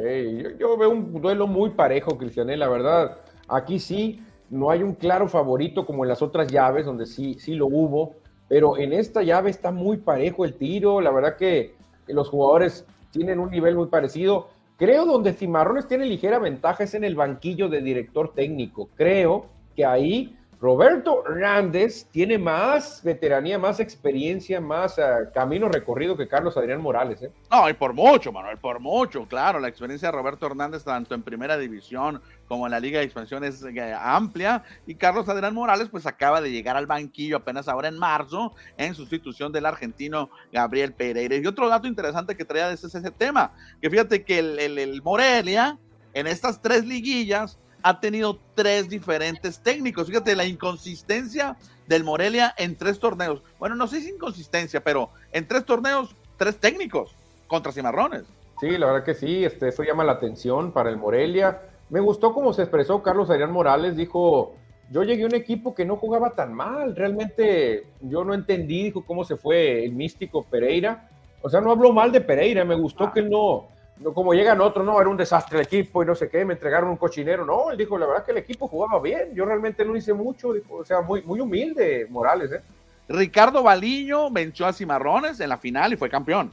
yo, 0.59 0.77
veo 0.77 0.91
un 0.91 1.23
duelo 1.23 1.47
muy 1.47 1.71
parejo, 1.71 2.19
Cristiané, 2.19 2.59
la 2.59 2.69
verdad. 2.69 3.17
Aquí 3.49 3.79
sí, 3.79 4.23
no 4.51 4.71
hay 4.71 4.83
un 4.83 4.95
claro 4.95 5.27
favorito 5.27 5.87
como 5.87 6.05
en 6.05 6.11
las 6.11 6.21
otras 6.21 6.49
llaves, 6.49 6.85
donde 6.85 7.07
sí, 7.07 7.39
sí 7.41 7.55
lo 7.55 7.65
hubo, 7.65 8.17
pero 8.47 8.77
en 8.77 8.93
esta 8.93 9.23
llave 9.23 9.49
está 9.49 9.71
muy 9.71 9.97
parejo 9.97 10.45
el 10.45 10.53
tiro, 10.53 11.01
la 11.01 11.11
verdad 11.11 11.39
que 11.39 11.77
los 12.09 12.29
jugadores 12.29 12.85
tienen 13.11 13.39
un 13.41 13.51
nivel 13.51 13.75
muy 13.75 13.87
parecido. 13.87 14.51
Creo 14.81 15.05
donde 15.05 15.35
Cimarrones 15.35 15.87
tiene 15.87 16.07
ligera 16.07 16.39
ventaja 16.39 16.85
es 16.85 16.95
en 16.95 17.05
el 17.05 17.15
banquillo 17.15 17.69
de 17.69 17.83
director 17.83 18.33
técnico. 18.33 18.89
Creo 18.95 19.51
que 19.77 19.85
ahí 19.85 20.39
Roberto 20.61 21.25
Hernández 21.27 22.07
tiene 22.11 22.37
más 22.37 23.03
veteranía, 23.03 23.59
más 23.59 23.81
experiencia, 23.81 24.61
más 24.61 24.99
eh, 24.99 25.03
camino 25.33 25.71
recorrido 25.71 26.19
que 26.19 26.29
Carlos 26.29 26.55
Adrián 26.59 26.83
Morales. 26.83 27.23
¿eh? 27.23 27.33
No, 27.51 27.67
y 27.71 27.73
por 27.73 27.95
mucho, 27.95 28.31
Manuel, 28.31 28.59
por 28.59 28.79
mucho, 28.79 29.27
claro. 29.27 29.59
La 29.59 29.69
experiencia 29.69 30.09
de 30.09 30.13
Roberto 30.13 30.45
Hernández, 30.45 30.85
tanto 30.85 31.15
en 31.15 31.23
primera 31.23 31.57
división 31.57 32.21
como 32.47 32.67
en 32.67 32.73
la 32.73 32.81
Liga 32.81 32.99
de 32.99 33.07
Expansión, 33.07 33.43
es 33.43 33.65
eh, 33.65 33.95
amplia. 33.99 34.63
Y 34.87 34.97
Carlos 34.97 35.31
Adrián 35.31 35.55
Morales, 35.55 35.89
pues 35.89 36.05
acaba 36.05 36.43
de 36.43 36.51
llegar 36.51 36.77
al 36.77 36.87
banquillo 36.87 37.39
apenas 37.39 37.67
ahora 37.67 37.89
en 37.89 37.99
marzo, 37.99 38.55
en 38.77 38.95
sustitución 38.95 39.53
del 39.53 39.65
argentino 39.65 40.29
Gabriel 40.53 40.93
Pereira. 40.93 41.37
Y 41.37 41.47
otro 41.47 41.71
dato 41.71 41.89
interesante 41.89 42.37
que 42.37 42.45
traía 42.45 42.71
ese, 42.71 42.87
ese 42.87 43.11
tema, 43.11 43.55
que 43.81 43.89
fíjate 43.89 44.25
que 44.25 44.39
el 44.39 45.01
Morelia, 45.03 45.79
en 46.13 46.27
estas 46.27 46.61
tres 46.61 46.85
liguillas, 46.85 47.59
ha 47.83 48.01
tenido 48.01 48.39
tres 48.55 48.89
diferentes 48.89 49.61
técnicos. 49.61 50.07
Fíjate 50.07 50.37
la 50.37 50.45
inconsistencia 50.45 51.57
del 51.87 52.05
Morelia 52.05 52.55
en 52.57 52.77
tres 52.77 52.99
torneos. 52.99 53.43
Bueno, 53.59 53.75
no 53.75 53.87
sé 53.87 54.01
si 54.01 54.11
inconsistencia, 54.11 54.83
pero 54.83 55.11
en 55.33 55.47
tres 55.47 55.65
torneos, 55.65 56.15
tres 56.37 56.59
técnicos 56.59 57.15
contra 57.47 57.73
Cimarrones. 57.73 58.25
Sí, 58.61 58.77
la 58.77 58.87
verdad 58.87 59.05
que 59.05 59.15
sí, 59.15 59.45
este, 59.45 59.69
eso 59.69 59.83
llama 59.83 60.05
la 60.05 60.13
atención 60.13 60.73
para 60.73 60.91
el 60.91 60.97
Morelia. 60.97 61.63
Me 61.89 62.01
gustó 62.01 62.33
cómo 62.33 62.53
se 62.53 62.63
expresó 62.63 63.03
Carlos 63.03 63.31
Adrián 63.31 63.53
Morales, 63.53 63.97
dijo, 63.97 64.55
yo 64.91 65.03
llegué 65.03 65.25
a 65.25 65.27
un 65.27 65.35
equipo 65.35 65.75
que 65.75 65.85
no 65.85 65.97
jugaba 65.97 66.31
tan 66.31 66.53
mal, 66.53 66.95
realmente 66.95 67.87
yo 68.01 68.25
no 68.25 68.35
entendí, 68.35 68.85
dijo, 68.85 69.05
cómo 69.05 69.25
se 69.25 69.37
fue 69.37 69.85
el 69.85 69.93
místico 69.93 70.45
Pereira. 70.45 71.09
O 71.43 71.49
sea, 71.49 71.61
no 71.61 71.71
habló 71.71 71.93
mal 71.93 72.13
de 72.13 72.21
Pereira, 72.21 72.65
me 72.65 72.75
gustó 72.75 73.05
ah. 73.05 73.13
que 73.15 73.23
no, 73.23 73.69
no, 74.01 74.15
como 74.15 74.33
llegan 74.33 74.61
otros, 74.63 74.85
no, 74.85 74.99
era 74.99 75.11
un 75.11 75.17
desastre 75.17 75.59
el 75.59 75.67
equipo 75.67 76.03
y 76.03 76.07
no 76.07 76.15
sé 76.15 76.29
qué, 76.29 76.45
me 76.45 76.55
entregaron 76.55 76.89
un 76.89 76.97
cochinero. 76.97 77.45
No, 77.45 77.71
él 77.71 77.77
dijo, 77.77 77.99
la 77.99 78.07
verdad 78.07 78.25
que 78.25 78.33
el 78.33 78.39
equipo 78.39 78.67
jugaba 78.67 79.01
bien, 79.01 79.35
yo 79.35 79.45
realmente 79.45 79.85
no 79.85 79.95
hice 79.95 80.15
mucho, 80.15 80.55
o 80.71 80.85
sea, 80.85 81.03
muy, 81.03 81.23
muy 81.23 81.41
humilde 81.41 82.07
Morales, 82.09 82.51
¿eh? 82.53 82.63
Ricardo 83.09 83.63
Baliño 83.63 84.31
venció 84.31 84.67
a 84.67 84.73
Cimarrones 84.73 85.41
en 85.41 85.49
la 85.49 85.59
final 85.59 85.93
y 85.93 85.97
fue 85.97 86.09
campeón. 86.09 86.53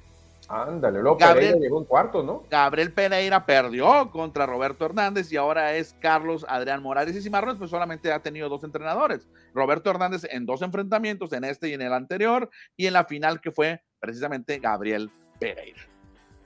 Ándale, 0.49 1.01
luego 1.01 1.17
Gabriel, 1.17 1.53
Pereira 1.53 1.63
llegó 1.63 1.79
en 1.79 1.85
cuarto, 1.85 2.23
¿no? 2.23 2.43
Gabriel 2.49 2.93
Pereira 2.93 3.45
perdió 3.45 4.09
contra 4.11 4.45
Roberto 4.45 4.85
Hernández 4.85 5.31
y 5.31 5.37
ahora 5.37 5.75
es 5.75 5.95
Carlos 6.01 6.45
Adrián 6.49 6.81
Morales 6.81 7.15
y 7.15 7.21
Cimarrones, 7.21 7.57
pues 7.57 7.69
solamente 7.69 8.11
ha 8.11 8.19
tenido 8.19 8.49
dos 8.49 8.63
entrenadores. 8.63 9.27
Roberto 9.53 9.89
Hernández 9.89 10.25
en 10.29 10.45
dos 10.45 10.61
enfrentamientos, 10.61 11.31
en 11.33 11.43
este 11.43 11.69
y 11.69 11.73
en 11.73 11.81
el 11.81 11.93
anterior, 11.93 12.49
y 12.75 12.87
en 12.87 12.93
la 12.93 13.05
final 13.05 13.39
que 13.39 13.51
fue 13.51 13.81
precisamente 13.99 14.59
Gabriel 14.59 15.11
Pereira 15.39 15.96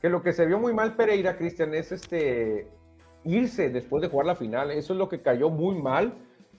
que 0.02 0.10
lo 0.10 0.24
que 0.24 0.34
se 0.34 0.46
vio 0.46 0.60
muy 0.60 0.74
mal 0.74 0.96
Pereira, 0.96 1.38
Cristian, 1.38 1.74
es 1.74 1.92
este 1.92 2.68
irse 3.24 3.70
después 3.70 4.02
de 4.02 4.10
jugar 4.10 4.26
la 4.26 4.36
final. 4.36 4.72
Eso 4.72 4.94
es 4.94 5.00
lo 5.00 5.08
que 5.08 5.22
cayó 5.22 5.50
muy 5.50 5.76
mal 5.80 6.14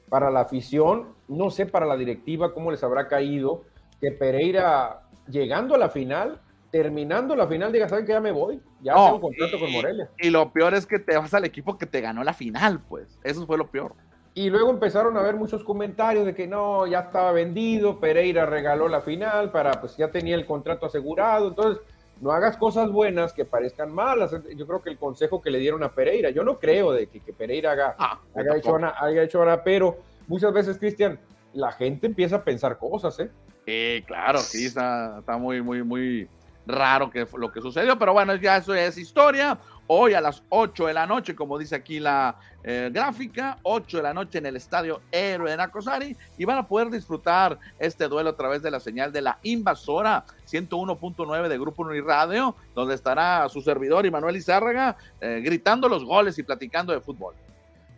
para 0.08 0.30
la 0.30 0.40
afición. 0.40 1.14
No 1.26 1.50
sé 1.50 1.66
para 1.66 1.86
la 1.86 1.96
directiva 1.96 2.54
cómo 2.54 2.70
les 2.70 2.84
habrá 2.84 3.08
caído 3.08 3.64
que 4.00 4.12
Pereira, 4.12 5.02
llegando 5.28 5.74
a 5.74 5.78
la 5.78 5.88
final, 5.88 6.40
terminando 6.70 7.36
la 7.36 7.46
final, 7.46 7.72
diga, 7.72 7.88
¿saben 7.88 8.06
que 8.06 8.12
ya 8.12 8.20
me 8.20 8.32
voy? 8.32 8.60
Ya 8.80 8.94
tengo 8.94 9.14
un 9.16 9.20
contrato 9.20 9.58
con 9.58 9.72
Morelia. 9.72 10.10
Y 10.18 10.30
lo 10.30 10.52
peor 10.52 10.74
es 10.74 10.86
que 10.86 10.98
te 10.98 11.16
vas 11.16 11.34
al 11.34 11.44
equipo 11.44 11.76
que 11.76 11.86
te 11.86 12.00
ganó 12.00 12.24
la 12.24 12.32
final, 12.32 12.80
pues. 12.88 13.18
Eso 13.22 13.46
fue 13.46 13.58
lo 13.58 13.66
peor. 13.66 13.94
Y 14.34 14.48
luego 14.48 14.70
empezaron 14.70 15.16
a 15.16 15.20
haber 15.20 15.36
muchos 15.36 15.62
comentarios 15.62 16.24
de 16.24 16.34
que 16.34 16.46
no, 16.46 16.86
ya 16.86 17.00
estaba 17.00 17.32
vendido, 17.32 18.00
Pereira 18.00 18.46
regaló 18.46 18.88
la 18.88 19.02
final 19.02 19.50
para, 19.50 19.72
pues 19.72 19.96
ya 19.96 20.10
tenía 20.10 20.34
el 20.34 20.46
contrato 20.46 20.86
asegurado. 20.86 21.48
Entonces, 21.48 21.82
no 22.20 22.32
hagas 22.32 22.56
cosas 22.56 22.90
buenas 22.90 23.32
que 23.32 23.44
parezcan 23.44 23.92
malas. 23.92 24.30
Yo 24.56 24.66
creo 24.66 24.82
que 24.82 24.90
el 24.90 24.98
consejo 24.98 25.40
que 25.40 25.50
le 25.50 25.58
dieron 25.58 25.82
a 25.82 25.92
Pereira, 25.92 26.30
yo 26.30 26.44
no 26.44 26.58
creo 26.58 26.92
de 26.92 27.08
que, 27.08 27.32
Pereira 27.32 27.72
haga, 27.72 27.96
ah, 27.98 28.20
haya, 28.34 28.56
hecho 28.56 28.74
una, 28.74 28.94
haya 28.98 29.22
hecho 29.22 29.44
pero 29.64 29.98
muchas 30.28 30.52
veces, 30.52 30.78
Cristian, 30.78 31.18
la 31.52 31.72
gente 31.72 32.06
empieza 32.06 32.36
a 32.36 32.44
pensar 32.44 32.78
cosas, 32.78 33.18
¿eh? 33.20 33.30
Sí, 33.66 34.04
claro, 34.06 34.38
sí, 34.38 34.66
está, 34.66 35.18
está 35.20 35.36
muy, 35.36 35.62
muy, 35.62 35.82
muy 35.82 36.28
raro 36.66 37.10
que 37.10 37.26
lo 37.36 37.50
que 37.50 37.60
sucedió, 37.60 37.98
pero 37.98 38.12
bueno, 38.12 38.34
ya 38.36 38.56
eso 38.56 38.74
es 38.74 38.96
historia 38.96 39.58
hoy 39.86 40.14
a 40.14 40.20
las 40.20 40.42
8 40.48 40.86
de 40.86 40.94
la 40.94 41.06
noche, 41.06 41.34
como 41.34 41.58
dice 41.58 41.74
aquí 41.74 42.00
la 42.00 42.36
eh, 42.64 42.90
gráfica, 42.92 43.58
8 43.62 43.96
de 43.96 44.02
la 44.02 44.14
noche 44.14 44.38
en 44.38 44.46
el 44.46 44.56
estadio 44.56 45.00
Héroe 45.10 45.50
de 45.50 45.56
Nacosari, 45.56 46.16
y 46.38 46.44
van 46.44 46.58
a 46.58 46.66
poder 46.66 46.90
disfrutar 46.90 47.58
este 47.78 48.08
duelo 48.08 48.30
a 48.30 48.36
través 48.36 48.62
de 48.62 48.70
la 48.70 48.80
señal 48.80 49.12
de 49.12 49.22
la 49.22 49.38
invasora 49.42 50.24
101.9 50.50 51.48
de 51.48 51.58
Grupo 51.58 51.82
Uniradio, 51.82 52.54
donde 52.74 52.94
estará 52.94 53.48
su 53.48 53.60
servidor 53.60 54.02
Manuel 54.10 54.36
Izárraga 54.36 54.96
eh, 55.20 55.40
gritando 55.44 55.88
los 55.88 56.04
goles 56.04 56.38
y 56.38 56.42
platicando 56.42 56.92
de 56.92 57.00
fútbol. 57.00 57.34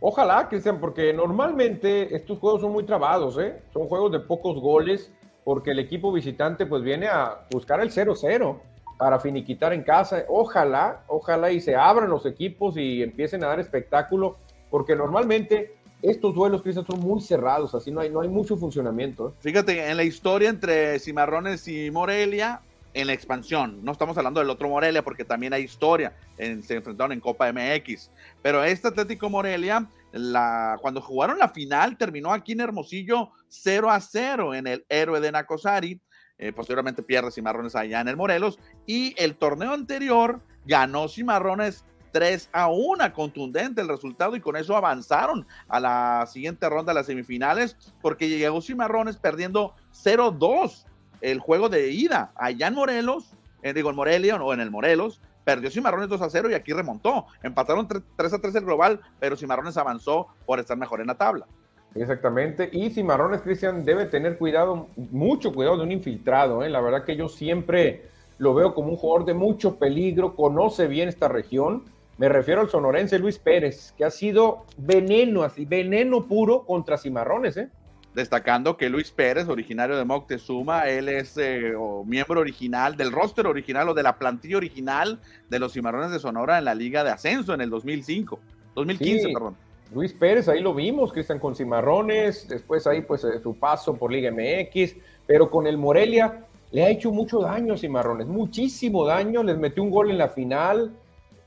Ojalá, 0.01 0.49
Cristian, 0.49 0.81
porque 0.81 1.13
normalmente 1.13 2.15
estos 2.15 2.39
juegos 2.39 2.61
son 2.61 2.73
muy 2.73 2.85
trabados, 2.85 3.39
¿eh? 3.39 3.63
son 3.73 3.89
juegos 3.89 4.13
de 4.13 4.21
pocos 4.21 4.61
goles, 4.61 5.11
porque 5.45 5.71
el 5.71 5.79
equipo 5.79 6.13
visitante 6.13 6.67
pues 6.67 6.83
viene 6.83 7.07
a 7.07 7.47
buscar 7.51 7.81
el 7.81 7.91
0-0 7.91 8.59
para 9.05 9.21
finiquitar 9.21 9.75
en 9.75 9.83
casa. 9.83 10.25
Ojalá, 10.29 11.05
ojalá 11.09 11.53
y 11.53 11.61
se 11.61 11.77
abran 11.77 12.09
los 12.09 12.25
equipos 12.25 12.79
y 12.79 13.03
empiecen 13.03 13.45
a 13.45 13.49
dar 13.49 13.61
espectáculo, 13.61 14.39
porque 14.71 14.97
normalmente 14.97 15.75
estos 16.01 16.35
duelos, 16.35 16.63
Cristian, 16.63 16.87
son 16.87 17.01
muy 17.01 17.21
cerrados, 17.21 17.75
así 17.75 17.91
no 17.91 18.01
hay, 18.01 18.09
no 18.09 18.23
hay 18.23 18.31
mucho 18.31 18.57
funcionamiento. 18.57 19.29
¿eh? 19.29 19.33
Fíjate, 19.41 19.91
en 19.91 19.99
la 19.99 20.05
historia 20.05 20.49
entre 20.49 20.99
Cimarrones 21.01 21.69
y 21.69 21.91
Morelia, 21.91 22.63
en 22.95 23.09
la 23.09 23.13
expansión, 23.13 23.85
no 23.85 23.93
estamos 23.93 24.17
hablando 24.17 24.41
del 24.41 24.49
otro 24.49 24.71
Morelia, 24.71 25.05
porque 25.05 25.27
también 25.27 25.53
hay 25.53 25.65
historia, 25.65 26.17
se 26.39 26.75
enfrentaron 26.75 27.13
en 27.13 27.21
Copa 27.21 27.53
MX, 27.53 28.11
pero 28.41 28.65
este 28.65 28.89
Atlético 28.89 29.29
Morelia, 29.29 29.87
la, 30.13 30.79
cuando 30.81 31.03
jugaron 31.03 31.39
la 31.39 31.51
final, 31.51 31.99
terminó 31.99 32.33
aquí 32.33 32.53
en 32.53 32.61
Hermosillo 32.61 33.33
0 33.49 33.91
a 33.91 34.01
0 34.01 34.55
en 34.55 34.67
el 34.67 34.87
héroe 34.89 35.21
de 35.21 35.31
Nacosari, 35.31 36.01
eh, 36.39 36.53
posteriormente 36.53 37.03
pierde 37.03 37.31
Cimarrones 37.31 37.77
allá 37.77 38.01
en 38.01 38.09
el 38.09 38.17
Morelos. 38.17 38.59
Y 38.87 39.15
el 39.23 39.37
torneo 39.37 39.73
anterior 39.73 40.41
ganó 40.67 41.09
Cimarrones 41.09 41.85
3 42.13 42.51
a 42.53 42.69
1, 42.69 43.13
contundente 43.13 43.81
el 43.81 43.89
resultado 43.89 44.37
y 44.37 44.41
con 44.41 44.57
eso 44.57 44.77
avanzaron 44.77 45.47
a 45.69 45.81
la 45.81 46.27
siguiente 46.31 46.69
ronda 46.69 46.93
de 46.93 47.01
las 47.01 47.07
semifinales 47.07 47.77
porque 48.01 48.29
llegó 48.29 48.63
Cimarrones 48.63 49.17
perdiendo 49.17 49.75
0-2 49.93 50.87
el 51.21 51.41
juego 51.41 51.69
de 51.69 51.91
ida 51.91 52.33
allá 52.37 52.69
en 52.69 52.75
Morelos, 52.75 53.33
eh, 53.63 53.73
digo 53.73 53.91
en 53.91 53.97
Morelia 53.97 54.37
o 54.37 54.53
en 54.53 54.61
el 54.61 54.71
Morelos, 54.71 55.21
perdió 55.45 55.71
Cimarrones 55.71 56.09
2 56.09 56.23
a 56.23 56.31
0 56.31 56.51
y 56.51 56.55
aquí 56.55 56.73
remontó. 56.73 57.27
Empataron 57.43 57.89
3 57.89 58.33
a 58.33 58.39
3 58.39 58.55
el 58.55 58.65
global, 58.65 59.01
pero 59.19 59.37
Cimarrones 59.37 59.77
avanzó 59.77 60.29
por 60.47 60.61
estar 60.61 60.77
mejor 60.77 61.01
en 61.01 61.09
la 61.09 61.17
tabla. 61.17 61.47
Exactamente. 61.95 62.69
Y 62.73 62.91
Cimarrones, 62.91 63.43
Cristian, 63.43 63.85
debe 63.85 64.07
tener 64.07 64.37
cuidado, 64.37 64.89
mucho 64.97 65.53
cuidado 65.53 65.77
de 65.77 65.85
un 65.85 65.93
infiltrado. 65.93 66.65
¿eh? 66.65 66.69
La 66.69 66.81
verdad 66.81 67.05
que 67.05 67.17
yo 67.17 67.29
siempre 67.29 68.03
lo 68.39 68.55
veo 68.55 68.75
como 68.75 68.89
un 68.89 68.97
jugador 68.97 69.27
de 69.27 69.35
mucho 69.35 69.77
peligro, 69.77 70.35
conoce 70.35 70.89
bien 70.89 71.09
esta 71.09 71.29
región. 71.29 71.85
Me 72.19 72.29
refiero 72.29 72.61
al 72.61 72.71
sonorense 72.71 73.19
Luis 73.19 73.39
Pérez, 73.39 73.93
que 73.97 74.05
ha 74.05 74.11
sido 74.11 74.65
veneno, 74.77 75.43
así, 75.43 75.65
veneno 75.65 76.27
puro 76.27 76.65
contra 76.65 76.99
Cimarrones. 76.99 77.57
¿eh? 77.57 77.69
Destacando 78.13 78.77
que 78.77 78.89
Luis 78.89 79.11
Pérez, 79.11 79.49
originario 79.49 79.97
de 79.97 80.05
Moctezuma, 80.05 80.89
él 80.89 81.09
es 81.09 81.37
eh, 81.37 81.75
miembro 82.07 82.41
original 82.41 82.97
del 82.97 83.13
roster 83.13 83.47
original 83.47 83.89
o 83.89 83.95
de 83.95 84.03
la 84.03 84.17
plantilla 84.17 84.57
original 84.57 85.21
de 85.49 85.59
los 85.59 85.73
Cimarrones 85.73 86.11
de 86.11 86.19
Sonora 86.19 86.59
en 86.59 86.65
la 86.65 86.75
Liga 86.75 87.05
de 87.05 87.11
Ascenso 87.11 87.55
en 87.55 87.61
el 87.61 87.71
2005, 87.71 88.39
2015, 88.75 89.29
perdón. 89.33 89.57
Luis 89.93 90.13
Pérez, 90.13 90.49
ahí 90.49 90.61
lo 90.61 90.75
vimos, 90.75 91.13
Cristian 91.13 91.39
con 91.39 91.55
Cimarrones, 91.55 92.49
después 92.49 92.87
ahí 92.87 93.03
pues 93.03 93.25
eh, 93.25 93.41
su 93.43 93.57
paso 93.59 93.95
por 93.95 94.11
Liga 94.11 94.31
MX, 94.31 94.97
pero 95.27 95.51
con 95.51 95.67
el 95.67 95.79
Morelia, 95.79 96.45
le 96.71 96.85
ha 96.85 96.89
hecho 96.89 97.13
mucho 97.13 97.41
daño 97.41 97.75
a 97.75 97.77
Cimarrones, 97.77 98.27
muchísimo 98.27 99.05
daño, 99.05 99.43
les 99.43 99.57
metió 99.57 99.83
un 99.83 99.91
gol 99.91 100.11
en 100.11 100.19
la 100.19 100.29
final 100.29 100.93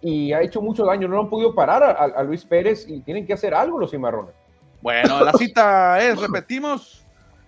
y 0.01 0.31
ha 0.31 0.41
hecho 0.41 0.61
mucho 0.61 0.85
daño, 0.85 1.07
no 1.07 1.19
han 1.19 1.29
podido 1.29 1.53
parar 1.53 1.83
a, 1.83 2.23
Luis 2.23 2.45
Pérez 2.45 2.87
y 2.87 3.01
tienen 3.01 3.25
que 3.25 3.33
hacer 3.33 3.53
algo 3.53 3.77
los 3.79 3.91
Cimarrones. 3.91 4.33
Bueno, 4.81 5.23
la 5.23 5.33
cita 5.33 6.01
es, 6.01 6.19
repetimos, 6.19 7.03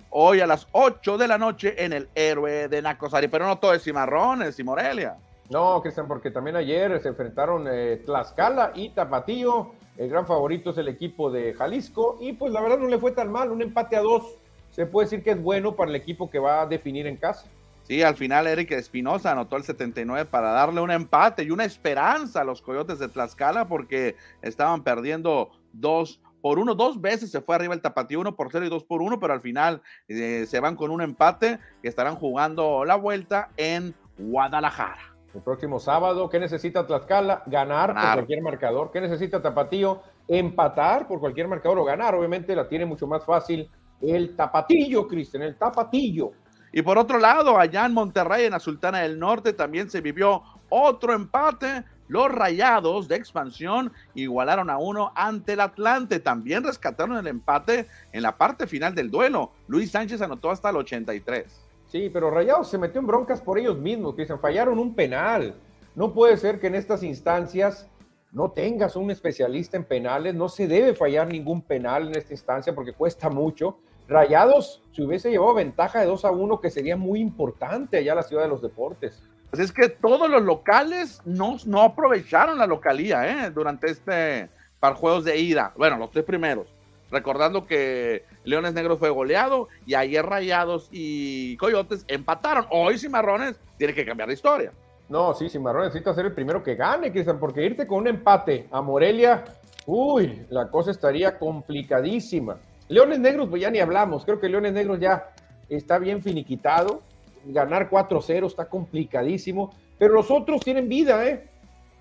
hoy 0.10 0.42
a 0.42 0.48
las 0.48 0.68
8 0.72 1.18
de 1.18 1.28
la 1.28 1.38
noche 1.38 1.86
en 1.86 1.94
el 1.94 2.10
Héroe 2.16 2.68
de 2.68 2.82
Nacosari, 2.82 3.28
pero 3.28 3.46
no 3.46 3.60
todo 3.60 3.74
es 3.74 3.84
Cimarrones 3.84 4.60
y 4.60 4.64
Morelia. 4.64 5.16
No, 5.50 5.82
Cristian, 5.82 6.08
porque 6.08 6.32
también 6.32 6.56
ayer 6.56 7.02
se 7.02 7.10
enfrentaron 7.10 7.66
eh, 7.68 8.02
Tlaxcala 8.06 8.72
y 8.76 8.90
Tapatío. 8.90 9.72
El 10.00 10.08
gran 10.08 10.26
favorito 10.26 10.70
es 10.70 10.78
el 10.78 10.88
equipo 10.88 11.30
de 11.30 11.54
Jalisco 11.54 12.18
y 12.22 12.32
pues 12.32 12.54
la 12.54 12.62
verdad 12.62 12.80
no 12.80 12.88
le 12.88 12.98
fue 12.98 13.12
tan 13.12 13.30
mal, 13.30 13.52
un 13.52 13.62
empate 13.62 13.98
a 13.98 14.02
dos 14.02 14.40
se 14.72 14.86
puede 14.86 15.08
decir 15.08 15.24
que 15.24 15.32
es 15.32 15.44
bueno 15.44 15.76
para 15.76 15.90
el 15.90 15.96
equipo 15.98 16.30
que 16.30 16.40
va 16.40 16.62
a 16.62 16.66
definir 16.66 17.06
en 17.06 17.18
casa. 17.18 17.48
Sí, 17.84 18.02
al 18.02 18.16
final 18.16 18.48
Eric 18.48 18.72
Espinosa 18.72 19.34
anotó 19.34 19.58
el 19.58 19.64
79 19.64 20.24
para 20.32 20.52
darle 20.52 20.80
un 20.80 20.90
empate 20.90 21.44
y 21.44 21.52
una 21.52 21.66
esperanza 21.66 22.40
a 22.40 22.44
los 22.46 22.62
Coyotes 22.62 22.98
de 23.00 23.10
Tlaxcala 23.10 23.68
porque 23.68 24.16
estaban 24.42 24.86
perdiendo 24.86 25.50
dos 25.74 26.22
por 26.42 26.60
uno, 26.60 26.76
dos 26.76 27.02
veces 27.02 27.30
se 27.30 27.42
fue 27.42 27.56
arriba 27.56 27.74
el 27.74 27.82
tapatío, 27.82 28.22
uno 28.22 28.38
por 28.38 28.54
cero 28.54 28.66
y 28.66 28.70
dos 28.70 28.86
por 28.86 29.02
uno, 29.02 29.20
pero 29.20 29.34
al 29.34 29.42
final 29.42 29.82
eh, 30.08 30.46
se 30.48 30.62
van 30.62 30.78
con 30.78 30.92
un 30.92 31.02
empate 31.02 31.60
que 31.82 31.90
estarán 31.90 32.16
jugando 32.16 32.86
la 32.86 32.96
vuelta 32.96 33.50
en 33.58 33.94
Guadalajara. 34.18 35.19
El 35.34 35.42
próximo 35.42 35.80
sábado, 35.80 36.28
¿qué 36.28 36.40
necesita 36.40 36.88
Tlaxcala? 36.88 37.44
Ganar, 37.46 37.94
por 37.94 38.14
cualquier 38.14 38.42
marcador. 38.42 38.92
¿Qué 38.92 39.00
necesita 39.00 39.42
Tapatío? 39.42 40.02
Empatar 40.28 41.08
por 41.08 41.20
cualquier 41.20 41.48
marcador 41.48 41.78
o 41.80 41.84
ganar. 41.84 42.16
Obviamente 42.16 42.56
la 42.56 42.68
tiene 42.68 42.86
mucho 42.86 43.06
más 43.06 43.24
fácil 43.24 43.70
el 44.02 44.36
Tapatillo, 44.36 45.08
Cristian, 45.08 45.44
el 45.44 45.56
Tapatillo. 45.56 46.32
Y 46.72 46.82
por 46.82 46.98
otro 46.98 47.20
lado, 47.20 47.60
allá 47.60 47.86
en 47.86 47.94
Monterrey, 47.94 48.46
en 48.46 48.52
la 48.52 48.60
Sultana 48.60 49.00
del 49.00 49.20
Norte, 49.20 49.54
también 49.54 49.90
se 49.90 50.02
vivió 50.02 50.42
otro 50.70 51.14
empate. 51.14 51.84
Los 52.08 52.32
Rayados 52.32 53.08
de 53.08 53.16
expansión 53.16 53.94
igualaron 54.16 54.70
a 54.72 54.80
uno 54.80 55.12
ante 55.16 55.54
el 55.54 55.60
Atlante. 55.60 56.20
También 56.20 56.64
rescataron 56.64 57.18
el 57.18 57.28
empate 57.28 57.88
en 58.12 58.24
la 58.24 58.36
parte 58.36 58.66
final 58.66 58.96
del 58.96 59.12
duelo. 59.12 59.52
Luis 59.68 59.92
Sánchez 59.92 60.22
anotó 60.22 60.50
hasta 60.50 60.72
el 60.72 60.78
83. 60.78 61.69
Sí, 61.90 62.10
pero 62.14 62.30
Rayados 62.30 62.70
se 62.70 62.78
metió 62.78 63.02
en 63.02 63.08
broncas 63.08 63.42
por 63.42 63.58
ellos 63.58 63.78
mismos, 63.78 64.16
que 64.16 64.26
se 64.26 64.38
fallaron 64.38 64.78
un 64.78 64.94
penal. 64.94 65.56
No 65.96 66.14
puede 66.14 66.38
ser 66.38 66.60
que 66.60 66.68
en 66.68 66.76
estas 66.76 67.02
instancias 67.02 67.90
no 68.32 68.52
tengas 68.52 68.96
un 68.96 69.10
especialista 69.10 69.76
en 69.76 69.84
penales, 69.84 70.36
no 70.36 70.50
se 70.50 70.68
debe 70.68 70.94
fallar 70.94 71.28
ningún 71.28 71.64
penal 71.64 72.08
en 72.08 72.16
esta 72.16 72.34
instancia 72.34 72.76
porque 72.76 72.94
cuesta 72.94 73.30
mucho. 73.30 73.80
Rayados 74.08 74.84
se 74.92 75.02
hubiese 75.02 75.32
llevado 75.32 75.56
ventaja 75.56 76.00
de 76.00 76.06
2 76.06 76.26
a 76.26 76.32
1, 76.32 76.62
que 76.62 76.70
sería 76.70 76.96
muy 76.96 77.20
importante 77.20 77.98
allá 77.98 78.12
en 78.12 78.18
la 78.18 78.24
ciudad 78.24 78.44
de 78.44 78.50
los 78.50 78.62
deportes. 78.62 79.24
Pues 79.50 79.64
es 79.64 79.72
que 79.72 79.90
todos 79.90 80.30
los 80.30 80.44
locales 80.44 81.22
no, 81.26 81.58
aprovecharon 81.82 82.60
la 82.60 82.68
localía 82.68 83.48
¿eh? 83.48 83.52
durante 83.52 83.90
este 83.90 84.50
par 84.80 84.94
juegos 84.94 85.26
de 85.26 85.38
ida. 85.40 85.74
Bueno, 85.76 85.98
los 85.98 86.12
tres 86.12 86.24
primeros. 86.24 86.72
Recordando 87.12 87.66
que 87.66 88.24
Leones 88.44 88.74
Negros 88.74 89.00
fue 89.00 89.10
goleado 89.10 89.68
y 89.86 89.96
ayer 89.96 90.26
Rayados 90.26 90.90
y 90.92 91.58
Coyotes 91.58 92.06
empataron. 92.08 92.66
Hoy 92.70 92.98
Cimarrones 92.98 93.60
tiene 93.78 93.94
que 93.94 94.06
cambiar 94.06 94.28
de 94.30 94.36
historia. 94.36 94.72
No, 95.10 95.34
sí, 95.34 95.50
Cimarrones 95.50 95.88
necesita 95.88 96.14
ser 96.14 96.28
el 96.28 96.34
primero 96.34 96.62
que 96.62 96.76
gane, 96.76 97.12
Cristian, 97.12 97.40
porque 97.40 97.66
irte 97.66 97.88
con 97.88 98.00
un 98.00 98.08
empate 98.08 98.68
a 98.72 98.82
Morelia, 98.82 99.44
uy, 99.88 100.46
la 100.50 100.70
cosa 100.70 100.92
estaría 100.92 101.40
complicadísima. 101.40 102.58
Leones 102.90 103.20
Negros, 103.20 103.50
pues 103.50 103.62
ya 103.62 103.72
ni 103.72 103.80
hablamos. 103.80 104.26
Creo 104.26 104.40
que 104.40 104.50
Leones 104.50 104.74
Negros 104.74 105.00
ya 105.00 105.32
está 105.70 105.98
bien 106.00 106.22
finiquitado. 106.22 107.02
Ganar 107.46 107.90
4-0 107.90 108.46
está 108.48 108.66
complicadísimo. 108.66 109.74
Pero 109.98 110.14
los 110.14 110.32
otros 110.32 110.62
tienen 110.62 110.90
vida, 110.90 111.26
¿eh? 111.28 111.48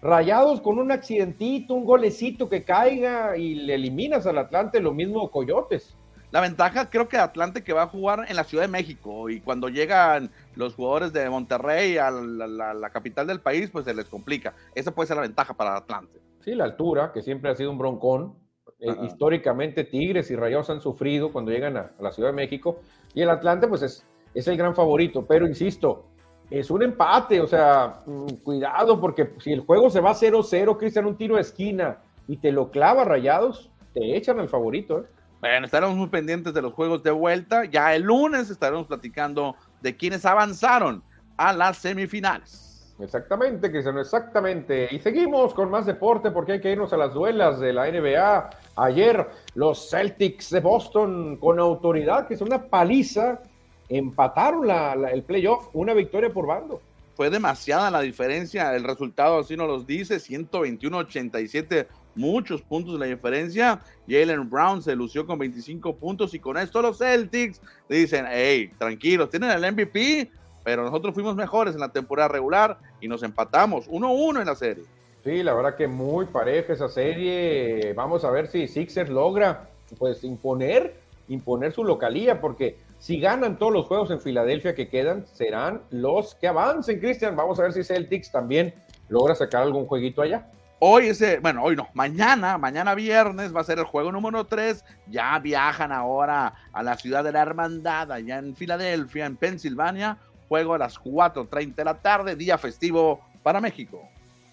Rayados 0.00 0.60
con 0.60 0.78
un 0.78 0.92
accidentito, 0.92 1.74
un 1.74 1.84
golecito 1.84 2.48
que 2.48 2.62
caiga 2.62 3.36
y 3.36 3.54
le 3.54 3.74
eliminas 3.74 4.26
al 4.26 4.38
Atlante, 4.38 4.80
lo 4.80 4.94
mismo 4.94 5.28
Coyotes. 5.30 5.96
La 6.30 6.40
ventaja 6.40 6.90
creo 6.90 7.08
que 7.08 7.16
Atlante 7.16 7.64
que 7.64 7.72
va 7.72 7.84
a 7.84 7.86
jugar 7.88 8.26
en 8.28 8.36
la 8.36 8.44
Ciudad 8.44 8.64
de 8.64 8.68
México 8.68 9.30
y 9.30 9.40
cuando 9.40 9.68
llegan 9.70 10.30
los 10.54 10.74
jugadores 10.74 11.12
de 11.12 11.28
Monterrey 11.30 11.96
a 11.96 12.10
la, 12.10 12.90
capital 12.90 13.26
del 13.26 13.40
país, 13.40 13.70
pues 13.70 13.86
se 13.86 13.94
les 13.94 14.04
complica. 14.04 14.54
Esa 14.74 14.94
puede 14.94 15.08
ser 15.08 15.16
la 15.16 15.22
ventaja 15.22 15.54
para 15.54 15.76
Atlante. 15.76 16.20
Sí, 16.44 16.54
la 16.54 16.64
altura, 16.64 17.10
que 17.12 17.22
siempre 17.22 17.50
ha 17.50 17.56
sido 17.56 17.70
un 17.70 17.78
broncón. 17.78 18.34
Eh, 18.78 18.94
históricamente 19.02 19.82
Tigres 19.82 20.30
y 20.30 20.36
Rayados 20.36 20.70
han 20.70 20.80
sufrido 20.80 21.32
cuando 21.32 21.50
llegan 21.50 21.76
a, 21.76 21.90
la 21.98 22.12
Ciudad 22.12 22.28
de 22.28 22.36
México 22.36 22.78
y 23.12 23.22
el 23.22 23.30
Atlante 23.30 23.66
pues 23.66 23.82
es, 23.82 24.06
es 24.34 24.46
el 24.46 24.56
gran 24.56 24.72
favorito, 24.72 25.26
pero 25.26 25.48
insisto, 25.48 26.04
es 26.50 26.70
un 26.70 26.82
empate, 26.82 27.40
o 27.40 27.46
sea, 27.46 28.00
mm, 28.06 28.26
cuidado 28.42 29.00
porque 29.00 29.34
si 29.38 29.52
el 29.52 29.60
juego 29.60 29.90
se 29.90 30.00
va 30.00 30.14
0-0, 30.14 30.78
Cristian, 30.78 31.06
un 31.06 31.16
tiro 31.16 31.36
de 31.36 31.42
esquina 31.42 31.98
y 32.26 32.38
te 32.38 32.52
lo 32.52 32.70
clava 32.70 33.04
Rayados, 33.04 33.70
te 33.92 34.16
echan 34.16 34.38
al 34.40 34.48
favorito. 34.48 35.00
¿eh? 35.00 35.04
Bueno, 35.40 35.66
estaremos 35.66 35.96
muy 35.96 36.08
pendientes 36.08 36.54
de 36.54 36.62
los 36.62 36.72
juegos 36.72 37.02
de 37.02 37.10
vuelta. 37.10 37.64
Ya 37.64 37.94
el 37.94 38.02
lunes 38.02 38.50
estaremos 38.50 38.86
platicando 38.86 39.56
de 39.82 39.96
quienes 39.96 40.24
avanzaron 40.24 41.02
a 41.36 41.52
las 41.52 41.78
semifinales. 41.78 42.68
Exactamente, 43.00 43.70
Cristiano, 43.70 44.00
exactamente. 44.00 44.88
Y 44.90 44.98
seguimos 44.98 45.54
con 45.54 45.70
más 45.70 45.86
deporte 45.86 46.32
porque 46.32 46.52
hay 46.52 46.60
que 46.60 46.72
irnos 46.72 46.92
a 46.92 46.96
las 46.96 47.14
duelas 47.14 47.60
de 47.60 47.72
la 47.72 47.88
NBA. 47.88 48.50
Ayer 48.74 49.28
los 49.54 49.88
Celtics 49.90 50.50
de 50.50 50.60
Boston 50.60 51.36
con 51.36 51.60
autoridad, 51.60 52.26
que 52.26 52.34
es 52.34 52.40
una 52.40 52.64
paliza, 52.64 53.40
empataron 53.88 54.68
el 55.10 55.22
playoff, 55.22 55.68
una 55.72 55.94
victoria 55.94 56.32
por 56.32 56.46
bando. 56.46 56.80
Fue 57.14 57.30
demasiada 57.30 57.90
la 57.90 58.00
diferencia, 58.00 58.74
el 58.76 58.84
resultado 58.84 59.40
así 59.40 59.56
nos 59.56 59.66
los 59.66 59.86
dice, 59.86 60.16
121-87 60.16 61.86
muchos 62.18 62.60
puntos 62.62 62.98
la 62.98 63.06
diferencia. 63.06 63.80
Jalen 64.08 64.50
Brown 64.50 64.82
se 64.82 64.94
lució 64.94 65.26
con 65.26 65.38
25 65.38 65.96
puntos 65.96 66.34
y 66.34 66.38
con 66.38 66.58
esto 66.58 66.82
los 66.82 66.98
Celtics 66.98 67.60
dicen, 67.88 68.26
hey, 68.28 68.70
tranquilos, 68.76 69.30
tienen 69.30 69.50
el 69.50 69.72
MVP, 69.72 70.30
pero 70.64 70.82
nosotros 70.82 71.14
fuimos 71.14 71.34
mejores 71.36 71.74
en 71.74 71.80
la 71.80 71.90
temporada 71.90 72.28
regular 72.28 72.78
y 73.00 73.08
nos 73.08 73.22
empatamos 73.22 73.88
1-1 73.88 74.40
en 74.40 74.46
la 74.46 74.54
serie. 74.54 74.84
Sí, 75.24 75.42
la 75.42 75.54
verdad 75.54 75.76
que 75.76 75.88
muy 75.88 76.26
pareja 76.26 76.72
esa 76.72 76.88
serie. 76.88 77.92
Vamos 77.94 78.24
a 78.24 78.30
ver 78.30 78.48
si 78.48 78.68
Sixers 78.68 79.10
logra 79.10 79.68
pues 79.98 80.22
imponer, 80.24 80.94
imponer 81.28 81.72
su 81.72 81.84
localía, 81.84 82.40
porque 82.40 82.76
si 82.98 83.20
ganan 83.20 83.58
todos 83.58 83.72
los 83.72 83.86
juegos 83.86 84.10
en 84.10 84.20
Filadelfia 84.20 84.74
que 84.74 84.88
quedan, 84.88 85.26
serán 85.26 85.82
los 85.90 86.34
que 86.34 86.48
avancen, 86.48 86.98
Cristian. 86.98 87.36
Vamos 87.36 87.58
a 87.58 87.62
ver 87.62 87.72
si 87.72 87.84
Celtics 87.84 88.30
también 88.32 88.74
logra 89.08 89.34
sacar 89.34 89.62
algún 89.62 89.86
jueguito 89.86 90.22
allá. 90.22 90.50
Hoy 90.80 91.08
ese, 91.08 91.40
bueno, 91.40 91.64
hoy 91.64 91.74
no, 91.74 91.88
mañana, 91.92 92.56
mañana 92.56 92.94
viernes 92.94 93.54
va 93.54 93.62
a 93.62 93.64
ser 93.64 93.78
el 93.78 93.84
juego 93.84 94.12
número 94.12 94.44
3. 94.46 94.84
Ya 95.08 95.38
viajan 95.38 95.92
ahora 95.92 96.54
a 96.72 96.82
la 96.82 96.96
ciudad 96.96 97.24
de 97.24 97.32
la 97.32 97.42
Hermandad, 97.42 98.12
allá 98.12 98.38
en 98.38 98.54
Filadelfia, 98.54 99.26
en 99.26 99.36
Pensilvania. 99.36 100.18
Juego 100.48 100.74
a 100.74 100.78
las 100.78 100.98
4.30 101.00 101.74
de 101.74 101.84
la 101.84 102.00
tarde, 102.00 102.36
día 102.36 102.58
festivo 102.58 103.20
para 103.42 103.60
México. 103.60 104.02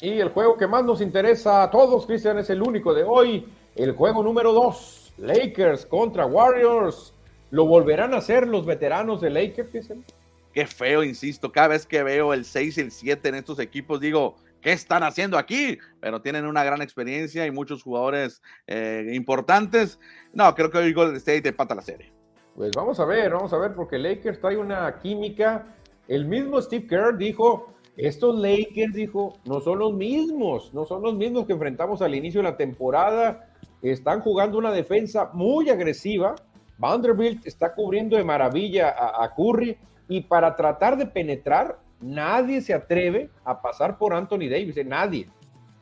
Y 0.01 0.19
el 0.19 0.29
juego 0.29 0.57
que 0.57 0.67
más 0.67 0.83
nos 0.83 1.01
interesa 1.01 1.63
a 1.63 1.71
todos, 1.71 2.05
Cristian, 2.05 2.37
es 2.37 2.49
el 2.49 2.61
único 2.61 2.93
de 2.93 3.03
hoy. 3.03 3.47
El 3.75 3.93
juego 3.93 4.21
número 4.23 4.51
2, 4.51 5.13
Lakers 5.17 5.85
contra 5.85 6.25
Warriors. 6.25 7.14
¿Lo 7.55 7.65
volverán 7.65 8.13
a 8.13 8.17
hacer 8.17 8.49
los 8.49 8.65
veteranos 8.65 9.21
de 9.21 9.29
Lakers, 9.29 9.69
Cristian? 9.69 10.03
Qué 10.51 10.67
feo, 10.67 11.03
insisto, 11.03 11.53
cada 11.53 11.69
vez 11.69 11.85
que 11.85 12.03
veo 12.03 12.33
el 12.33 12.43
6 12.43 12.77
y 12.77 12.81
el 12.81 12.91
7 12.91 13.29
en 13.29 13.35
estos 13.35 13.59
equipos, 13.59 14.01
digo, 14.01 14.35
¿qué 14.59 14.73
están 14.73 15.03
haciendo 15.03 15.37
aquí? 15.37 15.77
Pero 16.01 16.21
tienen 16.21 16.47
una 16.47 16.65
gran 16.65 16.81
experiencia 16.81 17.45
y 17.45 17.51
muchos 17.51 17.81
jugadores 17.81 18.41
eh, 18.67 19.09
importantes. 19.13 20.01
No, 20.33 20.53
creo 20.53 20.69
que 20.69 20.79
hoy 20.79 20.91
Golden 20.91 21.15
State 21.15 21.47
empata 21.47 21.73
la 21.75 21.81
serie. 21.81 22.11
Pues 22.57 22.71
vamos 22.75 22.99
a 22.99 23.05
ver, 23.05 23.31
vamos 23.31 23.53
a 23.53 23.57
ver, 23.57 23.73
porque 23.73 23.99
Lakers 23.99 24.41
trae 24.41 24.57
una 24.57 24.99
química. 24.99 25.77
El 26.09 26.25
mismo 26.25 26.61
Steve 26.61 26.85
Kerr 26.87 27.17
dijo, 27.17 27.73
estos 27.95 28.37
Lakers, 28.37 28.93
dijo, 28.93 29.39
no 29.45 29.61
son 29.61 29.79
los 29.79 29.93
mismos, 29.93 30.73
no 30.73 30.83
son 30.83 31.03
los 31.03 31.15
mismos 31.15 31.45
que 31.45 31.53
enfrentamos 31.53 32.01
al 32.01 32.15
inicio 32.15 32.41
de 32.41 32.49
la 32.49 32.57
temporada. 32.57 33.49
Están 33.81 34.19
jugando 34.19 34.57
una 34.57 34.73
defensa 34.73 35.29
muy 35.31 35.69
agresiva. 35.69 36.35
Vanderbilt 36.78 37.45
está 37.45 37.73
cubriendo 37.73 38.17
de 38.17 38.23
maravilla 38.23 38.89
a, 38.89 39.23
a 39.23 39.34
Curry 39.34 39.78
y 40.07 40.21
para 40.21 40.55
tratar 40.55 40.97
de 40.97 41.05
penetrar 41.05 41.78
Nadie 42.01 42.61
se 42.61 42.73
atreve 42.73 43.30
a 43.43 43.61
pasar 43.61 43.97
por 43.97 44.13
Anthony 44.13 44.49
Davis, 44.49 44.78
eh, 44.78 44.84
nadie. 44.84 45.28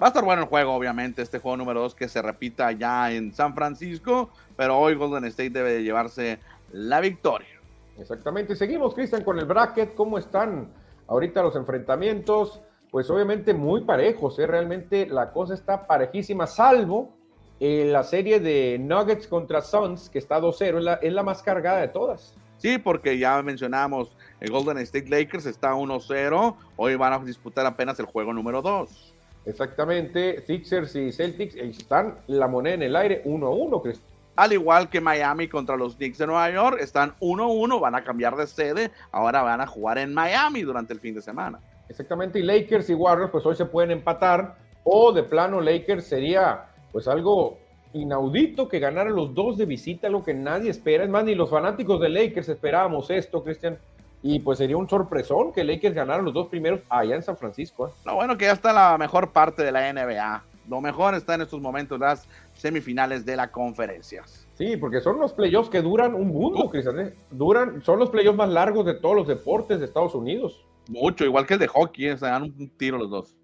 Va 0.01 0.07
a 0.07 0.09
estar 0.09 0.23
bueno 0.23 0.43
el 0.43 0.47
juego, 0.47 0.73
obviamente, 0.73 1.21
este 1.21 1.39
juego 1.39 1.57
número 1.57 1.81
2 1.81 1.95
que 1.95 2.07
se 2.07 2.21
repita 2.21 2.71
ya 2.71 3.11
en 3.11 3.33
San 3.33 3.53
Francisco, 3.53 4.29
pero 4.55 4.77
hoy 4.77 4.95
Golden 4.95 5.25
State 5.25 5.49
debe 5.49 5.73
de 5.73 5.83
llevarse 5.83 6.39
la 6.71 6.99
victoria. 6.99 7.59
Exactamente, 7.97 8.55
seguimos, 8.55 8.93
Cristian, 8.93 9.23
con 9.23 9.39
el 9.39 9.45
bracket, 9.45 9.95
¿cómo 9.95 10.17
están 10.17 10.69
ahorita 11.07 11.43
los 11.43 11.55
enfrentamientos? 11.55 12.61
Pues 12.91 13.09
obviamente 13.09 13.53
muy 13.53 13.81
parejos, 13.81 14.37
¿eh? 14.39 14.47
realmente 14.47 15.05
la 15.07 15.31
cosa 15.31 15.53
está 15.53 15.87
parejísima, 15.87 16.47
salvo 16.47 17.17
la 17.63 18.03
serie 18.03 18.39
de 18.39 18.77
Nuggets 18.77 19.27
contra 19.27 19.61
Suns, 19.61 20.09
que 20.09 20.19
está 20.19 20.39
2-0, 20.39 20.77
es 20.77 20.83
la, 20.83 20.93
es 20.95 21.13
la 21.13 21.23
más 21.23 21.41
cargada 21.41 21.79
de 21.79 21.87
todas. 21.87 22.35
Sí, 22.57 22.77
porque 22.77 23.17
ya 23.17 23.41
mencionamos, 23.41 24.11
el 24.39 24.51
Golden 24.51 24.77
State 24.79 25.09
Lakers 25.09 25.45
está 25.45 25.73
1-0, 25.73 26.55
hoy 26.75 26.95
van 26.95 27.13
a 27.13 27.19
disputar 27.19 27.65
apenas 27.65 27.99
el 27.99 28.05
juego 28.05 28.33
número 28.33 28.61
2. 28.61 29.13
Exactamente, 29.45 30.41
Sixers 30.45 30.95
y 30.95 31.11
Celtics 31.11 31.55
están 31.55 32.15
la 32.27 32.47
moneda 32.47 32.75
en 32.75 32.83
el 32.83 32.95
aire 32.95 33.23
1-1, 33.23 33.81
Cristian. 33.81 34.13
Al 34.35 34.51
igual 34.51 34.89
que 34.89 34.99
Miami 34.99 35.47
contra 35.47 35.77
los 35.77 35.95
Knicks 35.95 36.17
de 36.17 36.27
Nueva 36.27 36.49
York, 36.49 36.77
están 36.81 37.13
1-1, 37.19 37.79
van 37.79 37.95
a 37.95 38.03
cambiar 38.03 38.35
de 38.35 38.47
sede, 38.47 38.91
ahora 39.11 39.41
van 39.41 39.61
a 39.61 39.67
jugar 39.67 39.99
en 39.99 40.13
Miami 40.13 40.63
durante 40.63 40.93
el 40.93 40.99
fin 40.99 41.13
de 41.13 41.21
semana. 41.21 41.59
Exactamente, 41.87 42.39
y 42.39 42.43
Lakers 42.43 42.89
y 42.89 42.93
Warriors 42.93 43.31
pues 43.31 43.45
hoy 43.45 43.55
se 43.55 43.65
pueden 43.65 43.91
empatar, 43.91 44.57
o 44.83 45.11
de 45.11 45.23
plano 45.23 45.61
Lakers 45.61 46.05
sería 46.05 46.65
pues 46.93 47.09
algo 47.09 47.57
inaudito 47.91 48.69
que 48.69 48.79
ganaran 48.79 49.15
los 49.15 49.33
dos 49.33 49.57
de 49.57 49.65
visita, 49.65 50.07
lo 50.09 50.23
que 50.23 50.33
nadie 50.33 50.69
espera, 50.69 51.03
es 51.03 51.09
más, 51.09 51.25
ni 51.25 51.35
los 51.35 51.49
fanáticos 51.49 51.99
de 51.99 52.09
Lakers 52.09 52.47
esperábamos 52.49 53.09
esto, 53.09 53.43
Cristian, 53.43 53.77
y 54.21 54.39
pues 54.39 54.59
sería 54.59 54.77
un 54.77 54.87
sorpresón 54.87 55.51
que 55.51 55.63
Lakers 55.63 55.93
ganaran 55.93 56.23
los 56.23 56.33
dos 56.33 56.47
primeros 56.47 56.79
allá 56.89 57.15
en 57.15 57.23
San 57.23 57.35
Francisco. 57.35 57.89
¿eh? 57.89 57.91
Lo 58.05 58.15
bueno 58.15 58.37
que 58.37 58.45
ya 58.45 58.53
está 58.53 58.71
la 58.71 58.97
mejor 58.97 59.31
parte 59.31 59.63
de 59.63 59.71
la 59.71 59.91
NBA, 59.91 60.43
lo 60.69 60.81
mejor 60.81 61.13
está 61.13 61.35
en 61.35 61.41
estos 61.41 61.59
momentos 61.59 61.99
las 61.99 62.27
semifinales 62.55 63.25
de 63.25 63.35
la 63.35 63.51
conferencia. 63.51 64.23
Sí, 64.53 64.77
porque 64.77 65.01
son 65.01 65.19
los 65.19 65.33
playoffs 65.33 65.69
que 65.69 65.81
duran 65.81 66.13
un 66.13 66.27
mundo, 66.27 66.69
Cristian. 66.69 66.99
¿eh? 66.99 67.13
Duran, 67.31 67.83
son 67.83 67.99
los 67.99 68.09
playoffs 68.11 68.37
más 68.37 68.49
largos 68.49 68.85
de 68.85 68.93
todos 68.93 69.15
los 69.15 69.27
deportes 69.27 69.79
de 69.79 69.85
Estados 69.85 70.15
Unidos. 70.15 70.63
Mucho, 70.87 71.25
igual 71.25 71.45
que 71.45 71.55
el 71.55 71.59
de 71.59 71.67
hockey, 71.67 72.07
¿eh? 72.07 72.17
se 72.17 72.25
dan 72.25 72.43
un 72.43 72.69
tiro 72.77 72.97
los 72.97 73.09
dos. 73.09 73.35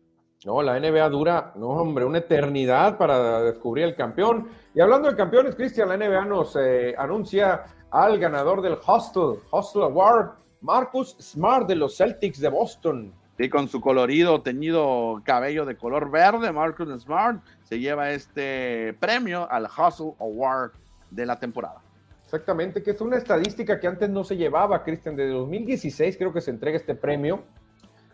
No, 0.45 0.61
la 0.61 0.79
NBA 0.79 1.09
dura, 1.09 1.51
no, 1.55 1.67
hombre, 1.67 2.05
una 2.05 2.19
eternidad 2.19 2.97
para 2.97 3.41
descubrir 3.41 3.83
el 3.83 3.95
campeón. 3.95 4.47
Y 4.73 4.79
hablando 4.79 5.09
de 5.09 5.17
campeones, 5.17 5.53
Cristian, 5.53 5.89
la 5.89 5.97
NBA 5.97 6.23
nos 6.25 6.55
eh, 6.55 6.95
anuncia 6.97 7.65
al 7.91 8.17
ganador 8.17 8.61
del 8.61 8.77
Hostel, 8.85 9.41
Hostel 9.51 9.83
Award, 9.83 10.31
Marcus 10.61 11.17
Smart 11.19 11.67
de 11.67 11.75
los 11.75 11.97
Celtics 11.97 12.39
de 12.39 12.47
Boston. 12.47 13.13
Y 13.37 13.49
con 13.49 13.67
su 13.67 13.81
colorido, 13.81 14.41
teñido 14.41 15.21
cabello 15.25 15.65
de 15.65 15.75
color 15.75 16.09
verde, 16.09 16.53
Marcus 16.53 16.87
Smart 17.01 17.43
se 17.63 17.79
lleva 17.79 18.11
este 18.11 18.93
premio 18.97 19.45
al 19.51 19.65
Hustle 19.65 20.13
Award 20.19 20.71
de 21.11 21.25
la 21.25 21.37
temporada. 21.37 21.81
Exactamente, 22.23 22.81
que 22.81 22.91
es 22.91 23.01
una 23.01 23.17
estadística 23.17 23.77
que 23.77 23.87
antes 23.87 24.09
no 24.09 24.23
se 24.23 24.37
llevaba, 24.37 24.83
Cristian. 24.83 25.17
De 25.17 25.27
2016 25.27 26.15
creo 26.15 26.31
que 26.31 26.39
se 26.39 26.51
entrega 26.51 26.77
este 26.77 26.95
premio. 26.95 27.43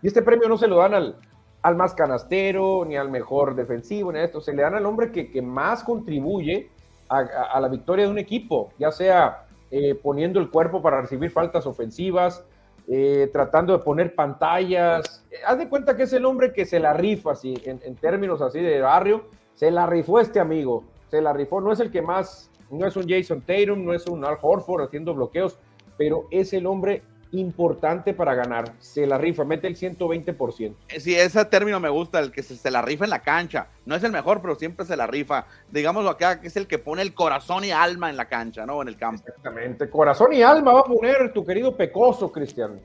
Y 0.01 0.07
este 0.07 0.23
premio 0.23 0.49
no 0.49 0.57
se 0.57 0.67
lo 0.67 0.77
dan 0.77 0.93
al, 0.93 1.17
al 1.65 1.75
más 1.75 1.95
canastero, 1.95 2.85
ni 2.85 2.95
al 2.95 3.09
mejor 3.09 3.55
defensivo, 3.55 4.11
ni 4.11 4.19
a 4.19 4.23
esto. 4.23 4.39
Se 4.39 4.53
le 4.53 4.61
dan 4.61 4.75
al 4.75 4.85
hombre 4.85 5.11
que, 5.11 5.41
más 5.41 5.83
contribuye 5.83 6.69
a, 7.09 7.59
la 7.59 7.67
victoria 7.69 8.05
de 8.05 8.11
un 8.11 8.19
equipo, 8.19 8.69
ya 8.77 8.91
sea 8.91 9.47
eh, 9.71 9.95
poniendo 9.95 10.39
el 10.39 10.51
cuerpo 10.51 10.83
para 10.83 11.01
recibir 11.01 11.31
faltas 11.31 11.65
ofensivas, 11.65 12.45
eh, 12.87 13.31
tratando 13.33 13.75
de 13.75 13.83
poner 13.83 14.13
pantallas. 14.13 15.25
Haz 15.43 15.57
de 15.57 15.67
cuenta 15.67 15.97
que 15.97 16.03
es 16.03 16.13
el 16.13 16.25
hombre 16.25 16.53
que 16.53 16.67
se 16.67 16.79
la 16.79 16.93
rifa, 16.93 17.31
así, 17.31 17.55
en, 17.65 17.95
términos 17.95 18.43
así 18.43 18.59
de 18.59 18.81
barrio, 18.81 19.25
se 19.55 19.71
la 19.71 19.87
rifó 19.87 20.19
este 20.19 20.39
amigo, 20.39 20.83
se 21.09 21.19
la 21.19 21.33
rifó. 21.33 21.61
No 21.61 21.71
es 21.71 21.79
el 21.79 21.89
que 21.89 22.03
más, 22.03 22.51
no 22.69 22.85
es 22.85 22.95
un 22.95 23.09
Jason 23.09 23.41
Tatum, 23.41 23.83
no 23.83 23.91
es 23.95 24.05
un 24.05 24.23
Al 24.23 24.37
Horford 24.39 24.83
haciendo 24.83 25.15
bloqueos, 25.15 25.57
pero 25.97 26.27
es 26.29 26.53
el 26.53 26.67
hombre 26.67 27.01
importante 27.31 28.13
para 28.13 28.33
ganar. 28.33 28.73
Se 28.79 29.05
la 29.05 29.17
rifa, 29.17 29.43
mete 29.43 29.67
el 29.67 29.75
120%. 29.75 30.75
Eh, 30.89 30.99
sí, 30.99 31.15
ese 31.15 31.43
término 31.45 31.79
me 31.79 31.89
gusta, 31.89 32.19
el 32.19 32.31
que 32.31 32.43
se, 32.43 32.71
la 32.71 32.81
rifa 32.81 33.05
en 33.05 33.09
la 33.09 33.21
cancha. 33.21 33.67
No 33.85 33.95
es 33.95 34.03
el 34.03 34.11
mejor, 34.11 34.41
pero 34.41 34.55
siempre 34.55 34.85
se 34.85 34.95
la 34.95 35.07
rifa. 35.07 35.45
Digámoslo 35.69 36.09
acá, 36.09 36.39
que 36.39 36.47
es 36.47 36.57
el 36.57 36.67
que 36.67 36.79
pone 36.79 37.01
el 37.01 37.13
corazón 37.13 37.63
y 37.63 37.71
alma 37.71 38.09
en 38.09 38.17
la 38.17 38.25
cancha, 38.25 38.65
¿no? 38.65 38.81
En 38.81 38.87
el 38.87 38.97
campo. 38.97 39.23
Exactamente. 39.27 39.89
Corazón 39.89 40.33
y 40.33 40.41
alma 40.41 40.73
va 40.73 40.81
a 40.81 40.85
poner 40.85 41.33
tu 41.33 41.45
querido 41.45 41.75
Pecoso, 41.75 42.31
Cristian. 42.31 42.79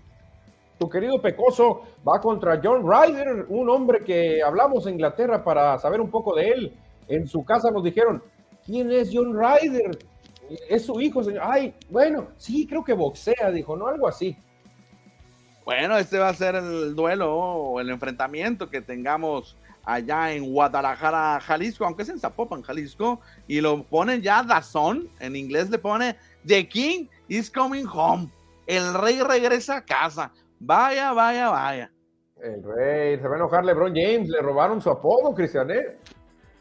Tu 0.79 0.89
querido 0.89 1.21
Pecoso 1.21 1.83
va 2.09 2.21
contra 2.21 2.61
John 2.63 2.83
Ryder, 2.83 3.47
un 3.49 3.69
hombre 3.69 4.03
que 4.03 4.43
hablamos 4.43 4.87
en 4.87 4.95
Inglaterra 4.95 5.45
para 5.45 5.79
saber 5.79 6.01
un 6.01 6.11
poco 6.11 6.35
de 6.35 6.49
él. 6.49 6.75
En 7.07 7.27
su 7.27 7.45
casa 7.45 7.71
nos 7.71 7.85
dijeron, 7.85 8.23
¿quién 8.65 8.91
es 8.91 9.11
John 9.13 9.39
Ryder? 9.39 9.99
Es 10.69 10.85
su 10.87 11.01
hijo, 11.01 11.23
señor. 11.23 11.43
Ay, 11.45 11.75
bueno, 11.89 12.29
sí, 12.37 12.67
creo 12.67 12.85
que 12.85 12.93
boxea, 12.93 13.51
dijo, 13.53 13.77
¿no? 13.77 13.87
Algo 13.87 14.09
así. 14.09 14.37
Bueno, 15.65 15.97
este 15.99 16.19
va 16.19 16.29
a 16.29 16.35
ser 16.35 16.57
el 16.57 16.95
duelo 16.95 17.35
o 17.35 17.81
el 17.81 17.91
enfrentamiento 17.91 18.69
que 18.69 18.81
tengamos 18.81 19.57
allá 19.85 20.33
en 20.33 20.53
Guadalajara, 20.53 21.41
Jalisco, 21.41 21.85
aunque 21.85 22.03
es 22.03 22.09
en 22.09 22.19
Zapopan, 22.19 22.63
Jalisco, 22.63 23.21
y 23.47 23.61
lo 23.61 23.83
ponen 23.85 24.23
ya 24.23 24.43
Dazón, 24.43 25.09
en 25.21 25.37
inglés 25.37 25.71
le 25.71 25.79
pone 25.79 26.17
The 26.47 26.69
King 26.69 27.07
is 27.29 27.51
coming 27.51 27.87
home. 27.87 28.29
El 28.67 28.95
rey 28.95 29.21
regresa 29.21 29.77
a 29.77 29.85
casa. 29.85 30.33
Vaya, 30.59 31.13
vaya, 31.13 31.51
vaya. 31.51 31.91
El 32.43 32.63
rey, 32.63 33.19
se 33.19 33.29
va 33.29 33.35
a 33.35 33.39
enojar 33.39 33.65
LeBron 33.65 33.95
James, 33.95 34.29
le 34.29 34.41
robaron 34.41 34.81
su 34.81 34.91
apodo, 34.91 35.35
Cristian. 35.35 35.71
¿eh? 35.71 35.99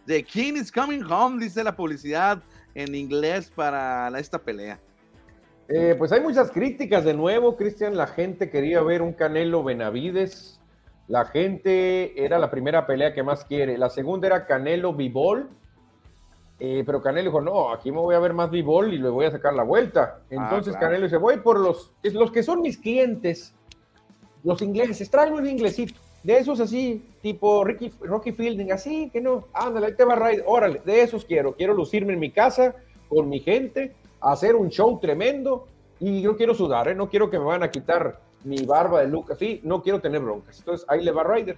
The 0.06 0.24
King 0.24 0.54
is 0.56 0.72
coming 0.72 1.04
home, 1.04 1.44
dice 1.44 1.64
la 1.64 1.76
publicidad 1.76 2.42
en 2.80 2.96
inglés 2.96 3.52
para 3.54 4.10
esta 4.20 4.40
pelea? 4.40 4.80
Eh, 5.68 5.96
pues 5.98 6.12
hay 6.12 6.22
muchas 6.22 6.50
críticas 6.52 7.04
de 7.04 7.14
nuevo, 7.14 7.56
Cristian. 7.56 7.96
La 7.96 8.08
gente 8.08 8.50
quería 8.50 8.82
ver 8.82 9.02
un 9.02 9.14
Canelo 9.14 9.64
Benavides. 9.64 10.60
La 11.08 11.26
gente 11.26 12.24
era 12.24 12.40
la 12.40 12.50
primera 12.50 12.88
pelea 12.88 13.14
que 13.14 13.22
más 13.22 13.46
quiere. 13.46 13.78
La 13.78 13.90
segunda 13.90 14.28
era 14.28 14.48
Canelo 14.48 14.94
Bibol. 14.94 15.50
Eh, 16.60 16.84
pero 16.86 17.02
Canelo 17.02 17.30
dijo, 17.30 17.42
no, 17.42 17.72
aquí 17.72 17.92
me 17.92 18.00
voy 18.00 18.16
a 18.16 18.20
ver 18.20 18.34
más 18.34 18.50
Bibol 18.50 18.94
y 18.94 18.98
le 18.98 19.10
voy 19.10 19.26
a 19.26 19.32
sacar 19.32 19.54
la 19.54 19.64
vuelta. 19.64 20.18
Ah, 20.22 20.26
Entonces 20.30 20.76
Canelo 20.76 21.04
dice, 21.04 21.18
voy 21.18 21.38
por 21.38 21.60
los, 21.60 21.94
los 22.04 22.32
que 22.32 22.44
son 22.44 22.62
mis 22.62 22.78
clientes, 22.78 23.54
los 24.44 24.62
ingleses, 24.62 25.10
traigo 25.10 25.38
un 25.38 25.48
inglesito. 25.48 26.00
De 26.24 26.38
esos 26.38 26.60
así, 26.60 27.04
tipo 27.22 27.64
Ricky, 27.64 27.92
Rocky 28.02 28.32
Fielding, 28.32 28.72
así 28.72 29.10
que 29.12 29.22
no, 29.22 29.48
ándale, 29.54 29.88
ahí 29.88 29.94
te 29.96 30.04
va 30.04 30.20
órale, 30.46 30.82
de 30.84 31.02
esos 31.02 31.24
quiero, 31.24 31.56
quiero 31.56 31.74
lucirme 31.74 32.14
en 32.14 32.20
mi 32.20 32.32
casa 32.32 32.76
con 33.08 33.30
mi 33.30 33.40
gente, 33.40 33.94
hacer 34.20 34.56
un 34.56 34.70
show 34.70 35.00
tremendo 35.00 35.68
y 36.00 36.22
yo 36.22 36.36
quiero 36.36 36.54
sudar, 36.54 36.90
¿eh? 36.90 36.96
no 36.96 37.10
quiero 37.10 37.30
que 37.30 37.40
me 37.40 37.46
van 37.46 37.64
a 37.64 37.72
quitar 37.72 38.20
mi 38.44 38.66
barba 38.66 39.02
de 39.02 39.08
Lucas, 39.08 39.38
sí, 39.38 39.62
no 39.64 39.82
quiero 39.82 40.00
tener 40.00 40.22
broncas. 40.22 40.60
Entonces 40.60 40.86
ahí 40.90 41.04
le 41.04 41.12
va 41.12 41.24
Ryder. 41.24 41.58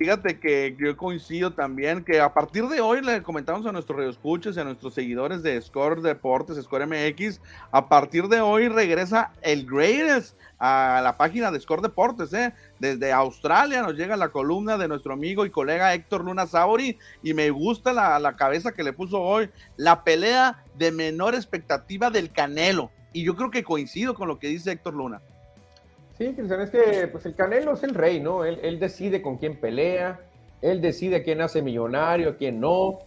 Fíjate 0.00 0.40
que 0.40 0.74
yo 0.78 0.96
coincido 0.96 1.52
también 1.52 2.02
que 2.02 2.22
a 2.22 2.32
partir 2.32 2.66
de 2.68 2.80
hoy 2.80 3.02
le 3.02 3.22
comentamos 3.22 3.66
a 3.66 3.72
nuestros 3.72 3.98
radioescuchos 3.98 4.56
y 4.56 4.60
a 4.60 4.64
nuestros 4.64 4.94
seguidores 4.94 5.42
de 5.42 5.60
Score 5.60 6.00
Deportes, 6.00 6.56
Score 6.56 6.86
MX, 6.86 7.38
a 7.70 7.86
partir 7.86 8.26
de 8.28 8.40
hoy 8.40 8.68
regresa 8.68 9.34
el 9.42 9.66
Greatest 9.66 10.38
a 10.58 11.02
la 11.04 11.18
página 11.18 11.50
de 11.50 11.60
Score 11.60 11.82
Deportes, 11.82 12.32
¿eh? 12.32 12.54
Desde 12.78 13.12
Australia 13.12 13.82
nos 13.82 13.92
llega 13.92 14.16
la 14.16 14.30
columna 14.30 14.78
de 14.78 14.88
nuestro 14.88 15.12
amigo 15.12 15.44
y 15.44 15.50
colega 15.50 15.92
Héctor 15.92 16.24
Luna 16.24 16.46
Sauri 16.46 16.96
y 17.22 17.34
me 17.34 17.50
gusta 17.50 17.92
la, 17.92 18.18
la 18.20 18.36
cabeza 18.36 18.72
que 18.72 18.82
le 18.82 18.94
puso 18.94 19.20
hoy, 19.20 19.50
la 19.76 20.02
pelea 20.02 20.64
de 20.78 20.92
menor 20.92 21.34
expectativa 21.34 22.10
del 22.10 22.32
Canelo. 22.32 22.90
Y 23.12 23.22
yo 23.22 23.36
creo 23.36 23.50
que 23.50 23.62
coincido 23.62 24.14
con 24.14 24.28
lo 24.28 24.38
que 24.38 24.48
dice 24.48 24.72
Héctor 24.72 24.94
Luna. 24.94 25.20
Sí, 26.20 26.34
Cristian, 26.34 26.60
es 26.60 26.70
que 26.70 27.08
pues 27.08 27.24
el 27.24 27.34
Canelo 27.34 27.72
es 27.72 27.82
el 27.82 27.94
rey, 27.94 28.20
¿no? 28.20 28.44
Él, 28.44 28.78
decide 28.78 29.22
con 29.22 29.38
quién 29.38 29.58
pelea, 29.58 30.20
él 30.60 30.82
decide 30.82 31.22
quién 31.22 31.40
hace 31.40 31.62
millonario, 31.62 32.36
quién 32.36 32.60
no, 32.60 32.98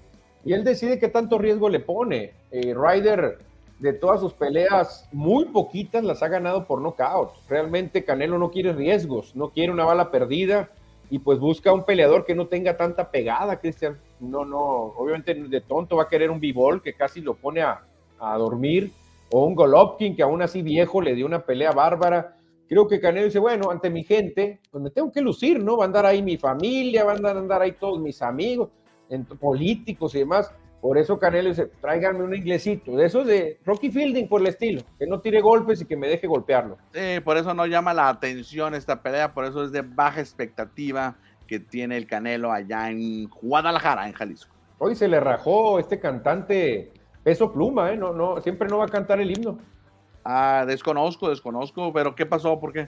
y 0.43 0.53
él 0.53 0.64
decide 0.64 0.97
qué 0.97 1.09
tanto 1.09 1.38
riesgo 1.38 1.70
le 1.70 1.80
pone. 1.80 2.34
Eh, 2.49 2.74
Ryder, 2.74 3.38
de 3.78 3.93
todas 3.93 4.20
sus 4.20 4.34
peleas, 4.34 5.07
muy 5.11 5.45
poquitas 5.45 6.03
las 6.03 6.24
ha 6.24 6.28
ganado 6.28 6.66
por 6.66 6.82
nocaut. 6.82 7.34
Realmente 7.47 8.03
Canelo 8.03 8.39
no 8.39 8.49
quiere 8.49 8.74
riesgos, 8.74 9.36
no 9.36 9.51
quiere 9.51 9.72
una 9.72 9.86
bala 9.86 10.09
perdida 10.09 10.72
y 11.11 11.20
pues 11.20 11.38
busca 11.38 11.72
un 11.72 11.86
peleador 11.86 12.26
que 12.26 12.34
no 12.34 12.47
tenga 12.47 12.78
tanta 12.78 13.11
pegada, 13.11 13.59
Cristian. 13.59 13.99
No, 14.20 14.43
no, 14.43 14.57
obviamente 14.57 15.36
de 15.36 15.61
tonto 15.61 15.97
va 15.97 16.03
a 16.05 16.09
querer 16.09 16.32
un 16.32 16.39
b 16.39 16.51
que 16.84 16.95
casi 16.95 17.22
lo 17.22 17.36
pone 17.36 17.61
a, 17.61 17.84
a 18.20 18.36
dormir, 18.39 18.91
o 19.32 19.45
un 19.45 19.53
Golovkin 19.53 20.16
que 20.16 20.24
aún 20.24 20.41
así 20.41 20.64
viejo 20.64 20.99
le 20.99 21.14
dio 21.14 21.28
una 21.28 21.45
pelea 21.45 21.74
bárbara 21.74 22.38
creo 22.74 22.88
que 22.88 22.99
Canelo 22.99 23.26
dice, 23.26 23.39
bueno, 23.39 23.69
ante 23.69 23.89
mi 23.89 24.03
gente, 24.03 24.59
pues 24.71 24.84
me 24.84 24.89
tengo 24.89 25.11
que 25.11 25.21
lucir, 25.21 25.63
¿no? 25.63 25.78
Va 25.78 25.86
a 25.86 25.88
andar 25.88 26.05
ahí 26.05 26.21
mi 26.21 26.38
familia, 26.38 27.03
van 27.03 27.26
a 27.26 27.30
andar 27.30 27.61
ahí 27.61 27.74
todos 27.74 27.99
mis 27.99 28.21
amigos, 28.21 28.69
políticos 29.39 30.15
y 30.15 30.19
demás. 30.19 30.51
Por 30.82 30.97
eso 30.97 31.17
Canelo 31.17 31.49
dice, 31.49 31.67
tráiganme 31.80 32.24
un 32.24 32.36
inglesito, 32.36 32.95
de 32.97 33.05
esos 33.05 33.26
de 33.26 33.59
Rocky 33.63 33.89
Fielding 33.89 34.28
por 34.28 34.41
el 34.41 34.47
estilo, 34.47 34.82
que 34.99 35.07
no 35.07 35.21
tire 35.21 35.39
golpes 35.39 35.82
y 35.82 35.86
que 35.86 35.95
me 35.95 36.07
deje 36.07 36.28
golpearlo. 36.28 36.78
Sí, 36.93 37.19
por 37.24 37.38
eso 37.38 37.53
no 37.53 37.65
llama 37.67 37.93
la 37.93 38.09
atención 38.09 38.74
esta 38.74 39.01
pelea, 39.01 39.34
por 39.34 39.45
eso 39.45 39.63
es 39.63 39.71
de 39.71 39.82
baja 39.82 40.19
expectativa 40.19 41.15
que 41.47 41.59
tiene 41.59 41.95
el 41.95 42.07
Canelo 42.07 42.51
allá 42.51 42.89
en 42.89 43.30
Guadalajara, 43.30 44.07
en 44.07 44.13
Jalisco. 44.13 44.53
Hoy 44.80 44.95
se 44.95 45.07
le 45.07 45.19
rajó 45.19 45.80
este 45.80 45.99
cantante 45.99 46.91
peso 47.24 47.53
pluma, 47.53 47.93
¿eh? 47.93 47.97
No, 47.97 48.11
no, 48.11 48.41
siempre 48.41 48.67
no 48.67 48.80
va 48.80 48.86
a 48.86 48.89
cantar 48.89 49.21
el 49.21 49.32
himno. 49.32 49.59
Ah, 50.24 50.63
desconozco, 50.67 51.30
desconozco, 51.30 51.91
pero 51.91 52.15
¿qué 52.15 52.26
pasó? 52.26 52.59
¿Por 52.59 52.71
qué? 52.71 52.88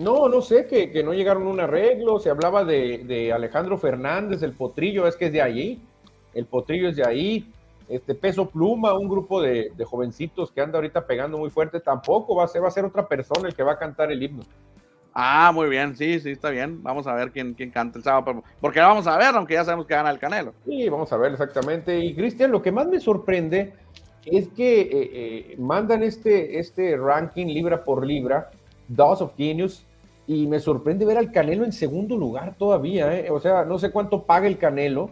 No, 0.00 0.28
no 0.28 0.42
sé, 0.42 0.66
que, 0.66 1.02
no 1.02 1.14
llegaron 1.14 1.46
a 1.46 1.50
un 1.50 1.60
arreglo, 1.60 2.18
se 2.18 2.30
hablaba 2.30 2.64
de, 2.64 3.32
Alejandro 3.34 3.78
Fernández, 3.78 4.42
el 4.42 4.52
potrillo, 4.52 5.06
es 5.06 5.16
que 5.16 5.26
es 5.26 5.32
de 5.32 5.42
allí, 5.42 5.80
el 6.34 6.44
potrillo 6.46 6.88
es 6.88 6.96
de 6.96 7.06
ahí, 7.06 7.50
este 7.88 8.14
peso 8.14 8.48
pluma, 8.48 8.92
un 8.94 9.08
grupo 9.08 9.40
de, 9.40 9.72
jovencitos 9.84 10.52
que 10.52 10.60
anda 10.60 10.78
ahorita 10.78 11.06
pegando 11.06 11.38
muy 11.38 11.50
fuerte, 11.50 11.80
tampoco 11.80 12.36
va 12.36 12.44
a 12.44 12.48
ser, 12.48 12.62
va 12.62 12.68
a 12.68 12.72
ser 12.72 12.84
otra 12.84 13.08
persona 13.08 13.48
el 13.48 13.54
que 13.54 13.62
va 13.62 13.72
a 13.72 13.78
cantar 13.78 14.12
el 14.12 14.22
himno. 14.22 14.42
Ah, 15.18 15.50
muy 15.54 15.70
bien, 15.70 15.96
sí, 15.96 16.20
sí, 16.20 16.32
está 16.32 16.50
bien. 16.50 16.82
Vamos 16.82 17.06
a 17.06 17.14
ver 17.14 17.30
quién, 17.30 17.54
quién 17.54 17.70
canta 17.70 17.96
el 17.96 18.04
sábado, 18.04 18.42
porque 18.60 18.80
vamos 18.80 19.06
a 19.06 19.16
ver, 19.16 19.34
aunque 19.34 19.54
ya 19.54 19.64
sabemos 19.64 19.86
que 19.86 19.94
gana 19.94 20.10
el 20.10 20.18
Canelo. 20.18 20.52
Sí, 20.66 20.90
vamos 20.90 21.10
a 21.10 21.16
ver 21.16 21.32
exactamente. 21.32 21.98
Y 21.98 22.14
Cristian, 22.14 22.52
lo 22.52 22.60
que 22.60 22.70
más 22.70 22.86
me 22.86 23.00
sorprende 23.00 23.72
es 24.26 24.48
que 24.48 24.80
eh, 24.80 24.88
eh, 24.92 25.56
mandan 25.58 26.02
este, 26.02 26.58
este 26.58 26.96
ranking 26.96 27.46
libra 27.46 27.84
por 27.84 28.04
libra, 28.04 28.50
Dos 28.88 29.22
of 29.22 29.36
Genius, 29.36 29.84
y 30.26 30.46
me 30.46 30.58
sorprende 30.58 31.06
ver 31.06 31.18
al 31.18 31.30
Canelo 31.30 31.64
en 31.64 31.72
segundo 31.72 32.16
lugar 32.16 32.56
todavía. 32.58 33.16
¿eh? 33.16 33.30
O 33.30 33.38
sea, 33.38 33.64
no 33.64 33.78
sé 33.78 33.90
cuánto 33.90 34.24
paga 34.24 34.46
el 34.46 34.58
Canelo. 34.58 35.10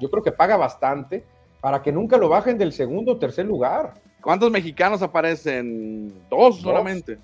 Yo 0.00 0.10
creo 0.10 0.22
que 0.22 0.32
paga 0.32 0.56
bastante 0.56 1.24
para 1.60 1.82
que 1.82 1.92
nunca 1.92 2.16
lo 2.16 2.28
bajen 2.28 2.58
del 2.58 2.72
segundo 2.72 3.12
o 3.12 3.16
tercer 3.18 3.46
lugar. 3.46 3.94
¿Cuántos 4.20 4.50
mexicanos 4.50 5.02
aparecen? 5.02 6.12
Dos, 6.30 6.60
solamente. 6.60 7.18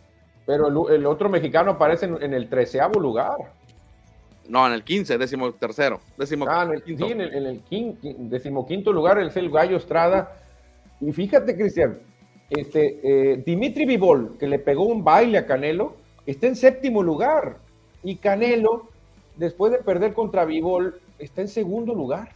Pero 0.47 0.89
el, 0.89 1.07
otro 1.07 1.29
mexicano 1.29 1.73
aparece 1.73 2.07
en, 2.07 2.33
el 2.33 2.49
treceavo 2.49 3.01
lugar. 3.01 3.37
No, 4.49 4.67
en 4.67 4.73
el 4.73 4.83
quince, 4.83 5.19
décimo 5.19 5.53
tercero. 5.53 6.01
Décimo 6.17 6.47
ah, 6.49 6.65
en 6.65 6.73
el, 6.73 6.83
quinto. 6.83 7.07
Sí, 7.07 7.13
en 7.13 7.21
el, 7.21 8.31
decimoquinto 8.31 8.93
lugar 8.93 9.19
es 9.19 9.37
el 9.37 9.51
Gallo 9.51 9.77
Estrada. 9.77 10.37
Y 11.01 11.13
fíjate, 11.13 11.57
Cristian, 11.57 11.99
este, 12.51 13.01
eh, 13.03 13.43
Dimitri 13.45 13.85
Vivol, 13.85 14.37
que 14.39 14.47
le 14.47 14.59
pegó 14.59 14.85
un 14.85 15.05
baile 15.05 15.39
a 15.39 15.47
Canelo, 15.47 15.97
está 16.27 16.47
en 16.47 16.57
séptimo 16.57 17.03
lugar. 17.03 17.59
Y 18.03 18.17
Canelo, 18.17 18.89
después 19.37 19.73
de 19.73 19.79
perder 19.79 20.15
contra 20.15 20.45
Vivol, 20.45 21.01
está 21.19 21.41
en 21.41 21.49
segundo 21.49 21.95
lugar. 21.95 22.31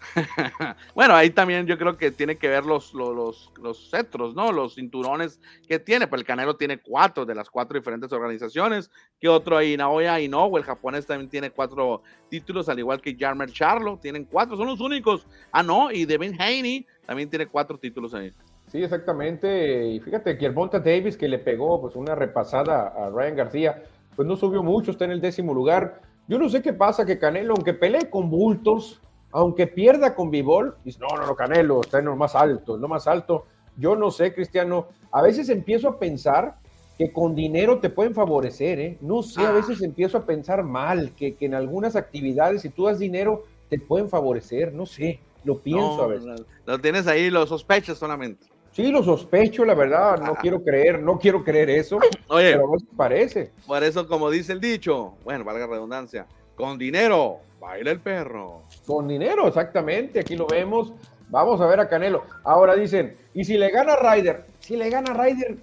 bueno, 0.94 1.14
ahí 1.14 1.30
también 1.30 1.66
yo 1.66 1.76
creo 1.76 1.96
que 1.96 2.10
tiene 2.10 2.36
que 2.36 2.48
ver 2.48 2.64
los, 2.64 2.94
los, 2.94 3.50
los, 3.60 3.90
cetros, 3.90 4.34
¿no? 4.34 4.52
Los 4.52 4.76
cinturones 4.76 5.40
que 5.66 5.78
tiene. 5.78 6.06
Pues 6.06 6.20
el 6.20 6.26
Canelo 6.26 6.56
tiene 6.56 6.78
cuatro 6.78 7.26
de 7.26 7.34
las 7.34 7.50
cuatro 7.50 7.78
diferentes 7.78 8.12
organizaciones. 8.12 8.90
Que 9.20 9.28
otro 9.28 9.56
ahí, 9.56 9.76
Naoya 9.76 10.20
Inoue, 10.20 10.58
el 10.58 10.64
japonés 10.64 11.06
también 11.06 11.28
tiene 11.28 11.50
cuatro 11.50 12.02
títulos, 12.28 12.68
al 12.68 12.78
igual 12.78 13.00
que 13.00 13.16
Jarmer 13.18 13.50
Charlo, 13.50 13.98
tienen 13.98 14.24
cuatro, 14.24 14.56
son 14.56 14.68
los 14.68 14.80
únicos. 14.80 15.26
Ah, 15.50 15.62
no, 15.62 15.90
y 15.90 16.04
Devin 16.04 16.40
Haney 16.40 16.86
también 17.08 17.30
tiene 17.30 17.46
cuatro 17.46 17.78
títulos 17.78 18.12
ahí. 18.12 18.30
Sí, 18.66 18.82
exactamente. 18.82 19.86
Y 19.88 19.98
fíjate 19.98 20.36
que 20.36 20.50
Monta 20.50 20.78
Davis, 20.78 21.16
que 21.16 21.26
le 21.26 21.38
pegó 21.38 21.80
pues 21.80 21.96
una 21.96 22.14
repasada 22.14 22.88
a 22.88 23.08
Ryan 23.08 23.34
García, 23.34 23.82
pues 24.14 24.28
no 24.28 24.36
subió 24.36 24.62
mucho, 24.62 24.90
está 24.90 25.06
en 25.06 25.12
el 25.12 25.20
décimo 25.22 25.54
lugar. 25.54 26.02
Yo 26.26 26.38
no 26.38 26.50
sé 26.50 26.60
qué 26.60 26.74
pasa, 26.74 27.06
que 27.06 27.18
Canelo, 27.18 27.54
aunque 27.54 27.72
pelee 27.72 28.10
con 28.10 28.28
bultos, 28.28 29.00
aunque 29.32 29.66
pierda 29.66 30.14
con 30.14 30.30
Vivol, 30.30 30.76
dice, 30.84 30.98
no, 31.00 31.16
no, 31.16 31.26
no, 31.26 31.34
Canelo 31.34 31.80
está 31.80 31.98
en 32.00 32.04
lo 32.04 32.16
más 32.16 32.34
alto, 32.34 32.74
en 32.74 32.82
lo 32.82 32.88
más 32.88 33.06
alto. 33.06 33.46
Yo 33.78 33.96
no 33.96 34.10
sé, 34.10 34.34
Cristiano, 34.34 34.88
a 35.10 35.22
veces 35.22 35.48
empiezo 35.48 35.88
a 35.88 35.98
pensar 35.98 36.56
que 36.98 37.10
con 37.10 37.34
dinero 37.34 37.78
te 37.78 37.88
pueden 37.88 38.12
favorecer, 38.12 38.80
¿eh? 38.80 38.98
No 39.00 39.22
sé, 39.22 39.40
a 39.40 39.48
ah. 39.48 39.52
veces 39.52 39.80
empiezo 39.80 40.18
a 40.18 40.26
pensar 40.26 40.62
mal, 40.62 41.12
que, 41.16 41.36
que 41.36 41.46
en 41.46 41.54
algunas 41.54 41.96
actividades, 41.96 42.60
si 42.60 42.68
tú 42.68 42.84
das 42.84 42.98
dinero, 42.98 43.44
te 43.70 43.78
pueden 43.78 44.10
favorecer, 44.10 44.74
no 44.74 44.84
sé, 44.84 45.20
lo 45.48 45.58
pienso 45.58 46.02
a 46.02 46.06
veces. 46.06 46.42
Lo 46.66 46.78
tienes 46.78 47.06
ahí, 47.06 47.30
lo 47.30 47.46
sospechas 47.46 47.96
solamente. 47.98 48.46
Sí, 48.72 48.92
lo 48.92 49.02
sospecho, 49.02 49.64
la 49.64 49.74
verdad, 49.74 50.20
no 50.20 50.32
ah. 50.32 50.38
quiero 50.40 50.62
creer, 50.62 51.02
no 51.02 51.18
quiero 51.18 51.42
creer 51.42 51.70
eso, 51.70 51.98
Oye, 52.28 52.52
pero 52.52 52.68
no 52.68 52.76
parece. 52.96 53.50
Por 53.66 53.82
eso, 53.82 54.06
como 54.06 54.30
dice 54.30 54.52
el 54.52 54.60
dicho, 54.60 55.14
bueno, 55.24 55.42
valga 55.42 55.66
redundancia, 55.66 56.26
con 56.54 56.78
dinero 56.78 57.38
baila 57.58 57.90
el 57.90 58.00
perro. 58.00 58.62
Con 58.86 59.08
dinero, 59.08 59.48
exactamente, 59.48 60.20
aquí 60.20 60.36
lo 60.36 60.46
vemos. 60.46 60.92
Vamos 61.30 61.60
a 61.60 61.66
ver 61.66 61.80
a 61.80 61.88
Canelo. 61.88 62.22
Ahora 62.44 62.76
dicen, 62.76 63.16
¿y 63.34 63.44
si 63.44 63.56
le 63.56 63.70
gana 63.70 63.96
Ryder? 63.96 64.44
Si 64.60 64.76
le 64.76 64.88
gana 64.90 65.12
Ryder, 65.12 65.56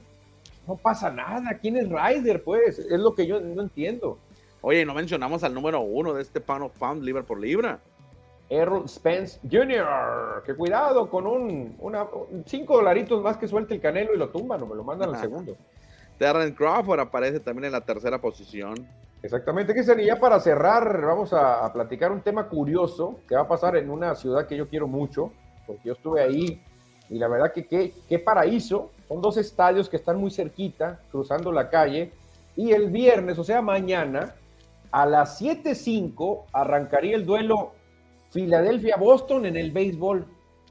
no 0.67 0.75
pasa 0.75 1.09
nada. 1.09 1.57
¿Quién 1.59 1.77
es 1.77 1.87
Ryder? 1.89 2.43
Pues 2.43 2.79
es 2.79 2.99
lo 2.99 3.15
que 3.15 3.25
yo 3.25 3.39
no 3.39 3.61
entiendo. 3.61 4.17
Oye, 4.61 4.83
no 4.83 4.93
mencionamos 4.93 5.43
al 5.43 5.53
número 5.53 5.79
uno 5.81 6.13
de 6.13 6.21
este 6.21 6.41
Pound 6.41 6.63
of 6.63 6.77
Pound, 6.77 7.03
libra 7.03 7.23
por 7.23 7.39
libra. 7.39 7.79
Errol 8.49 8.87
Spence 8.87 9.39
Jr., 9.49 10.43
que 10.45 10.55
cuidado 10.55 11.09
con 11.09 11.25
un 11.25 11.75
una, 11.79 12.05
cinco 12.45 12.75
dolaritos 12.75 13.21
más 13.23 13.37
que 13.37 13.47
suelte 13.47 13.73
el 13.73 13.81
canelo 13.81 14.13
y 14.13 14.17
lo 14.17 14.29
tumban 14.29 14.61
o 14.61 14.67
me 14.67 14.75
lo 14.75 14.83
mandan 14.83 15.15
al 15.15 15.17
segundo. 15.21 15.55
Terren 16.17 16.53
Crawford 16.53 16.99
aparece 16.99 17.39
también 17.39 17.65
en 17.65 17.71
la 17.73 17.81
tercera 17.81 18.19
posición. 18.19 18.75
Exactamente, 19.21 19.73
que 19.73 19.83
sería 19.83 20.19
para 20.19 20.39
cerrar, 20.39 21.01
vamos 21.01 21.33
a, 21.33 21.71
platicar 21.73 22.11
un 22.11 22.21
tema 22.21 22.47
curioso 22.47 23.19
que 23.27 23.35
va 23.35 23.41
a 23.41 23.47
pasar 23.47 23.75
en 23.75 23.89
una 23.89 24.13
ciudad 24.15 24.45
que 24.45 24.55
yo 24.55 24.69
quiero 24.69 24.87
mucho, 24.87 25.31
porque 25.65 25.87
yo 25.87 25.93
estuve 25.93 26.21
ahí 26.21 26.61
y 27.09 27.17
la 27.17 27.27
verdad 27.27 27.51
que 27.51 27.65
qué 27.65 28.19
paraíso, 28.19 28.91
son 29.07 29.21
dos 29.21 29.37
estadios 29.37 29.89
que 29.89 29.97
están 29.97 30.17
muy 30.17 30.31
cerquita, 30.31 30.99
cruzando 31.11 31.51
la 31.51 31.69
calle, 31.69 32.11
y 32.55 32.71
el 32.71 32.89
viernes, 32.89 33.37
o 33.37 33.43
sea, 33.43 33.61
mañana, 33.61 34.35
a 34.91 35.05
las 35.05 35.41
7.05 35.41 36.45
arrancaría 36.53 37.15
el 37.15 37.25
duelo 37.25 37.73
Filadelfia-Boston 38.35 39.45
en 39.45 39.55
el 39.55 39.71
béisbol. 39.71 40.27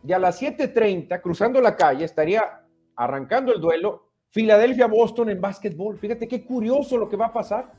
Y 0.07 0.13
a 0.13 0.19
las 0.19 0.41
7:30, 0.41 1.21
cruzando 1.23 1.61
la 1.63 1.77
calle, 1.77 2.05
estaría 2.05 2.63
arrancando 2.95 3.55
el 3.55 3.61
duelo 3.61 4.11
Filadelfia-Boston 4.31 5.31
en 5.31 5.41
básquetbol. 5.41 5.99
Fíjate 5.99 6.29
qué 6.29 6.45
curioso 6.45 6.99
lo 6.99 7.09
que 7.09 7.17
va 7.17 7.27
a 7.27 7.33
pasar. 7.33 7.73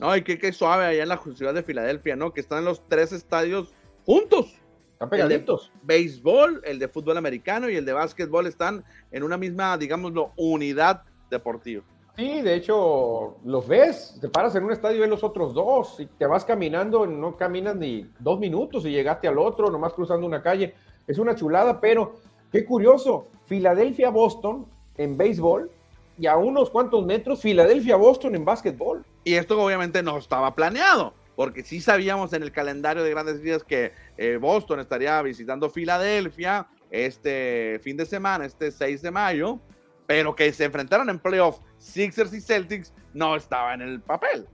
No, 0.00 0.14
y 0.16 0.22
qué, 0.22 0.52
suave 0.52 0.86
allá 0.86 1.02
en 1.04 1.08
la 1.08 1.20
ciudad 1.34 1.54
de 1.54 1.62
Filadelfia, 1.62 2.16
¿no? 2.16 2.32
Que 2.32 2.40
están 2.40 2.64
los 2.64 2.86
tres 2.88 3.12
estadios 3.12 3.72
juntos. 4.04 4.56
Están 4.92 5.10
pegaditos. 5.10 5.70
El 5.72 5.80
de 5.80 5.86
béisbol, 5.86 6.62
el 6.64 6.78
de 6.80 6.88
fútbol 6.88 7.16
americano 7.16 7.70
y 7.70 7.76
el 7.76 7.84
de 7.84 7.92
básquetbol 7.92 8.46
están 8.46 8.84
en 9.12 9.22
una 9.22 9.36
misma, 9.36 9.78
digámoslo, 9.78 10.32
unidad 10.36 11.04
deportiva. 11.30 11.84
Sí, 12.18 12.42
de 12.42 12.56
hecho, 12.56 13.36
los 13.44 13.68
ves, 13.68 14.18
te 14.20 14.28
paras 14.28 14.52
en 14.56 14.64
un 14.64 14.72
estadio 14.72 14.96
y 14.96 15.00
ves 15.02 15.08
los 15.08 15.22
otros 15.22 15.54
dos, 15.54 16.00
y 16.00 16.06
te 16.06 16.26
vas 16.26 16.44
caminando, 16.44 17.06
no 17.06 17.36
caminas 17.36 17.76
ni 17.76 18.10
dos 18.18 18.40
minutos 18.40 18.84
y 18.84 18.90
llegaste 18.90 19.28
al 19.28 19.38
otro, 19.38 19.70
nomás 19.70 19.92
cruzando 19.92 20.26
una 20.26 20.42
calle. 20.42 20.74
Es 21.06 21.18
una 21.18 21.36
chulada, 21.36 21.80
pero 21.80 22.16
qué 22.50 22.64
curioso, 22.64 23.28
Filadelfia-Boston 23.46 24.66
en 24.96 25.16
béisbol 25.16 25.70
y 26.18 26.26
a 26.26 26.36
unos 26.36 26.70
cuantos 26.70 27.06
metros 27.06 27.40
Filadelfia-Boston 27.40 28.34
en 28.34 28.44
básquetbol. 28.44 29.04
Y 29.22 29.34
esto 29.34 29.62
obviamente 29.62 30.02
no 30.02 30.18
estaba 30.18 30.56
planeado, 30.56 31.14
porque 31.36 31.62
sí 31.62 31.80
sabíamos 31.80 32.32
en 32.32 32.42
el 32.42 32.50
calendario 32.50 33.04
de 33.04 33.10
grandes 33.10 33.40
días 33.42 33.62
que 33.62 33.92
eh, 34.16 34.38
Boston 34.40 34.80
estaría 34.80 35.22
visitando 35.22 35.70
Filadelfia 35.70 36.66
este 36.90 37.78
fin 37.80 37.96
de 37.96 38.06
semana, 38.06 38.44
este 38.44 38.72
6 38.72 39.02
de 39.02 39.10
mayo, 39.12 39.60
pero 40.08 40.34
que 40.34 40.50
se 40.54 40.64
enfrentaron 40.64 41.10
en 41.10 41.18
playoff 41.18 41.60
Sixers 41.76 42.32
y 42.32 42.40
Celtics 42.40 42.94
no 43.12 43.36
estaba 43.36 43.74
en 43.74 43.82
el 43.82 44.00
papel. 44.00 44.46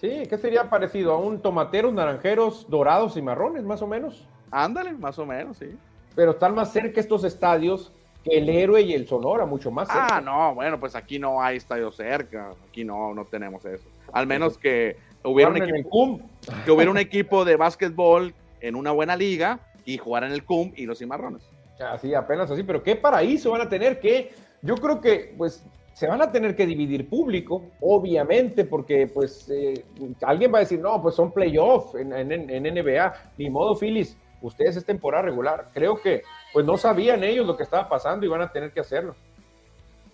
Sí, 0.00 0.22
¿qué 0.30 0.38
sería 0.38 0.70
parecido? 0.70 1.12
¿A 1.12 1.18
un 1.18 1.42
tomateros, 1.42 1.92
naranjeros, 1.92 2.66
dorados 2.70 3.18
y 3.18 3.22
marrones, 3.22 3.64
más 3.64 3.82
o 3.82 3.86
menos? 3.86 4.26
Ándale, 4.50 4.92
más 4.92 5.18
o 5.18 5.26
menos, 5.26 5.58
sí. 5.58 5.76
Pero 6.16 6.30
están 6.30 6.54
más 6.54 6.72
cerca 6.72 7.00
estos 7.00 7.22
estadios 7.24 7.92
que 8.24 8.38
el 8.38 8.48
héroe 8.48 8.80
y 8.80 8.94
el 8.94 9.06
Sonora, 9.06 9.44
mucho 9.44 9.70
más 9.70 9.88
cerca. 9.88 10.16
Ah, 10.16 10.20
no, 10.22 10.54
bueno, 10.54 10.80
pues 10.80 10.96
aquí 10.96 11.18
no 11.18 11.42
hay 11.42 11.58
estadio 11.58 11.92
cerca, 11.92 12.52
aquí 12.66 12.82
no, 12.82 13.12
no 13.12 13.26
tenemos 13.26 13.62
eso. 13.66 13.86
Al 14.10 14.26
menos 14.26 14.56
que 14.56 14.96
hubiera 15.22 15.50
un 15.50 15.62
equipo, 15.62 16.20
que 16.64 16.70
hubiera 16.70 16.90
un 16.90 16.98
equipo 16.98 17.44
de 17.44 17.56
básquetbol 17.56 18.32
en 18.62 18.74
una 18.74 18.90
buena 18.90 19.16
liga 19.16 19.60
y 19.84 19.98
jugar 19.98 20.24
en 20.24 20.32
el 20.32 20.44
CUM 20.44 20.72
y 20.74 20.86
los 20.86 20.98
cimarrones. 20.98 21.46
Así, 21.78 22.14
apenas 22.14 22.50
así, 22.50 22.62
pero 22.62 22.82
qué 22.82 22.96
paraíso 22.96 23.50
van 23.50 23.62
a 23.62 23.68
tener 23.68 23.98
que 23.98 24.32
yo 24.64 24.76
creo 24.76 25.00
que 25.00 25.34
pues 25.36 25.62
se 25.92 26.08
van 26.08 26.22
a 26.22 26.32
tener 26.32 26.56
que 26.56 26.66
dividir 26.66 27.08
público, 27.08 27.70
obviamente, 27.80 28.64
porque 28.64 29.06
pues 29.06 29.48
eh, 29.50 29.84
alguien 30.22 30.52
va 30.52 30.58
a 30.58 30.60
decir, 30.60 30.80
no, 30.80 31.00
pues 31.00 31.14
son 31.14 31.30
playoffs 31.30 31.94
en, 31.94 32.12
en, 32.12 32.62
NBA, 32.62 33.14
ni 33.38 33.48
modo, 33.48 33.76
Phillies, 33.76 34.16
ustedes 34.40 34.76
es 34.76 34.84
temporada 34.84 35.24
regular. 35.24 35.68
Creo 35.72 36.00
que 36.00 36.22
pues 36.52 36.66
no 36.66 36.76
sabían 36.76 37.22
ellos 37.22 37.46
lo 37.46 37.56
que 37.56 37.62
estaba 37.62 37.88
pasando 37.88 38.26
y 38.26 38.28
van 38.28 38.42
a 38.42 38.50
tener 38.50 38.72
que 38.72 38.80
hacerlo. 38.80 39.14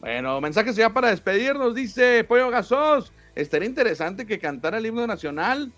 Bueno, 0.00 0.40
mensajes 0.40 0.76
ya 0.76 0.90
para 0.90 1.10
despedirnos, 1.10 1.74
dice 1.74 2.24
Pollo 2.24 2.50
Gasos, 2.50 3.12
estaría 3.34 3.68
interesante 3.68 4.26
que 4.26 4.38
cantara 4.38 4.78
el 4.78 4.86
himno 4.86 5.06
nacional 5.06 5.72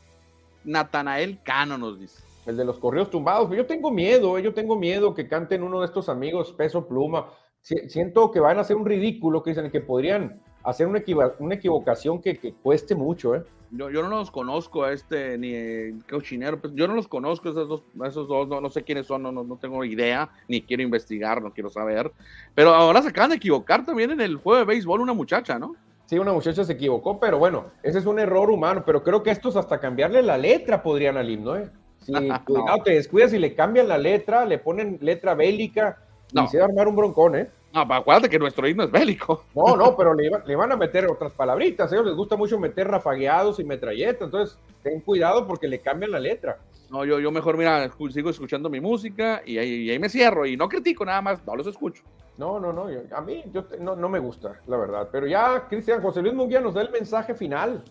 Natanael 0.65 1.41
Cano, 1.45 1.79
nos 1.79 2.01
dice. 2.01 2.32
El 2.47 2.57
de 2.57 2.65
los 2.65 2.79
correos 2.79 3.09
tumbados, 3.09 3.51
yo 3.51 3.67
tengo 3.67 3.91
miedo, 3.91 4.37
eh, 4.37 4.43
yo 4.43 4.53
tengo 4.53 4.77
miedo 4.77 5.15
que 5.15 5.29
canten 5.29 5.63
uno 5.63 5.81
de 5.81 5.87
estos 5.87 6.09
amigos, 6.09 6.53
Peso 6.53 6.89
Pluma, 6.89 7.29
siento 7.63 8.31
que 8.31 8.41
van 8.41 8.59
a 8.59 8.63
hacer 8.63 8.77
un 8.77 8.85
ridículo, 8.85 9.43
que 9.43 9.51
dicen 9.51 9.71
que 9.71 9.81
podrían 9.81 10.41
hacer 10.65 10.87
una, 10.87 11.03
una 11.39 11.55
equivocación 11.55 12.21
que, 12.21 12.55
cueste 12.63 12.95
mucho, 12.95 13.35
¿eh? 13.35 13.45
Yo, 13.71 13.91
yo, 13.91 14.03
no 14.03 14.11
los 14.11 14.31
conozco 14.31 14.85
a 14.85 14.93
este, 14.93 15.39
ni 15.39 15.55
el 15.55 16.05
cochinero, 16.05 16.61
pues 16.61 16.75
yo 16.75 16.87
no 16.87 16.95
los 16.95 17.09
conozco, 17.09 17.49
esos 17.49 17.69
dos, 17.69 17.83
esos 18.07 18.29
dos 18.29 18.47
no, 18.47 18.61
no 18.61 18.69
sé 18.69 18.83
quiénes 18.83 19.07
son, 19.07 19.23
no, 19.23 19.33
no, 19.33 19.57
tengo 19.57 19.83
idea, 19.83 20.29
ni 20.47 20.61
quiero 20.61 20.83
investigar, 20.83 21.41
no 21.41 21.55
quiero 21.55 21.71
saber. 21.71 22.13
Pero 22.55 22.75
ahora 22.75 23.01
se 23.01 23.09
acaban 23.09 23.31
de 23.31 23.37
equivocar 23.37 23.87
también 23.87 24.11
en 24.11 24.21
el 24.21 24.37
juego 24.37 24.59
de 24.59 24.67
béisbol 24.67 25.01
una 25.01 25.15
muchacha, 25.15 25.59
¿no? 25.59 25.75
Sí, 26.05 26.19
una 26.19 26.35
muchacha 26.35 26.65
se 26.65 26.75
equivocó, 26.75 27.19
pero 27.19 27.39
bueno, 27.39 27.67
ese 27.83 27.99
es 27.99 28.05
un 28.05 28.19
error 28.19 28.51
humano, 28.51 28.83
pero 28.85 29.03
creo 29.03 29.23
que 29.23 29.31
estos 29.31 29.57
hasta 29.57 29.81
cambiarle 29.81 30.23
la 30.23 30.37
letra 30.37 30.83
podrían 30.83 31.17
al 31.17 31.31
himno, 31.31 31.57
¿eh? 31.57 31.71
Cuidado, 32.07 32.83
te 32.85 32.93
descuidas 32.93 33.33
y 33.33 33.39
le 33.39 33.55
cambian 33.55 33.89
la 33.89 33.99
letra, 33.99 34.45
le 34.45 34.59
ponen 34.59 34.99
letra 35.01 35.35
bélica 35.35 35.99
y 36.33 36.47
se 36.49 36.59
va 36.59 36.65
a 36.65 36.69
armar 36.69 36.89
un 36.89 36.97
broncón, 36.97 37.37
¿eh? 37.37 37.49
No, 37.75 37.89
para 37.89 38.01
acuérdate 38.01 38.29
que 38.29 38.39
nuestro 38.39 38.69
himno 38.69 38.85
es 38.85 38.91
bélico. 38.91 39.45
No, 39.55 39.77
no, 39.77 39.97
pero 39.97 40.13
le, 40.13 40.31
le, 40.45 40.57
van 40.57 40.73
a 40.73 40.77
meter 40.77 41.11
otras 41.11 41.33
palabritas. 41.33 41.91
A 41.91 41.95
ellos 41.95 42.07
les 42.07 42.17
gusta 42.17 42.37
mucho 42.37 42.59
meter 42.59 42.87
rafagueados 42.87 43.59
y 43.61 43.65
metralletas. 43.65 44.27
Entonces, 44.27 44.59
ten 44.83 45.01
cuidado 45.01 45.47
porque 45.47 45.69
le 45.69 45.79
cambian 45.81 46.11
la 46.11 46.21
letra. 46.21 46.59
No, 46.91 47.07
yo, 47.07 47.19
yo 47.19 47.31
mejor, 47.31 47.57
mira, 47.57 47.91
sigo 48.11 48.29
escuchando 48.29 48.69
mi 48.69 48.79
música 48.79 49.43
y 49.47 49.57
ahí, 49.57 49.89
ahí 49.89 49.99
me 49.99 50.11
cierro. 50.11 50.45
Y 50.45 50.59
no 50.59 50.69
critico 50.69 51.07
nada 51.07 51.23
más, 51.23 51.43
no 51.47 51.57
los 51.57 51.67
escucho. 51.67 52.03
No, 52.37 52.61
no, 52.61 52.73
no. 52.73 52.89
A 53.15 53.21
mí 53.23 53.43
yo 53.53 53.65
no, 53.81 53.97
no, 53.97 54.09
me 54.11 54.19
gusta, 54.19 54.61
la 54.67 54.77
verdad. 54.77 55.09
Pero 55.11 55.27
ya, 55.27 55.67
Cristian 55.69 56.03
José 56.03 56.21
Luis 56.21 56.35
Munguía 56.35 56.61
nos 56.61 56.75
da 56.75 56.83
el 56.83 56.91
mensaje 56.91 57.35
final. 57.35 57.83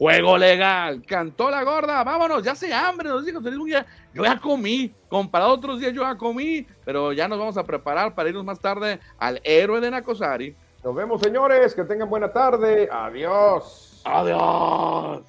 Juego 0.00 0.38
legal, 0.38 1.02
cantó 1.06 1.50
la 1.50 1.62
gorda, 1.62 2.02
vámonos, 2.02 2.42
ya 2.42 2.54
se 2.54 2.72
hambre, 2.72 3.10
nos 3.10 3.22
dijo 3.22 3.38
Luis 3.38 3.58
Munguía. 3.58 3.84
Yo 4.14 4.24
ya 4.24 4.40
comí, 4.40 4.94
comparado 5.10 5.50
a 5.50 5.54
otros 5.54 5.78
días 5.78 5.92
yo 5.92 6.00
ya 6.00 6.16
comí, 6.16 6.66
pero 6.86 7.12
ya 7.12 7.28
nos 7.28 7.38
vamos 7.38 7.58
a 7.58 7.64
preparar 7.64 8.14
para 8.14 8.30
irnos 8.30 8.42
más 8.42 8.58
tarde 8.58 8.98
al 9.18 9.42
héroe 9.44 9.78
de 9.78 9.90
Nacosari. 9.90 10.56
Nos 10.82 10.94
vemos, 10.94 11.20
señores, 11.20 11.74
que 11.74 11.84
tengan 11.84 12.08
buena 12.08 12.32
tarde. 12.32 12.88
Adiós. 12.90 14.00
Adiós. 14.06 15.20